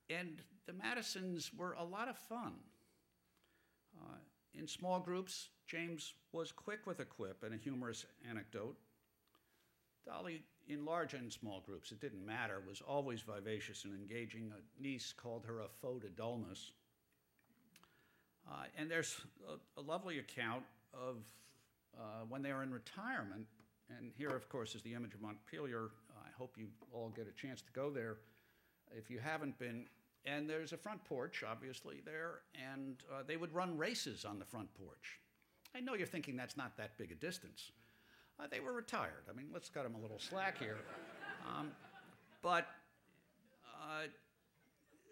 and 0.10 0.42
the 0.66 0.74
Madisons 0.74 1.52
were 1.56 1.74
a 1.74 1.84
lot 1.84 2.08
of 2.08 2.18
fun. 2.18 2.54
Uh, 4.00 4.18
in 4.54 4.68
small 4.68 5.00
groups, 5.00 5.50
James 5.68 6.14
was 6.32 6.52
quick 6.52 6.86
with 6.86 7.00
a 7.00 7.06
quip 7.06 7.44
and 7.44 7.54
a 7.54 7.58
humorous 7.58 8.06
anecdote. 8.28 8.76
Dolley, 10.06 10.44
in 10.68 10.86
large 10.86 11.14
and 11.14 11.32
small 11.32 11.62
groups, 11.66 11.92
it 11.92 12.00
didn't 12.00 12.26
matter, 12.26 12.62
was 12.68 12.82
always 12.82 13.22
vivacious 13.22 13.86
and 13.86 13.94
engaging. 13.94 14.52
A 14.52 14.82
niece 14.82 15.14
called 15.16 15.46
her 15.46 15.60
a 15.60 15.68
foe 15.82 16.00
to 16.00 16.10
dullness. 16.10 16.72
Uh, 18.50 18.64
and 18.78 18.90
there's 18.90 19.22
a, 19.48 19.80
a, 19.80 19.84
lovely 19.84 20.18
account 20.18 20.64
of 20.94 21.18
uh, 21.96 22.24
when 22.28 22.42
they 22.42 22.52
were 22.52 22.64
in 22.64 22.72
retirement 22.72 23.46
and 23.98 24.12
here, 24.18 24.30
of 24.30 24.48
course, 24.50 24.76
is 24.76 24.82
the 24.82 24.94
image 24.94 25.14
of 25.14 25.22
Montpelier. 25.22 25.90
I 26.12 26.30
hope 26.38 26.56
you 26.58 26.68
all 26.94 27.10
get 27.10 27.28
a 27.28 27.42
chance 27.42 27.62
to 27.62 27.72
go 27.74 27.90
there 27.90 28.18
if 28.96 29.10
you 29.10 29.20
haven't 29.20 29.58
been. 29.58 29.86
And 30.26 30.50
there's 30.50 30.74
a 30.74 30.78
front 30.78 31.04
porch, 31.06 31.44
obviously, 31.50 32.02
there, 32.06 32.42
and 32.54 32.98
uh, 33.12 33.24
they 33.26 33.38
would 33.38 33.54
run 33.54 33.78
races 33.78 34.26
on 34.26 34.38
the 34.38 34.46
front 34.46 34.70
porch. 34.76 35.20
I 35.76 35.80
know 35.80 35.94
you're 35.94 36.08
thinking 36.08 36.36
that's 36.36 36.58
not 36.58 36.78
that 36.78 36.98
big 36.98 37.12
a 37.12 37.16
distance. 37.16 37.72
Uh, 38.40 38.44
they 38.50 38.60
were 38.60 38.74
retired. 38.74 39.24
I 39.30 39.36
mean, 39.36 39.48
let's 39.54 39.70
cut 39.70 39.84
them 39.84 39.96
a 39.96 40.00
little 40.00 40.20
slack 40.20 40.60
here. 40.60 40.78
Um, 41.48 41.72
but 42.42 42.68
uh, 43.82 44.08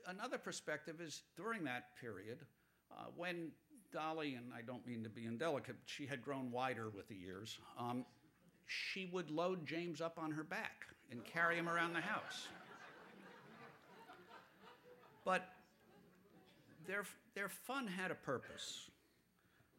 another 0.07 0.37
perspective 0.37 1.01
is 1.01 1.23
during 1.35 1.63
that 1.63 1.97
period, 1.99 2.39
uh, 2.97 3.05
when 3.15 3.51
Dolley, 3.93 4.35
and 4.35 4.45
I 4.55 4.61
don't 4.61 4.85
mean 4.85 5.03
to 5.03 5.09
be 5.09 5.25
indelicate, 5.25 5.75
she 5.85 6.05
had 6.05 6.21
grown 6.21 6.51
wider 6.51 6.89
with 6.89 7.07
the 7.07 7.15
years, 7.15 7.57
um, 7.79 8.05
she 8.65 9.09
would 9.13 9.29
load 9.29 9.65
James 9.65 10.01
up 10.01 10.17
on 10.17 10.31
her 10.31 10.43
back 10.43 10.87
and 11.09 11.23
carry 11.23 11.55
him 11.55 11.69
around 11.69 11.93
the 11.93 12.01
house. 12.01 12.47
But 15.23 15.47
their, 16.85 17.03
their 17.35 17.49
fun 17.49 17.87
had 17.87 18.11
a 18.11 18.15
purpose. 18.15 18.89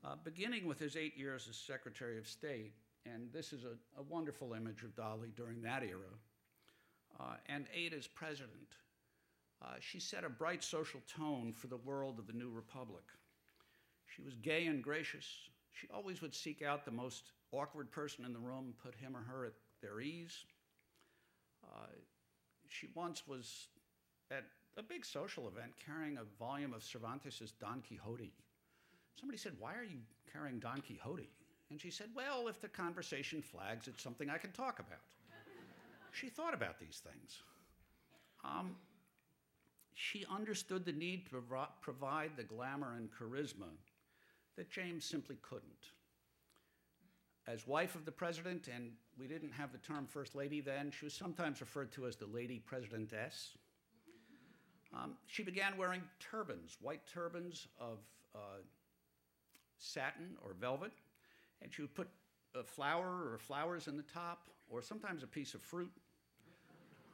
Uh, 0.05 0.15
beginning 0.23 0.67
with 0.67 0.79
his 0.79 0.95
eight 0.97 1.17
years 1.17 1.49
as 1.51 1.57
Secretary 1.57 2.19
of 2.19 2.27
State, 2.27 2.73
and 3.05 3.33
this 3.33 3.53
is 3.53 3.65
a, 3.65 3.99
a 3.99 4.03
wonderful 4.03 4.53
image 4.53 4.83
of 4.83 4.95
Dolley 4.95 5.33
during 5.37 5.61
that 5.63 5.83
era, 5.83 6.15
uh, 7.19 7.35
and 7.47 7.67
eight 7.75 7.93
as 7.93 8.07
president, 8.07 8.77
uh, 9.63 9.75
she 9.81 9.99
set 9.99 10.25
a 10.25 10.29
bright 10.29 10.63
social 10.63 11.01
tone 11.09 11.53
for 11.53 11.67
the 11.67 11.77
world 11.77 12.19
of 12.19 12.27
the 12.27 12.33
new 12.33 12.51
republic. 12.51 13.05
She 14.07 14.23
was 14.23 14.35
gay 14.35 14.67
and 14.67 14.83
gracious. 14.83 15.27
She 15.73 15.89
always 15.95 16.23
would 16.23 16.35
seek 16.35 16.63
out 16.63 16.85
the 16.85 16.91
most 16.91 17.33
awkward 17.53 17.91
person 17.91 18.25
in 18.25 18.33
the 18.33 18.39
room, 18.39 18.75
put 18.83 18.95
him 18.95 19.17
or 19.17 19.23
her 19.23 19.47
at 19.47 19.53
their 19.83 20.01
ease. 20.01 20.45
Uh, 21.65 21.87
she 22.69 22.89
once 22.95 23.27
was 23.27 23.69
at 24.31 24.45
a 24.77 24.83
big 24.83 25.05
social 25.05 25.49
event 25.49 25.73
carrying 25.85 26.19
a 26.19 26.25
volume 26.39 26.73
of 26.73 26.83
Cervantes' 26.83 27.53
Don 27.61 27.83
Quixote. 27.87 28.33
Somebody 29.19 29.39
said, 29.39 29.53
Why 29.59 29.75
are 29.75 29.85
you 29.85 29.99
carrying 30.33 30.61
Don 30.61 30.81
Quixote? 30.81 31.29
And 31.71 31.81
she 31.81 31.91
said, 31.91 32.09
Well, 32.15 32.49
if 32.49 32.61
the 32.61 32.69
conversation 32.69 33.43
flags, 33.43 33.89
it's 33.89 34.03
something 34.03 34.31
I 34.31 34.39
can 34.39 34.53
talk 34.53 34.79
about. 34.79 35.01
she 36.13 36.29
thought 36.29 36.55
about 36.55 36.79
these 36.79 37.03
things. 37.05 37.43
Um, 38.45 38.77
she 40.01 40.25
understood 40.31 40.85
the 40.85 40.93
need 40.93 41.25
to 41.25 41.43
provi- 41.43 41.73
provide 41.81 42.31
the 42.37 42.45
glamour 42.45 42.95
and 42.97 43.09
charisma 43.11 43.67
that 44.57 44.71
James 44.71 45.05
simply 45.05 45.37
couldn't. 45.43 45.91
As 47.49 47.67
wife 47.67 47.97
of 47.97 48.05
the 48.05 48.13
president, 48.13 48.69
and 48.73 48.93
we 49.19 49.27
didn't 49.27 49.51
have 49.51 49.73
the 49.73 49.79
term 49.79 50.07
First 50.07 50.37
Lady 50.37 50.61
then, 50.61 50.93
she 50.93 51.05
was 51.05 51.15
sometimes 51.15 51.61
referred 51.61 51.91
to 51.93 52.07
as 52.07 52.15
the 52.15 52.27
Lady 52.27 52.63
Presidentess. 52.65 53.57
Um, 54.95 55.17
she 55.27 55.43
began 55.43 55.77
wearing 55.77 56.03
turbans, 56.21 56.77
white 56.81 57.03
turbans 57.13 57.67
of 57.81 57.99
uh, 58.37 58.63
satin 59.79 60.37
or 60.45 60.55
velvet, 60.61 60.93
and 61.61 61.75
she 61.75 61.83
would 61.83 61.95
put 61.97 62.09
a 62.55 62.63
flower 62.63 63.33
or 63.33 63.39
flowers 63.41 63.89
in 63.89 63.97
the 63.97 64.05
top, 64.05 64.49
or 64.69 64.81
sometimes 64.81 65.25
a 65.25 65.27
piece 65.27 65.55
of 65.55 65.61
fruit. 65.61 65.91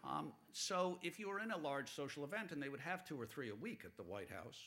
Um, 0.08 0.32
so 0.52 0.98
if 1.02 1.18
you 1.18 1.28
were 1.28 1.40
in 1.40 1.50
a 1.50 1.56
large 1.56 1.90
social 1.90 2.24
event, 2.24 2.52
and 2.52 2.62
they 2.62 2.68
would 2.68 2.80
have 2.80 3.06
two 3.06 3.20
or 3.20 3.26
three 3.26 3.50
a 3.50 3.54
week 3.54 3.82
at 3.84 3.96
the 3.96 4.02
White 4.02 4.28
House, 4.30 4.58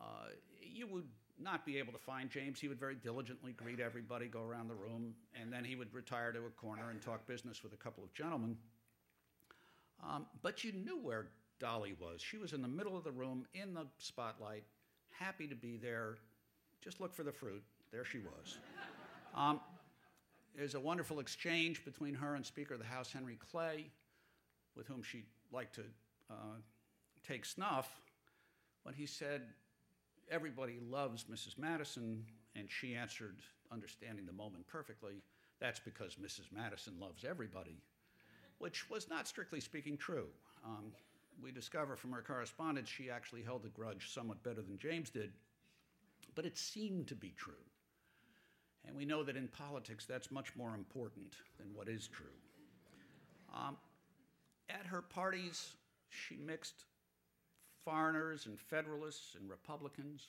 uh, 0.00 0.28
you 0.60 0.86
would 0.88 1.06
not 1.40 1.64
be 1.64 1.78
able 1.78 1.92
to 1.92 1.98
find 1.98 2.30
James. 2.30 2.60
He 2.60 2.68
would 2.68 2.78
very 2.78 2.94
diligently 2.94 3.52
greet 3.52 3.80
everybody, 3.80 4.26
go 4.26 4.42
around 4.42 4.68
the 4.68 4.74
room, 4.74 5.14
and 5.40 5.52
then 5.52 5.64
he 5.64 5.76
would 5.76 5.92
retire 5.92 6.32
to 6.32 6.38
a 6.38 6.50
corner 6.50 6.90
and 6.90 7.00
talk 7.00 7.26
business 7.26 7.62
with 7.62 7.72
a 7.72 7.76
couple 7.76 8.04
of 8.04 8.12
gentlemen. 8.12 8.56
Um, 10.02 10.26
but 10.42 10.64
you 10.64 10.72
knew 10.72 10.98
where 10.98 11.26
Dolley 11.60 11.94
was. 11.98 12.20
She 12.20 12.36
was 12.36 12.52
in 12.52 12.62
the 12.62 12.68
middle 12.68 12.96
of 12.96 13.04
the 13.04 13.12
room, 13.12 13.46
in 13.54 13.74
the 13.74 13.86
spotlight, 13.98 14.64
happy 15.10 15.46
to 15.46 15.54
be 15.54 15.76
there. 15.76 16.16
Just 16.82 17.00
look 17.00 17.14
for 17.14 17.22
the 17.22 17.32
fruit. 17.32 17.62
There 17.92 18.04
she 18.04 18.18
was. 18.18 18.58
Um, 19.34 19.60
there's 20.56 20.74
a 20.74 20.80
wonderful 20.80 21.20
exchange 21.20 21.84
between 21.84 22.14
her 22.14 22.34
and 22.34 22.44
Speaker 22.44 22.74
of 22.74 22.80
the 22.80 22.86
House 22.86 23.12
Henry 23.12 23.38
Clay, 23.50 23.90
with 24.76 24.86
whom 24.86 25.02
she 25.02 25.24
liked 25.52 25.74
to 25.76 25.82
uh, 26.30 26.56
take 27.26 27.44
snuff, 27.44 27.88
when 28.82 28.94
he 28.94 29.06
said, 29.06 29.42
Everybody 30.30 30.78
loves 30.90 31.24
Mrs. 31.24 31.58
Madison, 31.58 32.24
and 32.56 32.70
she 32.70 32.94
answered, 32.94 33.36
understanding 33.70 34.24
the 34.24 34.32
moment 34.32 34.66
perfectly, 34.66 35.22
That's 35.60 35.80
because 35.80 36.14
Mrs. 36.14 36.52
Madison 36.52 36.94
loves 36.98 37.24
everybody, 37.24 37.76
which 38.58 38.88
was 38.88 39.08
not 39.08 39.28
strictly 39.28 39.60
speaking 39.60 39.96
true. 39.96 40.28
Um, 40.64 40.92
we 41.42 41.52
discover 41.52 41.96
from 41.96 42.12
her 42.12 42.22
correspondence 42.22 42.88
she 42.88 43.10
actually 43.10 43.42
held 43.42 43.64
a 43.64 43.68
grudge 43.68 44.12
somewhat 44.12 44.42
better 44.42 44.62
than 44.62 44.78
James 44.78 45.10
did, 45.10 45.32
but 46.34 46.46
it 46.46 46.56
seemed 46.56 47.08
to 47.08 47.14
be 47.14 47.34
true. 47.36 47.54
And 48.86 48.96
we 48.96 49.04
know 49.04 49.22
that 49.22 49.36
in 49.36 49.48
politics 49.48 50.06
that's 50.06 50.30
much 50.30 50.54
more 50.56 50.74
important 50.74 51.34
than 51.58 51.74
what 51.74 51.88
is 51.88 52.08
true. 52.08 52.26
Um, 53.54 53.76
at 54.68 54.86
her 54.86 55.02
parties, 55.02 55.74
she 56.08 56.36
mixed 56.36 56.84
foreigners 57.84 58.46
and 58.46 58.58
Federalists 58.58 59.34
and 59.34 59.48
Republicans, 59.48 60.28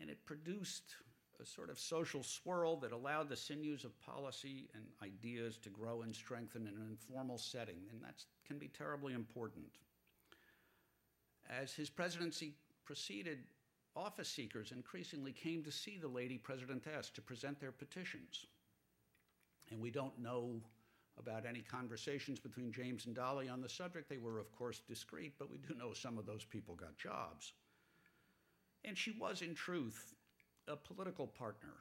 and 0.00 0.08
it 0.08 0.24
produced 0.24 0.94
a 1.40 1.44
sort 1.44 1.68
of 1.68 1.78
social 1.78 2.22
swirl 2.22 2.76
that 2.76 2.92
allowed 2.92 3.28
the 3.28 3.36
sinews 3.36 3.84
of 3.84 4.00
policy 4.00 4.68
and 4.74 4.84
ideas 5.02 5.58
to 5.58 5.68
grow 5.68 6.02
and 6.02 6.14
strengthen 6.14 6.66
in 6.66 6.74
an 6.74 6.86
informal 6.88 7.36
setting, 7.36 7.82
and 7.90 8.02
that 8.02 8.24
can 8.46 8.58
be 8.58 8.68
terribly 8.68 9.12
important. 9.12 9.66
As 11.48 11.72
his 11.72 11.90
presidency 11.90 12.54
proceeded, 12.84 13.38
office 13.94 14.28
seekers 14.28 14.72
increasingly 14.72 15.32
came 15.32 15.62
to 15.62 15.70
see 15.70 15.98
the 15.98 16.08
Lady 16.08 16.38
Presidentess 16.38 17.12
to 17.12 17.22
present 17.22 17.60
their 17.60 17.72
petitions. 17.72 18.46
And 19.70 19.80
we 19.80 19.90
don't 19.90 20.18
know 20.18 20.62
about 21.18 21.46
any 21.46 21.60
conversations 21.60 22.38
between 22.38 22.72
James 22.72 23.06
and 23.06 23.14
Dolley 23.14 23.48
on 23.48 23.60
the 23.60 23.68
subject. 23.68 24.08
They 24.08 24.18
were, 24.18 24.38
of 24.38 24.52
course, 24.52 24.80
discreet, 24.86 25.34
but 25.38 25.50
we 25.50 25.58
do 25.58 25.74
know 25.74 25.92
some 25.92 26.18
of 26.18 26.26
those 26.26 26.44
people 26.44 26.74
got 26.74 26.96
jobs. 26.98 27.52
And 28.84 28.96
she 28.96 29.16
was, 29.18 29.42
in 29.42 29.54
truth, 29.54 30.14
a 30.68 30.76
political 30.76 31.26
partner, 31.26 31.74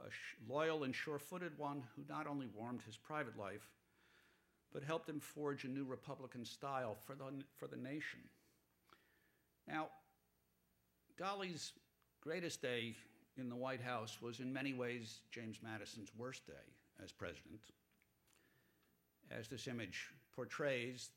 a 0.00 0.04
loyal 0.50 0.84
and 0.84 0.94
sure 0.94 1.18
footed 1.18 1.58
one 1.58 1.82
who 1.94 2.02
not 2.08 2.26
only 2.26 2.46
warmed 2.54 2.82
his 2.86 2.96
private 2.96 3.38
life, 3.38 3.68
but 4.72 4.82
helped 4.82 5.08
him 5.08 5.20
forge 5.20 5.64
a 5.64 5.68
new 5.68 5.84
Republican 5.84 6.44
style 6.44 6.96
for 7.04 7.14
the, 7.14 7.24
for 7.56 7.66
the 7.66 7.76
nation. 7.76 8.20
Now, 9.68 9.88
Dolly's 11.18 11.72
greatest 12.20 12.62
day 12.62 12.96
in 13.36 13.48
the 13.48 13.56
White 13.56 13.80
House 13.80 14.18
was 14.20 14.40
in 14.40 14.52
many 14.52 14.72
ways 14.72 15.20
James 15.30 15.58
Madison's 15.62 16.10
worst 16.16 16.46
day 16.46 16.52
as 17.02 17.12
president. 17.12 17.60
As 19.38 19.48
this 19.48 19.66
image 19.66 20.08
portrays, 20.34 21.10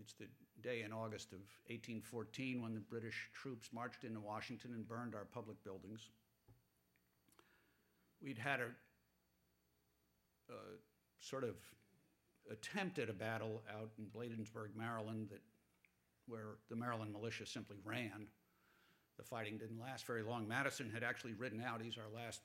it's 0.00 0.12
the 0.14 0.26
day 0.62 0.82
in 0.82 0.92
August 0.92 1.32
of 1.32 1.40
1814 1.68 2.62
when 2.62 2.74
the 2.74 2.80
British 2.80 3.30
troops 3.34 3.68
marched 3.72 4.04
into 4.04 4.20
Washington 4.20 4.72
and 4.74 4.86
burned 4.86 5.14
our 5.14 5.24
public 5.24 5.62
buildings. 5.64 6.08
We'd 8.22 8.38
had 8.38 8.60
a, 8.60 8.68
a 10.52 10.56
sort 11.18 11.44
of 11.44 11.56
attempt 12.50 12.98
at 12.98 13.08
a 13.08 13.12
battle 13.12 13.62
out 13.70 13.90
in 13.98 14.06
Bladensburg, 14.06 14.70
Maryland, 14.76 15.28
that, 15.30 15.40
where 16.26 16.56
the 16.68 16.76
Maryland 16.76 17.12
militia 17.12 17.46
simply 17.46 17.76
ran. 17.84 18.26
The 19.16 19.24
fighting 19.24 19.56
didn't 19.58 19.80
last 19.80 20.06
very 20.06 20.22
long. 20.22 20.46
Madison 20.46 20.90
had 20.92 21.02
actually 21.02 21.34
ridden 21.34 21.62
out, 21.62 21.80
he's 21.82 21.98
our 21.98 22.10
last 22.14 22.40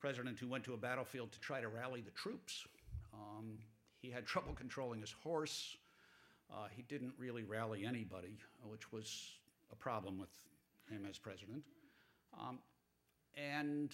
president 0.00 0.38
who 0.38 0.48
went 0.48 0.64
to 0.64 0.74
a 0.74 0.76
battlefield 0.76 1.32
to 1.32 1.40
try 1.40 1.60
to 1.60 1.68
rally 1.68 2.00
the 2.00 2.10
troops. 2.12 2.66
Um, 3.12 3.58
he 4.06 4.12
had 4.12 4.24
trouble 4.24 4.52
controlling 4.54 5.00
his 5.00 5.10
horse. 5.24 5.76
Uh, 6.48 6.68
he 6.70 6.82
didn't 6.82 7.12
really 7.18 7.42
rally 7.42 7.84
anybody, 7.84 8.38
which 8.70 8.92
was 8.92 9.32
a 9.72 9.74
problem 9.74 10.16
with 10.16 10.30
him 10.88 11.04
as 11.10 11.18
president. 11.18 11.64
Um, 12.40 12.60
and 13.34 13.92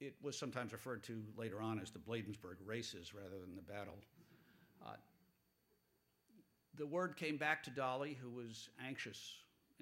it 0.00 0.14
was 0.22 0.36
sometimes 0.36 0.72
referred 0.72 1.02
to 1.04 1.22
later 1.36 1.62
on 1.62 1.80
as 1.80 1.90
the 1.90 1.98
Bladensburg 1.98 2.56
races 2.64 3.14
rather 3.14 3.40
than 3.40 3.56
the 3.56 3.62
battle. 3.62 3.96
Uh, 4.84 4.96
the 6.76 6.86
word 6.86 7.16
came 7.16 7.38
back 7.38 7.62
to 7.64 7.70
Dolley, 7.70 8.18
who 8.20 8.28
was 8.28 8.68
anxious 8.86 9.32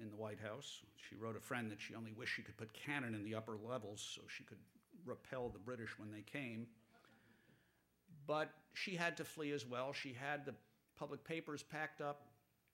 in 0.01 0.09
the 0.09 0.15
White 0.15 0.39
House. 0.39 0.79
She 1.09 1.15
wrote 1.17 1.35
a 1.35 1.41
friend 1.41 1.69
that 1.71 1.81
she 1.81 1.93
only 1.93 2.13
wished 2.13 2.35
she 2.35 2.41
could 2.41 2.57
put 2.57 2.71
cannon 2.73 3.15
in 3.15 3.23
the 3.25 3.35
upper 3.35 3.57
levels 3.67 4.01
so 4.15 4.21
she 4.29 4.45
could 4.45 4.59
repel 5.05 5.49
the 5.49 5.59
British 5.59 5.99
when 5.99 6.09
they 6.09 6.21
came. 6.21 6.67
But 8.29 8.51
she 8.75 8.95
had 8.95 9.17
to 9.17 9.25
flee 9.25 9.53
as 9.53 9.65
well. 9.65 9.91
She 9.91 10.13
had 10.13 10.45
the 10.45 10.53
public 10.99 11.23
papers 11.23 11.63
packed 11.63 11.99
up, 11.99 12.27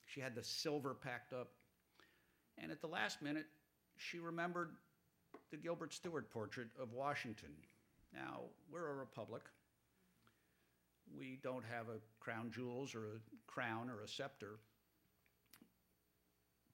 she 0.05 0.19
had 0.19 0.35
the 0.35 0.43
silver 0.43 0.93
packed 0.93 1.31
up. 1.31 1.47
And 2.57 2.73
at 2.73 2.81
the 2.81 2.87
last 2.87 3.21
minute, 3.21 3.45
she 3.95 4.19
remembered 4.19 4.71
the 5.51 5.57
Gilbert 5.57 5.93
Stuart 5.93 6.29
portrait 6.29 6.67
of 6.77 6.91
Washington. 6.91 7.51
Now, 8.13 8.41
we're 8.69 8.89
a 8.89 8.95
republic. 8.95 9.43
we 11.17 11.39
don't 11.41 11.63
have 11.63 11.87
a 11.87 11.99
crown 12.19 12.51
jewels 12.51 12.93
or 12.93 13.05
a 13.05 13.19
crown 13.47 13.89
or 13.89 14.01
a 14.01 14.07
scepter. 14.09 14.59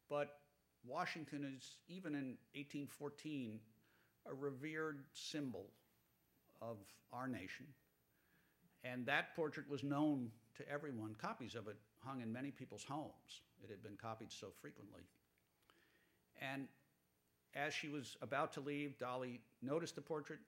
But 0.10 0.40
Washington 0.88 1.54
is, 1.56 1.76
even 1.88 2.16
in 2.16 2.38
1814, 2.56 3.60
a 4.26 4.34
revered 4.34 5.04
symbol 5.14 5.68
of 6.64 6.78
our 7.14 7.28
nation. 7.28 7.68
And 8.84 9.06
that 9.06 9.36
portrait 9.36 9.70
was 9.70 9.84
known 9.84 10.32
to 10.58 10.68
everyone. 10.70 11.16
Copies 11.22 11.56
of 11.56 11.68
it 11.68 11.78
hung 12.00 12.22
in 12.22 12.32
many 12.32 12.52
people's 12.52 12.84
homes. 12.84 13.42
It 13.64 13.70
had 13.70 13.84
been 13.84 13.98
copied 14.02 14.32
so 14.32 14.48
frequently. 14.60 15.02
And 16.42 16.68
as 17.54 17.74
she 17.74 17.90
was 17.90 18.18
about 18.22 18.54
to 18.54 18.62
leave, 18.62 18.98
Dolley 18.98 19.42
noticed 19.62 19.96
the 19.96 20.02
portrait, 20.02 20.40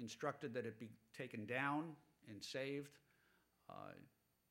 instructed 0.00 0.52
that 0.54 0.66
it 0.66 0.78
be 0.80 0.90
taken 1.16 1.46
down 1.46 1.92
and 2.28 2.42
saved. 2.42 2.98
Uh, 3.70 3.92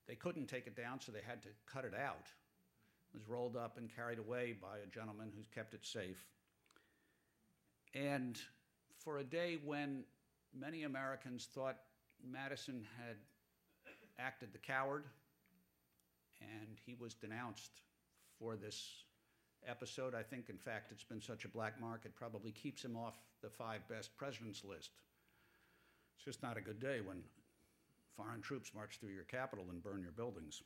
they 0.07 0.15
couldn't 0.15 0.47
take 0.47 0.67
it 0.67 0.75
down, 0.75 1.01
so 1.01 1.11
they 1.11 1.21
had 1.25 1.41
to 1.43 1.49
cut 1.71 1.83
it 1.83 1.93
out. 1.93 2.27
It 3.13 3.17
was 3.17 3.27
rolled 3.27 3.55
up 3.55 3.77
and 3.77 3.93
carried 3.93 4.19
away 4.19 4.55
by 4.59 4.77
a 4.77 4.87
gentleman 4.87 5.31
who 5.35 5.43
kept 5.53 5.73
it 5.73 5.85
safe. 5.85 6.25
And 7.93 8.39
for 9.03 9.17
a 9.17 9.23
day 9.23 9.57
when 9.63 10.03
many 10.53 10.83
Americans 10.83 11.47
thought 11.53 11.77
Madison 12.31 12.85
had 12.97 13.15
acted 14.19 14.53
the 14.53 14.59
coward 14.59 15.03
and 16.41 16.77
he 16.85 16.95
was 16.99 17.13
denounced 17.13 17.81
for 18.39 18.55
this 18.55 19.03
episode. 19.67 20.13
I 20.13 20.23
think, 20.23 20.49
in 20.49 20.57
fact, 20.57 20.91
it's 20.91 21.03
been 21.03 21.21
such 21.21 21.45
a 21.45 21.49
black 21.49 21.79
mark, 21.79 22.01
it 22.05 22.15
probably 22.15 22.51
keeps 22.51 22.83
him 22.83 22.95
off 22.95 23.15
the 23.41 23.49
five 23.49 23.87
best 23.87 24.15
presidents 24.17 24.63
list. 24.63 24.91
It's 26.15 26.25
just 26.25 26.43
not 26.43 26.57
a 26.57 26.61
good 26.61 26.79
day 26.79 26.99
when 27.05 27.17
foreign 28.15 28.41
troops 28.41 28.71
march 28.73 28.97
through 28.99 29.13
your 29.13 29.23
capital 29.23 29.65
and 29.69 29.83
burn 29.83 30.01
your 30.01 30.11
buildings. 30.11 30.61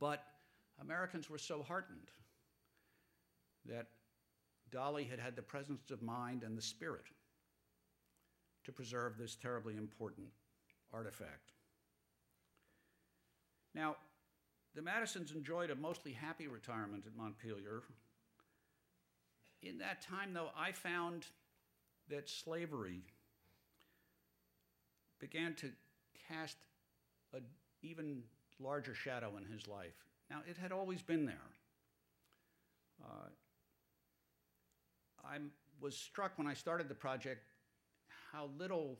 But 0.00 0.24
Americans 0.80 1.28
were 1.28 1.38
so 1.38 1.62
heartened 1.62 2.10
that 3.66 3.86
Dolley 4.70 5.04
had 5.04 5.20
had 5.20 5.36
the 5.36 5.42
presence 5.42 5.90
of 5.90 6.02
mind 6.02 6.42
and 6.42 6.56
the 6.56 6.62
spirit 6.62 7.04
to 8.64 8.72
preserve 8.72 9.18
this 9.18 9.34
terribly 9.34 9.76
important 9.76 10.28
artifact. 10.92 11.52
Now, 13.74 13.96
the 14.74 14.82
Madisons 14.82 15.32
enjoyed 15.32 15.70
a 15.70 15.74
mostly 15.74 16.12
happy 16.12 16.46
retirement 16.46 17.04
at 17.06 17.16
Montpelier. 17.16 17.82
In 19.62 19.78
that 19.78 20.02
time, 20.02 20.32
though, 20.32 20.50
I 20.56 20.72
found 20.72 21.26
that 22.08 22.28
slavery 22.28 23.02
began 25.18 25.54
to 25.54 25.70
cast 26.28 26.56
an 27.32 27.42
even 27.82 28.22
larger 28.58 28.94
shadow 28.94 29.36
in 29.36 29.50
his 29.50 29.68
life. 29.68 29.94
Now, 30.30 30.40
it 30.48 30.56
had 30.56 30.72
always 30.72 31.02
been 31.02 31.26
there. 31.26 31.50
Uh, 33.02 33.28
I 35.24 35.38
was 35.80 35.96
struck 35.96 36.32
when 36.36 36.46
I 36.46 36.54
started 36.54 36.88
the 36.88 36.94
project 36.94 37.44
how 38.32 38.48
little 38.58 38.98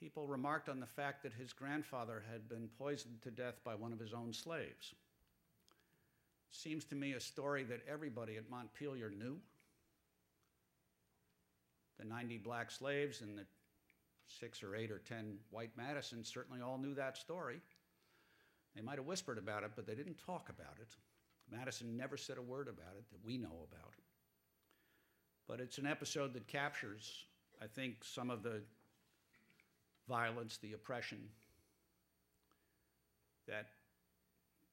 people 0.00 0.26
remarked 0.26 0.68
on 0.68 0.80
the 0.80 0.86
fact 0.86 1.22
that 1.22 1.32
his 1.32 1.52
grandfather 1.52 2.22
had 2.30 2.48
been 2.48 2.68
poisoned 2.78 3.22
to 3.22 3.30
death 3.30 3.60
by 3.64 3.74
one 3.74 3.92
of 3.92 3.98
his 3.98 4.12
own 4.12 4.32
slaves. 4.32 4.94
Seems 6.50 6.84
to 6.86 6.94
me 6.94 7.12
a 7.12 7.20
story 7.20 7.64
that 7.64 7.80
everybody 7.90 8.36
at 8.36 8.50
Montpelier 8.50 9.10
knew. 9.10 9.38
The 11.98 12.04
90 12.04 12.38
black 12.38 12.70
slaves 12.70 13.20
and 13.20 13.38
the 13.38 13.46
six 14.26 14.62
or 14.62 14.74
eight 14.74 14.90
or 14.90 14.98
ten 14.98 15.36
white 15.50 15.70
Madisons 15.76 16.28
certainly 16.32 16.60
all 16.60 16.78
knew 16.78 16.94
that 16.94 17.16
story. 17.16 17.60
They 18.74 18.82
might 18.82 18.98
have 18.98 19.06
whispered 19.06 19.38
about 19.38 19.62
it, 19.62 19.72
but 19.76 19.86
they 19.86 19.94
didn't 19.94 20.18
talk 20.24 20.48
about 20.48 20.76
it. 20.80 20.96
Madison 21.50 21.96
never 21.96 22.16
said 22.16 22.38
a 22.38 22.42
word 22.42 22.68
about 22.68 22.96
it 22.98 23.04
that 23.10 23.24
we 23.24 23.38
know 23.38 23.66
about. 23.70 23.94
But 25.46 25.60
it's 25.60 25.78
an 25.78 25.86
episode 25.86 26.32
that 26.34 26.48
captures, 26.48 27.26
I 27.62 27.66
think, 27.66 27.96
some 28.02 28.30
of 28.30 28.42
the 28.42 28.62
violence, 30.08 30.58
the 30.58 30.72
oppression 30.72 31.18
that 33.46 33.66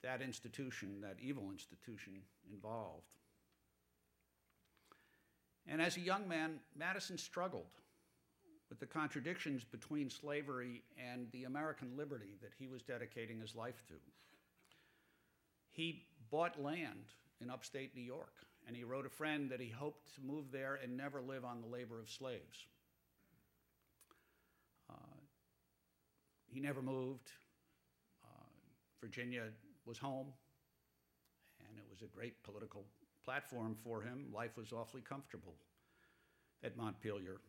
that 0.03 0.21
institution, 0.21 1.01
that 1.01 1.17
evil 1.21 1.51
institution, 1.51 2.13
involved. 2.51 3.05
And 5.67 5.81
as 5.81 5.95
a 5.97 6.01
young 6.01 6.27
man, 6.27 6.59
Madison 6.75 7.17
struggled 7.17 7.77
with 8.69 8.79
the 8.79 8.85
contradictions 8.85 9.63
between 9.63 10.09
slavery 10.09 10.81
and 10.97 11.27
the 11.31 11.43
American 11.43 11.95
liberty 11.95 12.37
that 12.41 12.51
he 12.57 12.67
was 12.67 12.81
dedicating 12.81 13.39
his 13.39 13.55
life 13.55 13.83
to. 13.89 13.93
He 15.71 16.03
bought 16.31 16.61
land 16.61 17.13
in 17.41 17.49
upstate 17.49 17.95
New 17.95 18.01
York, 18.01 18.33
and 18.67 18.75
he 18.75 18.83
wrote 18.83 19.05
a 19.05 19.09
friend 19.09 19.49
that 19.49 19.59
he 19.59 19.69
hoped 19.69 20.13
to 20.15 20.21
move 20.21 20.51
there 20.51 20.79
and 20.81 20.95
never 20.95 21.21
live 21.21 21.43
on 21.45 21.61
the 21.61 21.67
labor 21.67 21.99
of 21.99 22.09
slaves. 22.09 22.65
Uh, 24.89 25.19
he 26.47 26.59
never 26.59 26.81
moved. 26.81 27.31
Uh, 28.23 28.49
Virginia 29.01 29.43
was 29.85 29.97
home, 29.97 30.27
and 31.67 31.77
it 31.77 31.85
was 31.89 32.01
a 32.01 32.15
great 32.15 32.41
political 32.43 32.85
platform 33.23 33.75
for 33.83 34.01
him. 34.01 34.27
Life 34.33 34.57
was 34.57 34.71
awfully 34.71 35.01
comfortable 35.01 35.55
at 36.63 36.77
Montpelier. 36.77 37.39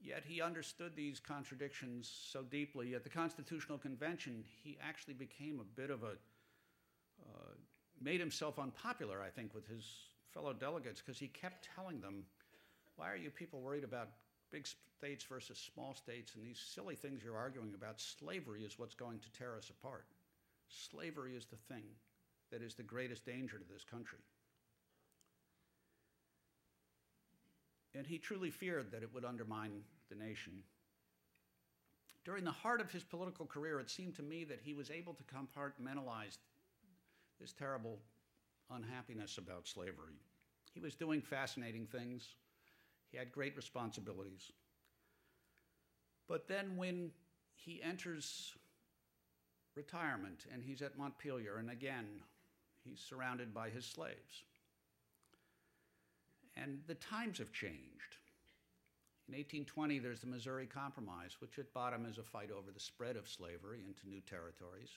Yet 0.00 0.24
he 0.26 0.42
understood 0.42 0.96
these 0.96 1.20
contradictions 1.20 2.10
so 2.32 2.42
deeply. 2.42 2.94
At 2.94 3.04
the 3.04 3.10
Constitutional 3.10 3.78
Convention, 3.78 4.44
he 4.64 4.76
actually 4.82 5.14
became 5.14 5.60
a 5.60 5.80
bit 5.80 5.90
of 5.90 6.02
a, 6.02 6.16
made 8.02 8.20
himself 8.20 8.58
unpopular, 8.58 9.22
I 9.22 9.30
think, 9.30 9.54
with 9.54 9.66
his 9.66 9.84
fellow 10.32 10.52
delegates 10.52 11.00
because 11.00 11.18
he 11.18 11.28
kept 11.28 11.68
telling 11.74 12.00
them, 12.00 12.24
why 12.96 13.10
are 13.10 13.16
you 13.16 13.30
people 13.30 13.60
worried 13.60 13.84
about 13.84 14.08
big 14.50 14.66
states 14.66 15.24
versus 15.24 15.58
small 15.74 15.94
states 15.94 16.34
and 16.34 16.44
these 16.44 16.58
silly 16.74 16.94
things 16.94 17.22
you're 17.24 17.36
arguing 17.36 17.74
about? 17.74 18.00
Slavery 18.00 18.64
is 18.64 18.78
what's 18.78 18.94
going 18.94 19.18
to 19.20 19.32
tear 19.32 19.56
us 19.56 19.70
apart. 19.70 20.04
Slavery 20.68 21.36
is 21.36 21.46
the 21.46 21.74
thing 21.74 21.84
that 22.50 22.62
is 22.62 22.74
the 22.74 22.82
greatest 22.82 23.24
danger 23.24 23.58
to 23.58 23.64
this 23.72 23.84
country. 23.84 24.18
and 27.94 28.06
he 28.06 28.18
truly 28.18 28.50
feared 28.50 28.90
that 28.90 29.02
it 29.02 29.12
would 29.12 29.24
undermine 29.24 29.82
the 30.08 30.16
nation. 30.16 30.52
During 32.24 32.44
the 32.44 32.50
heart 32.50 32.80
of 32.80 32.90
his 32.90 33.02
political 33.02 33.46
career, 33.46 33.80
it 33.80 33.90
seemed 33.90 34.16
to 34.16 34.22
me 34.22 34.44
that 34.44 34.60
he 34.62 34.74
was 34.74 34.90
able 34.90 35.14
to 35.14 35.24
compartmentalize 35.24 36.38
this 37.42 37.52
terrible 37.52 37.98
unhappiness 38.70 39.36
about 39.36 39.66
slavery. 39.66 40.22
He 40.72 40.80
was 40.80 40.94
doing 40.94 41.20
fascinating 41.20 41.86
things, 41.86 42.36
he 43.10 43.18
had 43.18 43.30
great 43.30 43.54
responsibilities. 43.56 44.50
But 46.28 46.48
then, 46.48 46.76
when 46.78 47.10
he 47.54 47.82
enters 47.82 48.54
retirement 49.76 50.46
and 50.50 50.62
he's 50.62 50.80
at 50.80 50.96
Montpelier, 50.96 51.58
and 51.58 51.70
again, 51.70 52.06
he's 52.84 53.00
surrounded 53.00 53.52
by 53.52 53.68
his 53.68 53.84
slaves 53.84 54.44
and 56.56 56.80
the 56.86 56.94
times 56.94 57.38
have 57.38 57.52
changed. 57.52 58.16
In 59.28 59.34
1820, 59.34 59.98
there's 59.98 60.20
the 60.20 60.26
Missouri 60.26 60.66
Compromise, 60.66 61.36
which 61.40 61.58
at 61.58 61.72
bottom 61.72 62.04
is 62.06 62.18
a 62.18 62.22
fight 62.22 62.50
over 62.50 62.70
the 62.70 62.80
spread 62.80 63.16
of 63.16 63.28
slavery 63.28 63.82
into 63.86 64.08
new 64.08 64.20
territories. 64.20 64.90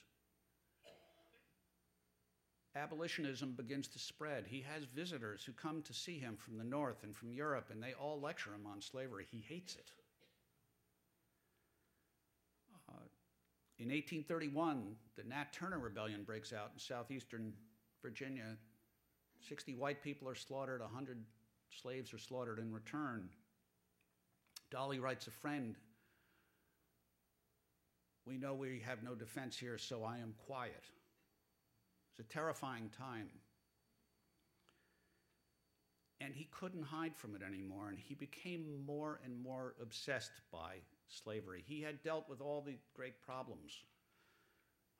Abolitionism 2.76 3.52
begins 3.52 3.88
to 3.88 3.98
spread. 3.98 4.44
He 4.46 4.64
has 4.72 4.84
visitors 4.84 5.42
who 5.44 5.52
come 5.52 5.82
to 5.82 5.94
see 5.94 6.18
him 6.18 6.36
from 6.36 6.58
the 6.58 6.64
North 6.64 7.02
and 7.02 7.16
from 7.16 7.32
Europe, 7.32 7.68
and 7.70 7.82
they 7.82 7.94
all 7.94 8.20
lecture 8.20 8.50
him 8.50 8.66
on 8.66 8.80
slavery. 8.80 9.26
He 9.30 9.44
hates 9.48 9.76
it. 9.76 9.90
Uh, 12.88 13.06
in 13.78 13.88
1831, 13.88 14.94
the 15.16 15.24
Nat 15.24 15.52
Turner 15.52 15.78
Rebellion 15.78 16.22
breaks 16.22 16.52
out 16.52 16.70
in 16.74 16.78
southeastern 16.78 17.54
Virginia. 18.02 18.56
60 19.48 19.74
white 19.74 20.02
people 20.02 20.28
are 20.28 20.34
slaughtered, 20.34 20.80
100 20.80 21.24
Slaves 21.70 22.14
are 22.14 22.18
slaughtered 22.18 22.58
in 22.58 22.72
return. 22.72 23.28
Dolley 24.70 24.98
writes 24.98 25.26
a 25.26 25.30
friend, 25.30 25.76
We 28.24 28.38
know 28.38 28.54
we 28.54 28.82
have 28.84 29.02
no 29.02 29.14
defense 29.14 29.56
here, 29.58 29.78
so 29.78 30.02
I 30.02 30.18
am 30.18 30.34
quiet. 30.46 30.84
It's 32.18 32.28
a 32.28 32.32
terrifying 32.32 32.90
time. 32.96 33.28
And 36.20 36.34
he 36.34 36.48
couldn't 36.50 36.82
hide 36.82 37.14
from 37.14 37.34
it 37.34 37.42
anymore, 37.42 37.88
and 37.88 37.98
he 37.98 38.14
became 38.14 38.84
more 38.86 39.20
and 39.22 39.38
more 39.38 39.74
obsessed 39.82 40.32
by 40.50 40.76
slavery. 41.08 41.62
He 41.66 41.82
had 41.82 42.02
dealt 42.02 42.28
with 42.28 42.40
all 42.40 42.62
the 42.62 42.78
great 42.94 43.20
problems 43.20 43.72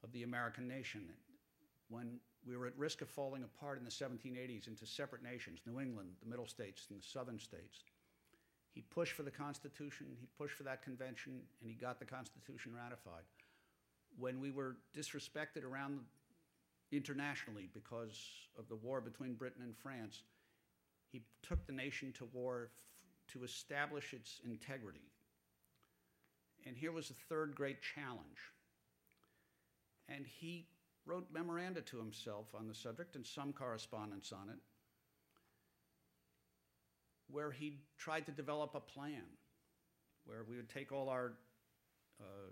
of 0.05 0.13
the 0.13 0.25
American 0.25 0.69
nation. 0.69 1.09
When 1.89 2.21
we 2.47 2.57
were 2.57 2.67
at 2.67 2.77
risk 2.77 3.01
of 3.01 3.09
falling 3.09 3.45
apart 3.45 3.79
in 3.79 3.85
the 3.85 3.91
1780s 3.91 4.69
into 4.69 4.85
separate 4.87 5.23
nations 5.23 5.61
New 5.67 5.81
England, 5.81 6.11
the 6.23 6.29
Middle 6.29 6.47
States, 6.47 6.87
and 6.91 7.01
the 7.01 7.07
Southern 7.07 7.39
States. 7.39 7.85
He 8.73 8.83
pushed 8.83 9.15
for 9.15 9.23
the 9.23 9.31
Constitution, 9.31 10.07
he 10.21 10.29
pushed 10.37 10.55
for 10.55 10.65
that 10.65 10.83
convention, 10.83 11.41
and 11.63 11.71
he 11.71 11.77
got 11.77 11.99
the 11.99 12.05
Constitution 12.05 12.73
ratified. 12.75 13.25
When 14.19 14.39
we 14.39 14.51
were 14.51 14.77
disrespected 14.95 15.65
around 15.65 16.01
internationally 16.93 17.69
because 17.73 18.19
of 18.59 18.69
the 18.69 18.77
war 18.77 19.01
between 19.01 19.35
Britain 19.35 19.63
and 19.63 19.77
France, 19.77 20.23
he 21.11 21.23
took 21.43 21.67
the 21.67 21.73
nation 21.73 22.13
to 22.13 22.29
war 22.33 22.71
f- 22.75 23.33
to 23.33 23.45
establish 23.45 24.13
its 24.13 24.41
integrity. 24.45 25.11
And 26.67 26.77
here 26.77 26.93
was 26.93 27.09
the 27.09 27.15
third 27.29 27.55
great 27.55 27.79
challenge. 27.95 28.53
And 30.09 30.27
he 30.27 30.67
wrote 31.05 31.27
memoranda 31.33 31.81
to 31.81 31.99
himself 31.99 32.47
on 32.55 32.67
the 32.67 32.75
subject 32.75 33.17
and 33.17 33.27
some 33.27 33.53
correspondence 33.53 34.33
on 34.33 34.49
it, 34.49 34.59
where 37.29 37.51
he 37.51 37.79
tried 37.99 38.27
to 38.27 38.33
develop 38.33 38.75
a 38.75 38.81
plan 38.81 39.23
where 40.25 40.45
we 40.49 40.57
would 40.57 40.69
take 40.69 40.93
all 40.93 41.09
our 41.09 41.33
uh, 42.21 42.51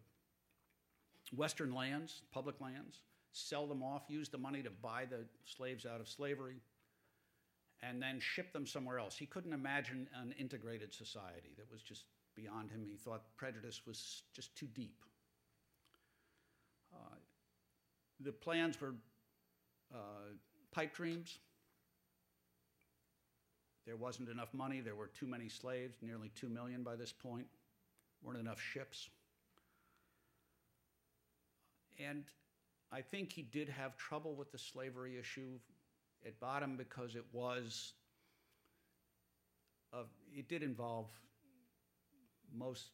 Western 1.35 1.75
lands, 1.75 2.23
public 2.33 2.61
lands, 2.61 2.99
sell 3.35 3.67
them 3.67 3.83
off, 3.83 4.03
use 4.09 4.29
the 4.29 4.39
money 4.39 4.63
to 4.63 4.71
buy 4.71 5.05
the 5.05 5.27
slaves 5.45 5.85
out 5.85 6.01
of 6.01 6.09
slavery, 6.09 6.57
and 7.83 8.01
then 8.01 8.21
ship 8.21 8.53
them 8.53 8.67
somewhere 8.67 8.99
else. 8.99 9.17
He 9.17 9.27
couldn't 9.27 9.53
imagine 9.53 10.09
an 10.23 10.33
integrated 10.39 10.95
society 10.95 11.53
that 11.59 11.71
was 11.71 11.83
just 11.83 12.05
beyond 12.37 12.71
him. 12.71 12.85
He 12.89 12.97
thought 12.97 13.23
prejudice 13.37 13.83
was 13.87 14.23
just 14.33 14.57
too 14.57 14.67
deep. 14.75 15.05
Uh, 16.95 17.17
the 18.21 18.33
plans 18.33 18.81
were 18.81 18.95
uh, 19.93 20.33
pipe 20.73 20.95
dreams. 20.95 21.39
There 23.85 23.97
wasn't 23.97 24.29
enough 24.29 24.55
money. 24.55 24.81
There 24.81 24.95
were 24.95 25.09
too 25.09 25.27
many 25.27 25.49
slaves, 25.49 25.97
nearly 26.01 26.31
two 26.37 26.49
million 26.49 26.85
by 26.85 26.95
this 26.95 27.13
point. 27.13 27.47
Weren't 28.23 28.39
enough 28.39 28.61
ships. 28.61 29.11
And 31.99 32.25
I 32.95 33.01
think 33.01 33.33
he 33.33 33.43
did 33.43 33.69
have 33.69 33.97
trouble 33.97 34.37
with 34.37 34.53
the 34.53 34.59
slavery 34.59 35.19
issue 35.19 35.59
at 36.25 36.39
bottom 36.39 36.77
because 36.77 37.17
it 37.17 37.25
was, 37.33 37.93
of, 39.93 40.07
it 40.33 40.49
did 40.49 40.63
involve 40.63 41.07
most 42.57 42.91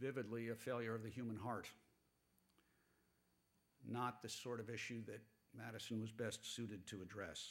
vividly 0.00 0.48
a 0.48 0.54
failure 0.54 0.94
of 0.94 1.02
the 1.02 1.10
human 1.10 1.36
heart, 1.36 1.68
not 3.86 4.22
the 4.22 4.30
sort 4.30 4.60
of 4.60 4.70
issue 4.70 5.04
that 5.04 5.20
Madison 5.54 6.00
was 6.00 6.10
best 6.10 6.54
suited 6.54 6.86
to 6.86 7.02
address. 7.02 7.50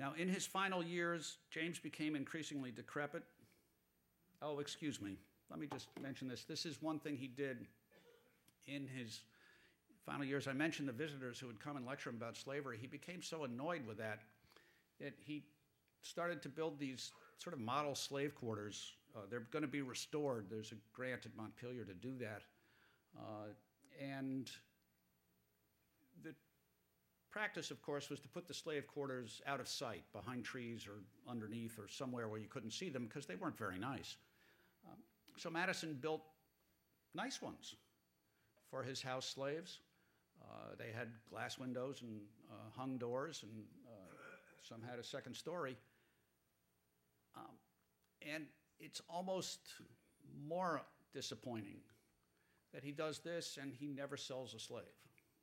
Now, 0.00 0.14
in 0.18 0.28
his 0.28 0.46
final 0.46 0.82
years, 0.82 1.36
James 1.48 1.78
became 1.78 2.16
increasingly 2.16 2.72
decrepit. 2.72 3.22
Oh, 4.42 4.58
excuse 4.58 5.00
me. 5.00 5.16
Let 5.48 5.60
me 5.60 5.68
just 5.72 5.86
mention 6.02 6.26
this. 6.26 6.42
This 6.42 6.66
is 6.66 6.82
one 6.82 6.98
thing 6.98 7.16
he 7.16 7.28
did 7.28 7.68
in 8.66 8.86
his 8.86 9.20
final 10.04 10.24
years. 10.24 10.46
I 10.46 10.52
mentioned 10.52 10.88
the 10.88 10.92
visitors 10.92 11.38
who 11.38 11.46
would 11.46 11.60
come 11.60 11.76
and 11.76 11.86
lecture 11.86 12.10
him 12.10 12.16
about 12.16 12.36
slavery. 12.36 12.78
He 12.80 12.86
became 12.86 13.22
so 13.22 13.44
annoyed 13.44 13.86
with 13.86 13.98
that 13.98 14.20
that 15.00 15.14
he 15.24 15.44
started 16.02 16.42
to 16.42 16.48
build 16.48 16.78
these 16.78 17.10
sort 17.38 17.54
of 17.54 17.60
model 17.60 17.94
slave 17.94 18.34
quarters. 18.34 18.92
Uh, 19.16 19.20
they're 19.30 19.46
going 19.50 19.62
to 19.62 19.68
be 19.68 19.82
restored. 19.82 20.46
There's 20.50 20.72
a 20.72 20.76
grant 20.92 21.26
at 21.26 21.34
Montpelier 21.36 21.84
to 21.84 21.94
do 21.94 22.16
that. 22.18 22.42
Uh, 23.18 23.48
and 24.00 24.50
the 26.22 26.34
practice, 27.30 27.70
of 27.70 27.82
course, 27.82 28.10
was 28.10 28.20
to 28.20 28.28
put 28.28 28.46
the 28.46 28.54
slave 28.54 28.86
quarters 28.86 29.40
out 29.46 29.60
of 29.60 29.68
sight, 29.68 30.04
behind 30.12 30.44
trees 30.44 30.86
or 30.86 31.02
underneath 31.30 31.78
or 31.78 31.88
somewhere 31.88 32.28
where 32.28 32.40
you 32.40 32.48
couldn't 32.48 32.72
see 32.72 32.90
them 32.90 33.06
because 33.06 33.26
they 33.26 33.36
weren't 33.36 33.58
very 33.58 33.78
nice. 33.78 34.16
Um, 34.86 34.98
so 35.36 35.50
Madison 35.50 35.98
built 36.00 36.22
nice 37.14 37.40
ones 37.40 37.74
for 38.74 38.82
his 38.82 39.00
house 39.00 39.26
slaves. 39.26 39.78
Uh, 40.42 40.74
they 40.76 40.90
had 40.92 41.08
glass 41.30 41.58
windows 41.60 42.02
and 42.02 42.20
uh, 42.50 42.54
hung 42.76 42.98
doors, 42.98 43.44
and 43.44 43.62
uh, 43.86 44.14
some 44.68 44.82
had 44.82 44.98
a 44.98 45.04
second 45.04 45.34
story. 45.34 45.76
Um, 47.36 47.54
and 48.20 48.46
it's 48.80 49.00
almost 49.08 49.60
more 50.48 50.82
disappointing 51.12 51.76
that 52.72 52.82
he 52.82 52.90
does 52.90 53.20
this 53.20 53.58
and 53.62 53.72
he 53.72 53.86
never 53.86 54.16
sells 54.16 54.54
a 54.54 54.58
slave. 54.58 54.84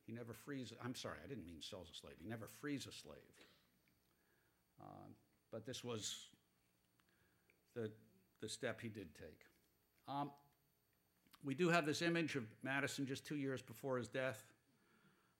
He 0.05 0.11
never 0.11 0.33
frees, 0.33 0.73
I'm 0.83 0.95
sorry, 0.95 1.17
I 1.23 1.27
didn't 1.27 1.45
mean 1.45 1.61
sells 1.61 1.89
a 1.89 1.95
slave. 1.97 2.15
He 2.21 2.27
never 2.27 2.47
frees 2.59 2.85
a 2.85 2.91
slave. 2.91 3.15
Uh, 4.81 5.07
but 5.53 5.65
this 5.65 5.85
was 5.85 6.27
the, 7.75 7.89
the 8.41 8.49
step 8.49 8.81
he 8.81 8.89
did 8.89 9.15
take. 9.15 9.45
Um, 10.09 10.31
we 11.43 11.53
do 11.53 11.69
have 11.69 11.85
this 11.85 12.01
image 12.01 12.35
of 12.35 12.43
Madison 12.63 13.05
just 13.05 13.25
two 13.25 13.35
years 13.35 13.61
before 13.61 13.97
his 13.97 14.07
death. 14.07 14.43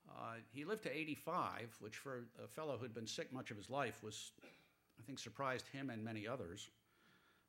Uh, 0.10 0.36
he 0.52 0.66
lived 0.66 0.84
to 0.84 0.96
85, 0.96 1.76
which 1.80 1.96
for 1.96 2.26
a 2.44 2.48
fellow 2.48 2.76
who 2.78 2.84
had 2.84 2.94
been 2.94 3.08
sick 3.08 3.32
much 3.32 3.52
of 3.52 3.58
his 3.58 3.70
life 3.70 4.04
was, 4.04 4.32
I 5.00 5.04
think, 5.06 5.20
surprised 5.20 5.68
him 5.68 5.90
and 5.90 6.04
many 6.04 6.28
others. 6.28 6.70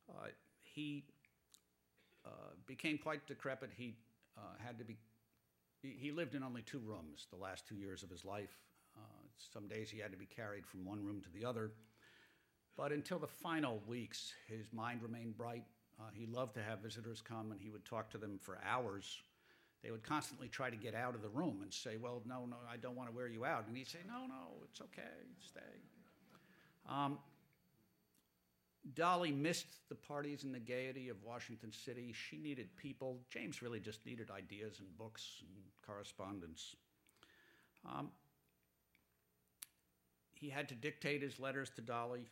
Uh, 0.08 0.28
he 0.62 1.04
uh, 2.24 2.28
became 2.66 2.98
quite 2.98 3.26
decrepit. 3.26 3.70
He 3.76 3.94
uh, 4.36 4.40
had 4.64 4.78
to 4.78 4.84
be, 4.84 4.96
he, 5.82 5.96
he, 5.98 6.12
lived 6.12 6.34
in 6.34 6.42
only 6.42 6.62
two 6.62 6.80
rooms 6.80 7.26
the 7.30 7.38
last 7.38 7.66
two 7.66 7.76
years 7.76 8.02
of 8.02 8.10
his 8.10 8.24
life. 8.24 8.58
Uh, 8.96 9.00
some 9.52 9.66
days 9.66 9.90
he 9.90 9.98
had 9.98 10.12
to 10.12 10.18
be 10.18 10.26
carried 10.26 10.66
from 10.66 10.84
one 10.84 11.04
room 11.04 11.20
to 11.22 11.30
the 11.38 11.44
other. 11.44 11.72
But 12.76 12.92
until 12.92 13.18
the 13.18 13.26
final 13.26 13.82
weeks, 13.86 14.32
his 14.48 14.72
mind 14.72 15.02
remained 15.02 15.36
bright. 15.36 15.64
Uh, 16.02 16.10
he 16.14 16.26
loved 16.26 16.54
to 16.54 16.62
have 16.62 16.80
visitors 16.80 17.22
come 17.22 17.52
and 17.52 17.60
he 17.60 17.70
would 17.70 17.84
talk 17.84 18.10
to 18.10 18.18
them 18.18 18.38
for 18.40 18.58
hours. 18.68 19.22
They 19.82 19.90
would 19.90 20.02
constantly 20.02 20.48
try 20.48 20.70
to 20.70 20.76
get 20.76 20.94
out 20.94 21.14
of 21.14 21.22
the 21.22 21.28
room 21.28 21.60
and 21.62 21.72
say, 21.72 21.96
Well, 21.96 22.22
no, 22.26 22.44
no, 22.46 22.56
I 22.70 22.76
don't 22.76 22.96
want 22.96 23.08
to 23.08 23.14
wear 23.14 23.28
you 23.28 23.44
out. 23.44 23.66
And 23.68 23.76
he'd 23.76 23.88
say, 23.88 23.98
No, 24.06 24.26
no, 24.26 24.64
it's 24.64 24.80
okay, 24.80 25.02
stay. 25.40 25.60
Um, 26.88 27.18
Dolley 28.94 29.30
missed 29.30 29.88
the 29.88 29.94
parties 29.94 30.42
and 30.42 30.52
the 30.52 30.58
gaiety 30.58 31.08
of 31.08 31.16
Washington 31.24 31.72
City. 31.72 32.12
She 32.12 32.38
needed 32.38 32.76
people. 32.76 33.20
James 33.30 33.62
really 33.62 33.78
just 33.78 34.04
needed 34.04 34.30
ideas 34.30 34.80
and 34.80 34.98
books 34.98 35.22
and 35.40 35.64
correspondence. 35.86 36.74
Um, 37.86 38.10
he 40.34 40.48
had 40.48 40.68
to 40.70 40.74
dictate 40.74 41.22
his 41.22 41.38
letters 41.38 41.70
to 41.76 41.82
Dolley 41.82 42.26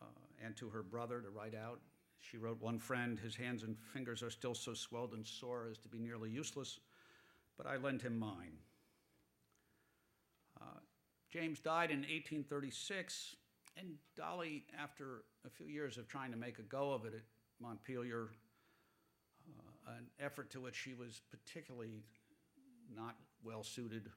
uh, 0.00 0.06
and 0.44 0.56
to 0.56 0.68
her 0.70 0.82
brother 0.82 1.20
to 1.20 1.30
write 1.30 1.54
out. 1.54 1.78
She 2.22 2.38
wrote 2.38 2.60
one 2.60 2.78
friend, 2.78 3.18
His 3.18 3.34
hands 3.34 3.64
and 3.64 3.76
fingers 3.92 4.22
are 4.22 4.30
still 4.30 4.54
so 4.54 4.74
swelled 4.74 5.12
and 5.12 5.26
sore 5.26 5.68
as 5.70 5.78
to 5.78 5.88
be 5.88 5.98
nearly 5.98 6.30
useless, 6.30 6.78
but 7.58 7.66
I 7.66 7.76
lend 7.76 8.00
him 8.00 8.18
mine. 8.18 8.56
Uh, 10.60 10.80
James 11.30 11.58
died 11.58 11.90
in 11.90 11.98
1836, 11.98 13.36
and 13.76 13.94
Dolley, 14.16 14.64
after 14.80 15.24
a 15.44 15.50
few 15.50 15.66
years 15.66 15.98
of 15.98 16.06
trying 16.06 16.30
to 16.30 16.36
make 16.36 16.58
a 16.58 16.62
go 16.62 16.92
of 16.92 17.04
it 17.04 17.14
at 17.14 17.22
Montpelier, 17.60 18.28
uh, 19.58 19.92
an 19.96 20.06
effort 20.20 20.50
to 20.50 20.60
which 20.60 20.76
she 20.76 20.94
was 20.94 21.20
particularly 21.30 22.04
not 22.94 23.16
well 23.42 23.64
suited, 23.64 24.08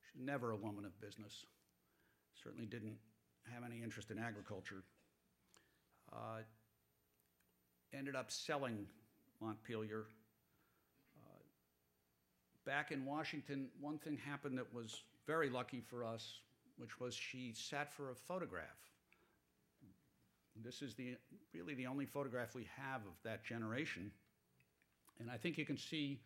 she 0.00 0.20
never 0.20 0.50
a 0.50 0.56
woman 0.56 0.84
of 0.84 1.00
business, 1.00 1.46
certainly 2.42 2.66
didn't 2.66 2.98
have 3.52 3.62
any 3.64 3.82
interest 3.82 4.10
in 4.10 4.18
agriculture. 4.18 4.82
Uh, 6.12 6.40
ended 7.96 8.16
up 8.16 8.30
selling 8.30 8.86
Montpelier. 9.40 10.04
Uh, 11.16 11.42
back 12.64 12.92
in 12.92 13.04
Washington, 13.04 13.68
one 13.80 13.98
thing 13.98 14.16
happened 14.16 14.58
that 14.58 14.72
was 14.74 15.02
very 15.26 15.50
lucky 15.50 15.80
for 15.80 16.04
us, 16.04 16.40
which 16.76 17.00
was 17.00 17.14
she 17.14 17.52
sat 17.54 17.92
for 17.92 18.10
a 18.10 18.14
photograph. 18.14 18.90
This 20.62 20.82
is 20.82 20.94
the, 20.94 21.16
really 21.54 21.74
the 21.74 21.86
only 21.86 22.04
photograph 22.04 22.54
we 22.54 22.66
have 22.76 23.00
of 23.02 23.14
that 23.24 23.44
generation. 23.44 24.10
And 25.18 25.30
I 25.30 25.36
think 25.36 25.56
you 25.56 25.64
can 25.64 25.78
see, 25.78 26.20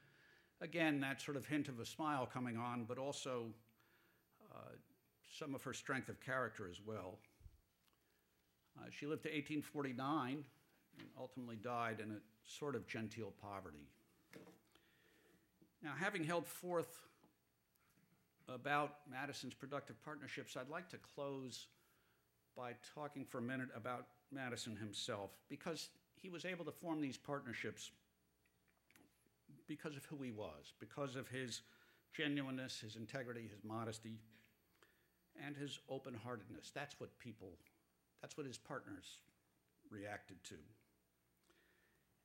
again, 0.61 1.01
that 1.01 1.21
sort 1.21 1.37
of 1.37 1.47
hint 1.47 1.69
of 1.69 1.79
a 1.79 1.87
smile 1.87 2.29
coming 2.33 2.57
on, 2.57 2.85
but 2.89 2.99
also 2.99 3.47
uh, 4.53 4.71
some 5.39 5.55
of 5.55 5.63
her 5.63 5.73
strength 5.73 6.09
of 6.09 6.21
character 6.21 6.69
as 6.69 6.81
well. 6.85 7.19
Uh, 8.79 8.87
she 8.91 9.07
lived 9.07 9.23
to 9.23 9.29
1849 9.29 10.45
and 10.99 11.09
ultimately 11.19 11.57
died 11.57 12.01
in 12.01 12.11
a 12.11 12.21
sort 12.47 12.75
of 12.75 12.87
genteel 12.87 13.33
poverty. 13.41 13.87
Now, 15.83 15.93
having 15.99 16.25
held 16.25 16.47
forth 16.47 17.03
about 18.49 18.97
Madison's 19.11 19.55
productive 19.55 20.03
partnerships, 20.05 20.57
I'd 20.57 20.69
like 20.69 20.89
to 20.91 20.99
close 21.15 21.67
by 22.57 22.73
talking 22.95 23.25
for 23.25 23.39
a 23.39 23.43
minute 23.43 23.69
about 23.77 24.07
Madison 24.33 24.77
himself, 24.77 25.31
because 25.49 25.89
he 26.21 26.29
was 26.29 26.45
able 26.45 26.65
to 26.65 26.73
form 26.73 27.01
these 27.01 27.17
partnerships 27.17 27.91
because 29.67 29.97
of 29.97 30.05
who 30.07 30.23
he 30.23 30.31
was, 30.31 30.73
because 30.79 31.17
of 31.17 31.29
his 31.29 31.63
genuineness, 32.13 32.81
his 32.81 32.97
integrity, 32.97 33.49
his 33.53 33.65
modesty, 33.65 34.19
and 35.45 35.57
his 35.57 35.79
open 35.89 36.15
heartedness. 36.15 36.71
That's 36.75 36.99
what 37.01 37.19
people, 37.19 37.49
that's 38.21 38.37
what 38.37 38.47
his 38.47 38.59
partners 38.59 39.19
reacted 39.91 40.43
to. 40.45 40.55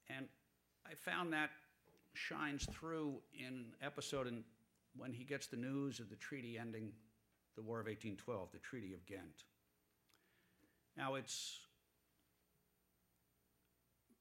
And 0.10 0.28
I 0.86 0.96
found 0.96 1.34
that 1.34 1.50
shines 2.14 2.68
through 2.72 3.22
in 3.34 3.48
an 3.48 3.66
episode 3.82 4.28
in, 4.28 4.44
when 4.96 5.14
he 5.14 5.24
gets 5.24 5.48
the 5.48 5.58
news 5.58 6.00
of 6.00 6.10
the 6.10 6.16
treaty 6.16 6.58
ending 6.58 6.92
the 7.56 7.62
War 7.62 7.80
of 7.80 7.86
1812, 7.86 8.52
the 8.52 8.60
Treaty 8.60 8.94
of 8.94 9.06
Ghent. 9.06 9.44
Now 10.98 11.16
it's 11.16 11.60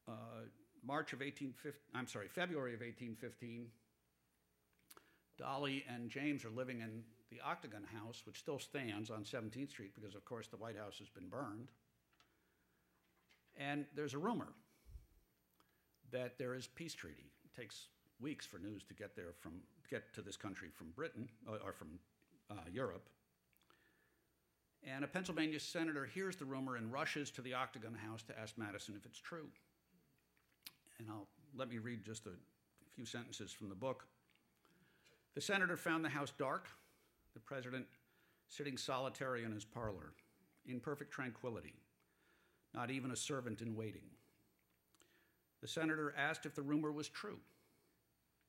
uh, 0.09 0.47
March 0.85 1.13
of 1.13 1.21
1815, 1.21 1.73
I'm 1.95 2.07
sorry, 2.07 2.29
February 2.29 2.75
of 2.75 2.81
1815. 2.81 3.67
Dolley 5.39 5.85
and 5.89 6.11
James 6.11 6.45
are 6.45 6.51
living 6.51 6.81
in 6.81 7.03
the 7.31 7.41
Octagon 7.45 7.85
House, 7.95 8.23
which 8.25 8.39
still 8.39 8.59
stands 8.59 9.11
on 9.11 9.23
17th 9.23 9.71
Street 9.71 9.93
because, 9.95 10.15
of 10.15 10.25
course, 10.25 10.49
the 10.49 10.57
White 10.57 10.77
House 10.77 10.99
has 10.99 11.09
been 11.09 11.29
burned. 11.29 11.69
And 13.57 13.87
there's 13.95 14.15
a 14.15 14.19
rumor 14.19 14.49
that 16.13 16.39
there 16.39 16.55
is 16.55 16.67
peace 16.67 16.95
treaty. 16.95 17.31
It 17.45 17.61
takes 17.61 17.87
weeks 18.21 18.47
for 18.47 18.59
news 18.59 18.83
to 18.85 18.95
get 18.95 19.15
there 19.15 19.33
from 19.39 19.53
get 19.91 20.13
to 20.15 20.23
this 20.23 20.37
country 20.37 20.69
from 20.71 20.89
Britain 20.91 21.29
uh, 21.49 21.65
or 21.65 21.73
from 21.73 21.99
uh, 22.51 22.55
Europe. 22.71 23.09
And 24.87 25.05
a 25.05 25.09
Pennsylvania 25.09 25.59
senator 25.59 26.05
hears 26.05 26.37
the 26.37 26.45
rumor 26.45 26.77
and 26.77 26.93
rushes 26.93 27.31
to 27.33 27.43
the 27.43 27.55
Octagon 27.55 27.95
House 27.95 28.23
to 28.25 28.39
ask 28.39 28.57
Madison 28.57 28.95
if 28.97 29.05
it's 29.05 29.19
true. 29.19 29.49
And 30.99 31.09
I'll 31.11 31.29
let 31.57 31.69
me 31.69 31.79
read 31.79 32.05
just 32.05 32.27
a 32.27 32.33
few 32.95 33.05
sentences 33.05 33.53
from 33.53 33.69
the 33.69 33.75
book. 33.75 34.05
The 35.35 35.41
senator 35.41 35.77
found 35.77 36.05
the 36.05 36.09
house 36.09 36.33
dark, 36.39 36.69
the 37.35 37.41
president 37.41 37.87
sitting 38.49 38.77
solitary 38.77 39.45
in 39.45 39.53
his 39.53 39.65
parlor, 39.65 40.13
in 40.67 40.81
perfect 40.81 41.13
tranquility, 41.13 41.75
not 42.75 42.91
even 42.91 43.11
a 43.11 43.17
servant 43.17 43.61
in 43.61 43.77
waiting. 43.77 44.03
The 45.61 45.69
senator 45.69 46.15
asked 46.17 46.47
if 46.47 46.55
the 46.55 46.63
rumor 46.63 46.93
was 46.93 47.09
true. 47.09 47.39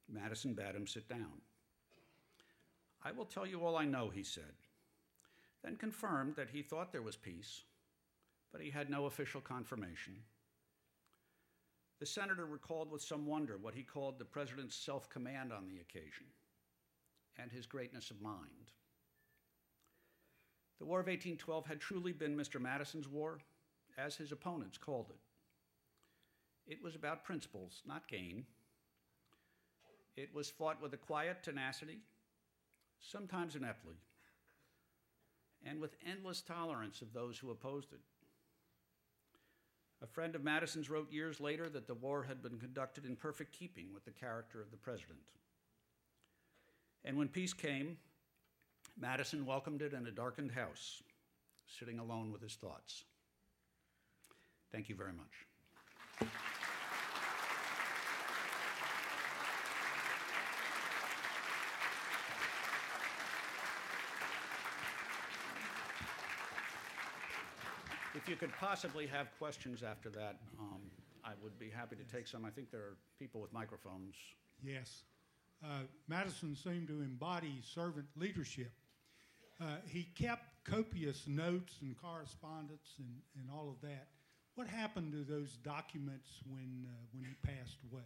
Madison 0.08 0.54
bade 0.54 0.76
him 0.76 0.88
sit 0.88 1.08
down. 1.08 1.42
I 3.04 3.12
will 3.12 3.26
tell 3.26 3.46
you 3.46 3.64
all 3.64 3.78
I 3.78 3.86
know, 3.86 4.10
he 4.10 4.24
said, 4.24 4.54
then 5.64 5.76
confirmed 5.76 6.36
that 6.36 6.50
he 6.50 6.62
thought 6.62 6.92
there 6.92 7.02
was 7.02 7.16
peace, 7.16 7.64
but 8.52 8.62
he 8.62 8.70
had 8.70 8.90
no 8.90 9.06
official 9.06 9.42
confirmation. 9.42 10.16
The 12.00 12.06
senator 12.06 12.46
recalled 12.46 12.92
with 12.92 13.02
some 13.02 13.26
wonder 13.26 13.58
what 13.58 13.76
he 13.76 13.84
called 13.84 14.20
the 14.20 14.26
president's 14.26 14.76
self 14.76 15.10
command 15.10 15.52
on 15.52 15.68
the 15.68 15.80
occasion 15.80 16.28
and 17.38 17.52
his 17.52 17.66
greatness 17.66 18.12
of 18.12 18.22
mind. 18.22 18.72
The 20.80 20.86
War 20.86 21.00
of 21.00 21.08
1812 21.08 21.66
had 21.66 21.80
truly 21.80 22.14
been 22.14 22.38
Mr. 22.38 22.60
Madison's 22.60 23.08
war, 23.08 23.40
as 23.98 24.16
his 24.16 24.32
opponents 24.32 24.78
called 24.78 25.08
it. 25.10 25.20
It 26.70 26.84
was 26.84 26.96
about 26.96 27.24
principles, 27.24 27.82
not 27.88 28.08
gain. 28.08 28.46
It 30.16 30.34
was 30.36 30.52
fought 30.52 30.80
with 30.82 30.94
a 30.94 30.98
quiet 30.98 31.42
tenacity, 31.42 31.98
sometimes 33.02 33.56
ineptly, 33.56 33.96
and 35.66 35.82
with 35.82 35.96
endless 36.08 36.42
tolerance 36.42 37.02
of 37.02 37.12
those 37.12 37.40
who 37.40 37.50
opposed 37.50 37.92
it. 37.92 38.02
A 40.04 40.08
friend 40.08 40.36
of 40.36 40.44
Madison's 40.44 40.92
wrote 40.92 41.12
years 41.12 41.42
later 41.42 41.70
that 41.70 41.88
the 41.88 41.96
war 41.96 42.24
had 42.24 42.44
been 42.44 42.60
conducted 42.60 43.04
in 43.04 43.16
perfect 43.16 43.52
keeping 43.52 43.92
with 43.94 44.06
the 44.06 44.12
character 44.12 44.62
of 44.62 44.70
the 44.70 44.78
president. 44.78 45.20
And 47.04 47.18
when 47.18 47.30
peace 47.30 47.54
came, 47.54 47.98
Madison 48.96 49.46
welcomed 49.46 49.82
it 49.82 49.94
in 49.94 50.06
a 50.06 50.12
darkened 50.12 50.52
house, 50.52 51.02
sitting 51.66 51.98
alone 51.98 52.32
with 52.32 52.42
his 52.42 52.56
thoughts. 52.56 53.06
Thank 54.72 54.88
you 54.88 54.96
very 54.96 55.14
much. 55.14 56.30
You 68.30 68.36
could 68.36 68.54
possibly 68.60 69.08
have 69.08 69.28
questions 69.40 69.82
after 69.82 70.10
that, 70.12 70.36
um, 70.60 70.80
I 71.26 71.32
would 71.42 71.58
be 71.58 71.70
happy 71.70 71.96
to 71.96 72.04
take 72.16 72.28
some. 72.28 72.46
I 72.46 72.52
think 72.52 72.70
there 72.70 72.82
are 72.82 72.98
people 73.18 73.42
with 73.42 73.52
microphones. 73.52 74.16
Yes. 74.64 75.04
Uh, 75.64 75.82
Madison 76.08 76.56
seemed 76.56 76.88
to 76.90 77.02
embody 77.02 77.60
servant 77.74 78.06
leadership. 78.16 78.72
Uh, 79.60 79.78
he 79.88 80.04
kept 80.16 80.64
copious 80.64 81.28
notes 81.28 81.74
and 81.82 81.96
correspondence 82.00 82.94
and, 83.00 83.16
and 83.36 83.50
all 83.52 83.68
of 83.70 83.82
that. 83.82 84.08
What 84.56 84.68
happened 84.68 85.12
to 85.14 85.24
those 85.24 85.58
documents 85.64 86.30
when, 86.48 86.86
uh, 86.88 86.92
when 87.14 87.24
he 87.24 87.34
passed 87.44 87.78
away? 87.92 88.04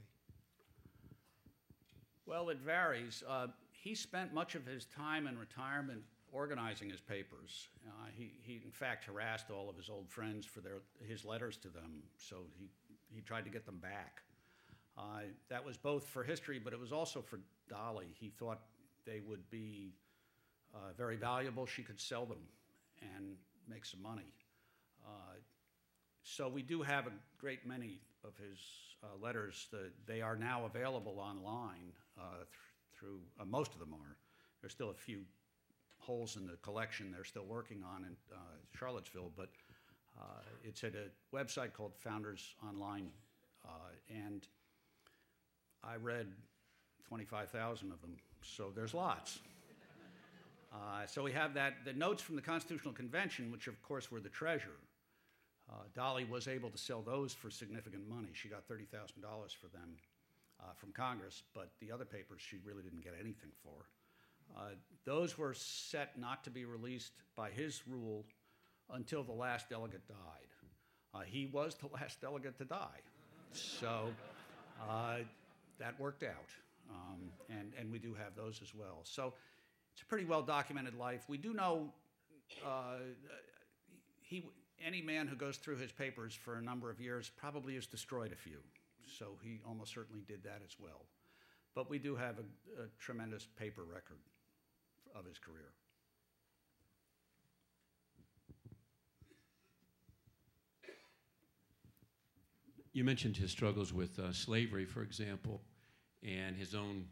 Well, 2.26 2.50
it 2.50 2.60
varies. 2.60 3.24
Uh, 3.28 3.48
he 3.72 3.94
spent 3.94 4.34
much 4.34 4.56
of 4.56 4.66
his 4.66 4.86
time 4.86 5.28
in 5.28 5.38
retirement 5.38 6.04
organizing 6.34 6.90
his 6.90 7.00
papers. 7.00 7.68
Uh, 7.88 8.08
he, 8.18 8.32
he, 8.42 8.62
in 8.66 8.72
fact, 8.72 9.06
harassed 9.06 9.52
all 9.52 9.70
of 9.70 9.78
his 9.78 9.90
old 9.90 10.10
friends 10.10 10.46
for 10.46 10.60
their, 10.60 10.82
his 11.08 11.24
letters 11.24 11.58
to 11.58 11.70
them, 11.70 12.02
so 12.18 12.38
he, 12.58 12.70
he 13.14 13.22
tried 13.22 13.46
to 13.46 13.52
get 13.52 13.66
them 13.66 13.78
back. 13.78 14.24
Uh, 14.98 15.22
that 15.50 15.64
was 15.64 15.78
both 15.78 16.08
for 16.08 16.24
history, 16.24 16.60
but 16.60 16.74
it 16.74 16.80
was 16.80 16.92
also 16.92 17.22
for 17.22 17.40
Dolley. 17.70 18.08
He 18.20 18.30
thought 18.30 18.60
they 19.06 19.22
would 19.26 19.50
be 19.50 19.94
uh, 20.74 20.78
very 20.98 21.16
valuable. 21.16 21.66
She 21.66 21.84
could 21.84 22.00
sell 22.00 22.26
them 22.26 22.40
and 23.16 23.36
make 23.70 23.86
some 23.86 24.02
money. 24.02 24.34
Uh, 25.06 25.36
so 26.24 26.48
we 26.48 26.62
do 26.62 26.82
have 26.82 27.08
a 27.08 27.12
great 27.38 27.66
many 27.66 28.00
of 28.24 28.32
his 28.38 28.60
uh, 29.04 29.08
letters. 29.22 29.68
That 29.72 29.92
they 30.08 30.22
are 30.22 30.36
now 30.36 30.66
available 30.66 31.20
online 31.20 31.92
uh, 32.18 32.38
th- 32.38 32.48
through, 32.98 33.20
most 33.46 33.74
of 33.74 33.80
them 33.80 33.94
are. 33.94 34.18
There's 34.62 34.72
still 34.72 34.92
a 34.92 34.94
few 34.96 35.22
holes 36.04 36.36
in 36.36 36.46
the 36.46 36.58
collection 36.58 37.12
they're 37.12 37.24
still 37.24 37.46
working 37.46 37.84
on 37.84 38.04
in 38.04 38.16
Charlottesville, 38.78 39.32
but 39.36 39.50
it's 40.64 40.84
at 40.84 40.94
a 40.96 41.36
website 41.36 41.74
called 41.74 41.94
Founders 42.00 42.56
Online. 42.68 43.10
and 44.10 44.48
I 45.84 45.96
read 45.96 46.28
25,000 47.08 47.92
of 47.92 48.02
them, 48.02 48.16
so 48.42 48.72
there's 48.74 48.94
lots. 48.94 49.40
Uh, 50.74 51.06
so 51.06 51.22
we 51.22 51.32
have 51.32 51.54
that, 51.54 51.86
the 51.86 51.94
notes 51.94 52.24
from 52.24 52.36
the 52.36 52.42
Constitutional 52.42 52.94
Convention, 52.94 53.52
which 53.52 53.68
of 53.68 53.80
course 53.84 54.10
were 54.12 54.20
the 54.20 54.30
treasure. 54.30 54.80
Uh, 55.70 55.76
Dolley 55.94 56.26
was 56.26 56.48
able 56.48 56.70
to 56.70 56.78
sell 56.78 57.02
those 57.02 57.34
for 57.34 57.52
significant 57.52 58.08
money. 58.10 58.30
She 58.34 58.50
got 58.50 58.68
$30,000 58.68 58.90
for 59.56 59.68
them 59.68 59.98
uh, 60.60 60.74
from 60.76 60.92
Congress, 60.92 61.44
but 61.54 61.70
the 61.80 61.92
other 61.92 62.06
papers 62.06 62.42
she 62.42 62.58
really 62.66 62.82
didn't 62.82 63.04
get 63.04 63.14
anything 63.20 63.52
for. 63.64 63.86
Uh, 64.56 64.76
those 65.06 65.38
were 65.38 65.54
set 65.54 66.18
not 66.20 66.44
to 66.44 66.50
be 66.50 66.66
released 66.66 67.14
by 67.36 67.50
his 67.50 67.82
rule 67.88 68.26
until 68.92 69.24
the 69.24 69.34
last 69.34 69.70
delegate 69.70 70.08
died. 70.08 70.18
Uh, 71.14 71.22
he 71.22 71.48
was 71.52 71.76
the 71.76 71.88
last 71.94 72.22
delegate 72.22 72.58
to 72.58 72.66
die. 72.66 73.02
So 73.52 74.08
uh, 74.90 75.18
that 75.80 76.00
worked 76.00 76.24
out. 76.24 76.50
Um, 76.90 77.32
and, 77.50 77.72
and 77.80 77.92
we 77.92 78.00
do 78.00 78.14
have 78.14 78.36
those 78.36 78.60
as 78.62 78.74
well. 78.76 79.00
So 79.04 79.34
it's 79.94 80.02
a 80.02 80.06
pretty 80.06 80.26
well 80.26 80.42
documented 80.42 80.96
life. 80.96 81.24
We 81.28 81.38
do 81.38 81.54
know 81.54 81.90
uh, 82.66 82.98
he, 84.22 84.46
any 84.86 85.02
man 85.02 85.28
who 85.28 85.36
goes 85.36 85.58
through 85.58 85.78
his 85.78 85.92
papers 85.92 86.34
for 86.34 86.58
a 86.58 86.62
number 86.62 86.90
of 86.90 87.00
years 87.00 87.32
probably 87.36 87.76
has 87.76 87.86
destroyed 87.86 88.32
a 88.32 88.36
few. 88.36 88.58
So 89.18 89.38
he 89.44 89.60
almost 89.68 89.94
certainly 89.94 90.24
did 90.28 90.44
that 90.44 90.62
as 90.66 90.76
well. 90.80 91.06
But 91.76 91.90
we 91.90 92.00
do 92.00 92.16
have 92.16 92.38
a, 92.38 92.84
a 92.84 92.86
tremendous 93.00 93.48
paper 93.58 93.84
record 93.84 94.20
of 95.16 95.26
his 95.26 95.38
career. 95.40 95.74
You 102.94 103.04
mentioned 103.04 103.38
his 103.38 103.50
struggles 103.50 103.92
with 103.92 104.20
uh, 104.20 104.32
slavery, 104.34 104.86
for 104.86 105.02
example, 105.02 105.62
and 106.22 106.56
his 106.56 106.76
own 106.76 107.06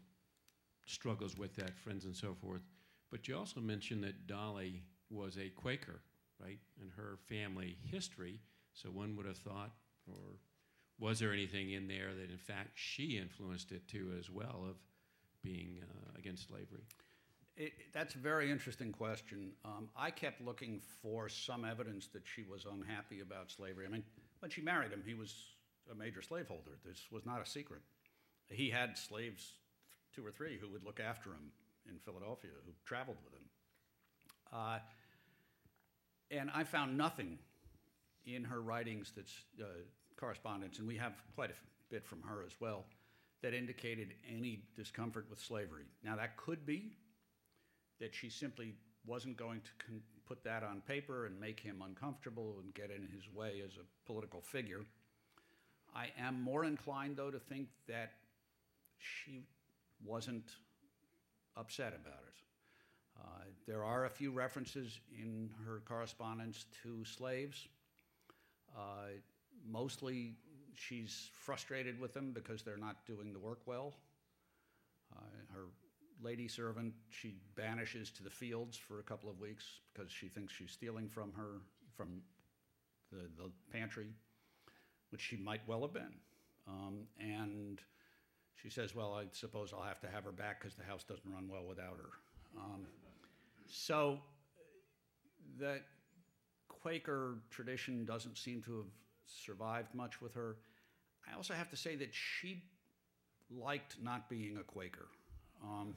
struggles 0.86 1.36
with 1.36 1.56
that, 1.56 1.76
friends 1.76 2.04
and 2.04 2.14
so 2.14 2.34
forth. 2.34 2.62
But 3.10 3.26
you 3.28 3.36
also 3.36 3.60
mentioned 3.60 4.04
that 4.04 4.26
Dolley 4.26 4.82
was 5.10 5.36
a 5.38 5.48
Quaker, 5.50 6.00
right, 6.40 6.58
in 6.80 6.88
her 6.96 7.18
family 7.28 7.76
history. 7.90 8.38
So 8.74 8.90
one 8.90 9.16
would 9.16 9.26
have 9.26 9.38
thought, 9.38 9.72
or 10.06 10.38
was 10.98 11.18
there 11.18 11.32
anything 11.32 11.72
in 11.72 11.88
there 11.88 12.14
that 12.14 12.30
in 12.30 12.38
fact 12.38 12.70
she 12.74 13.18
influenced 13.18 13.72
it 13.72 13.86
too 13.88 14.12
as 14.18 14.30
well 14.30 14.64
of 14.68 14.76
being 15.42 15.80
uh, 15.82 16.18
against 16.18 16.48
slavery? 16.48 16.84
It, 17.56 17.72
that's 17.92 18.14
a 18.14 18.18
very 18.18 18.50
interesting 18.50 18.92
question. 18.92 19.52
Um, 19.64 19.88
I 19.96 20.10
kept 20.10 20.40
looking 20.40 20.80
for 21.02 21.28
some 21.28 21.64
evidence 21.64 22.08
that 22.08 22.22
she 22.24 22.44
was 22.44 22.66
unhappy 22.70 23.20
about 23.20 23.50
slavery. 23.50 23.84
I 23.86 23.90
mean, 23.90 24.04
when 24.40 24.50
she 24.50 24.62
married 24.62 24.90
him, 24.90 25.02
he 25.04 25.14
was 25.14 25.34
a 25.90 25.94
major 25.94 26.22
slaveholder. 26.22 26.78
This 26.84 27.06
was 27.10 27.26
not 27.26 27.42
a 27.42 27.46
secret. 27.46 27.82
He 28.48 28.70
had 28.70 28.96
slaves, 28.96 29.52
two 30.14 30.24
or 30.24 30.30
three, 30.30 30.58
who 30.58 30.68
would 30.70 30.84
look 30.84 30.98
after 30.98 31.30
him 31.30 31.52
in 31.86 31.98
Philadelphia, 31.98 32.50
who 32.64 32.72
traveled 32.86 33.18
with 33.24 33.34
him. 33.34 33.44
Uh, 34.52 34.78
and 36.30 36.50
I 36.54 36.64
found 36.64 36.96
nothing 36.96 37.38
in 38.24 38.44
her 38.44 38.62
writings 38.62 39.12
that's 39.14 39.34
uh, 39.60 39.64
correspondence, 40.16 40.78
and 40.78 40.88
we 40.88 40.96
have 40.96 41.12
quite 41.34 41.50
a 41.50 41.54
bit 41.90 42.06
from 42.06 42.22
her 42.22 42.42
as 42.46 42.52
well, 42.60 42.84
that 43.42 43.52
indicated 43.52 44.14
any 44.26 44.62
discomfort 44.76 45.26
with 45.28 45.40
slavery. 45.40 45.84
Now, 46.02 46.16
that 46.16 46.36
could 46.36 46.64
be 46.64 46.92
that 48.02 48.12
she 48.12 48.28
simply 48.28 48.74
wasn't 49.06 49.36
going 49.36 49.60
to 49.60 49.86
con- 49.86 50.02
put 50.26 50.42
that 50.42 50.64
on 50.64 50.80
paper 50.80 51.26
and 51.26 51.38
make 51.40 51.60
him 51.60 51.82
uncomfortable 51.86 52.56
and 52.60 52.74
get 52.74 52.90
in 52.90 53.06
his 53.14 53.32
way 53.32 53.62
as 53.64 53.76
a 53.76 54.06
political 54.06 54.40
figure. 54.40 54.80
I 55.94 56.08
am 56.18 56.42
more 56.42 56.64
inclined, 56.64 57.16
though, 57.16 57.30
to 57.30 57.38
think 57.38 57.68
that 57.86 58.14
she 58.98 59.44
wasn't 60.04 60.50
upset 61.56 61.94
about 61.94 62.24
it. 62.26 62.34
Uh, 63.20 63.44
there 63.68 63.84
are 63.84 64.06
a 64.06 64.10
few 64.10 64.32
references 64.32 64.98
in 65.16 65.50
her 65.64 65.80
correspondence 65.84 66.66
to 66.82 67.04
slaves. 67.04 67.68
Uh, 68.76 69.10
mostly, 69.70 70.34
she's 70.74 71.30
frustrated 71.32 72.00
with 72.00 72.14
them 72.14 72.32
because 72.32 72.62
they're 72.62 72.76
not 72.76 73.06
doing 73.06 73.32
the 73.32 73.38
work 73.38 73.60
well. 73.64 73.94
Uh, 75.14 75.20
her 75.54 75.66
lady 76.22 76.48
servant 76.48 76.94
she 77.10 77.34
banishes 77.56 78.10
to 78.10 78.22
the 78.22 78.30
fields 78.30 78.76
for 78.76 79.00
a 79.00 79.02
couple 79.02 79.28
of 79.28 79.38
weeks 79.40 79.64
because 79.92 80.10
she 80.10 80.28
thinks 80.28 80.52
she's 80.52 80.70
stealing 80.70 81.08
from 81.08 81.32
her 81.32 81.60
from 81.96 82.22
the, 83.10 83.28
the 83.36 83.50
pantry, 83.72 84.08
which 85.10 85.20
she 85.20 85.36
might 85.36 85.60
well 85.66 85.82
have 85.82 85.92
been. 85.92 86.14
Um, 86.66 87.06
and 87.18 87.80
she 88.54 88.70
says, 88.70 88.94
"Well, 88.94 89.14
I 89.14 89.24
suppose 89.32 89.72
I'll 89.72 89.82
have 89.82 90.00
to 90.00 90.08
have 90.08 90.24
her 90.24 90.32
back 90.32 90.60
because 90.60 90.76
the 90.76 90.84
house 90.84 91.04
doesn't 91.04 91.30
run 91.30 91.48
well 91.48 91.64
without 91.68 91.96
her." 91.96 92.10
Um, 92.56 92.86
so 93.66 94.18
that 95.58 95.82
Quaker 96.68 97.38
tradition 97.50 98.04
doesn't 98.04 98.38
seem 98.38 98.62
to 98.62 98.78
have 98.78 98.86
survived 99.26 99.94
much 99.94 100.20
with 100.20 100.34
her. 100.34 100.56
I 101.30 101.36
also 101.36 101.54
have 101.54 101.70
to 101.70 101.76
say 101.76 101.96
that 101.96 102.12
she 102.12 102.64
liked 103.50 103.96
not 104.02 104.28
being 104.28 104.56
a 104.56 104.62
Quaker. 104.62 105.08
Um, 105.64 105.94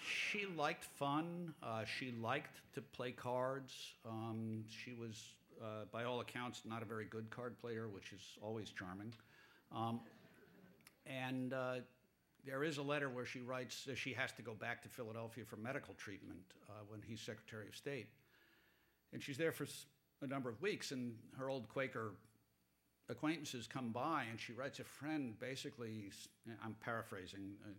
she 0.00 0.46
liked 0.56 0.84
fun. 0.84 1.54
Uh, 1.62 1.84
she 1.84 2.12
liked 2.20 2.60
to 2.74 2.80
play 2.80 3.12
cards. 3.12 3.74
Um, 4.08 4.64
she 4.68 4.94
was, 4.94 5.22
uh, 5.60 5.84
by 5.92 6.04
all 6.04 6.20
accounts, 6.20 6.62
not 6.64 6.82
a 6.82 6.84
very 6.84 7.04
good 7.04 7.30
card 7.30 7.58
player, 7.58 7.88
which 7.88 8.12
is 8.12 8.22
always 8.42 8.70
charming. 8.70 9.12
Um, 9.74 10.00
and 11.06 11.52
uh, 11.52 11.76
there 12.44 12.64
is 12.64 12.78
a 12.78 12.82
letter 12.82 13.08
where 13.08 13.26
she 13.26 13.40
writes 13.40 13.84
that 13.84 13.98
she 13.98 14.12
has 14.14 14.32
to 14.32 14.42
go 14.42 14.54
back 14.54 14.82
to 14.82 14.88
Philadelphia 14.88 15.44
for 15.44 15.56
medical 15.56 15.94
treatment 15.94 16.40
uh, 16.68 16.72
when 16.88 17.00
he's 17.06 17.20
Secretary 17.20 17.68
of 17.68 17.76
State. 17.76 18.06
And 19.12 19.22
she's 19.22 19.36
there 19.36 19.52
for 19.52 19.66
a 20.22 20.26
number 20.26 20.48
of 20.48 20.60
weeks, 20.62 20.92
and 20.92 21.14
her 21.36 21.48
old 21.48 21.68
Quaker 21.68 22.12
acquaintances 23.10 23.66
come 23.66 23.90
by, 23.90 24.24
and 24.30 24.38
she 24.38 24.52
writes 24.52 24.78
a 24.78 24.84
friend 24.84 25.38
basically, 25.38 26.10
I'm 26.64 26.76
paraphrasing, 26.80 27.52
uh, 27.66 27.72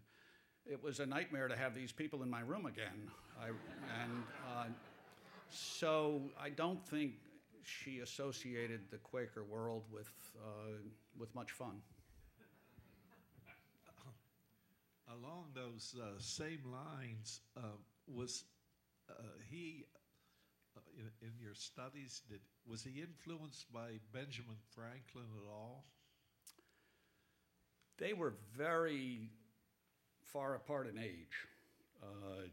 it 0.66 0.82
was 0.84 1.00
a 1.00 1.06
nightmare 1.06 1.48
to 1.48 1.56
have 1.56 1.74
these 1.74 1.92
people 1.92 2.22
in 2.22 2.30
my 2.30 2.42
room 2.42 2.66
again. 2.66 3.10
I, 3.42 3.48
and 3.48 4.24
uh, 4.48 4.66
so 5.50 6.22
I 6.40 6.50
don't 6.50 6.86
think 6.86 7.14
she 7.64 8.00
associated 8.00 8.82
the 8.92 8.98
Quaker 8.98 9.44
world 9.44 9.84
with, 9.92 10.12
uh, 10.38 10.78
with 11.18 11.34
much 11.34 11.52
fun. 11.52 11.82
Along 15.10 15.46
those 15.54 15.96
uh, 16.02 16.20
same 16.20 16.62
lines, 16.72 17.42
uh, 17.58 17.62
was 18.08 18.46
uh, 19.10 19.14
he 19.50 19.86
in, 20.98 21.28
in 21.28 21.34
your 21.40 21.54
studies? 21.54 22.22
Did 22.30 22.40
was 22.68 22.84
he 22.84 23.02
influenced 23.02 23.72
by 23.74 24.00
Benjamin 24.14 24.58
Franklin 24.76 25.26
at 25.38 25.50
all? 25.50 25.86
They 27.98 28.14
were 28.14 28.34
very 28.56 29.30
far 30.24 30.56
apart 30.56 30.88
in 30.88 30.98
age. 30.98 31.48
Uh, 32.02 32.48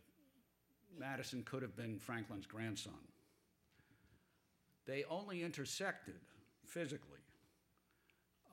Madison 0.99 1.43
could 1.43 1.62
have 1.62 1.76
been 1.76 1.99
Franklin's 1.99 2.47
grandson. 2.47 2.93
They 4.86 5.05
only 5.11 5.43
intersected 5.43 6.14
physically 6.64 7.20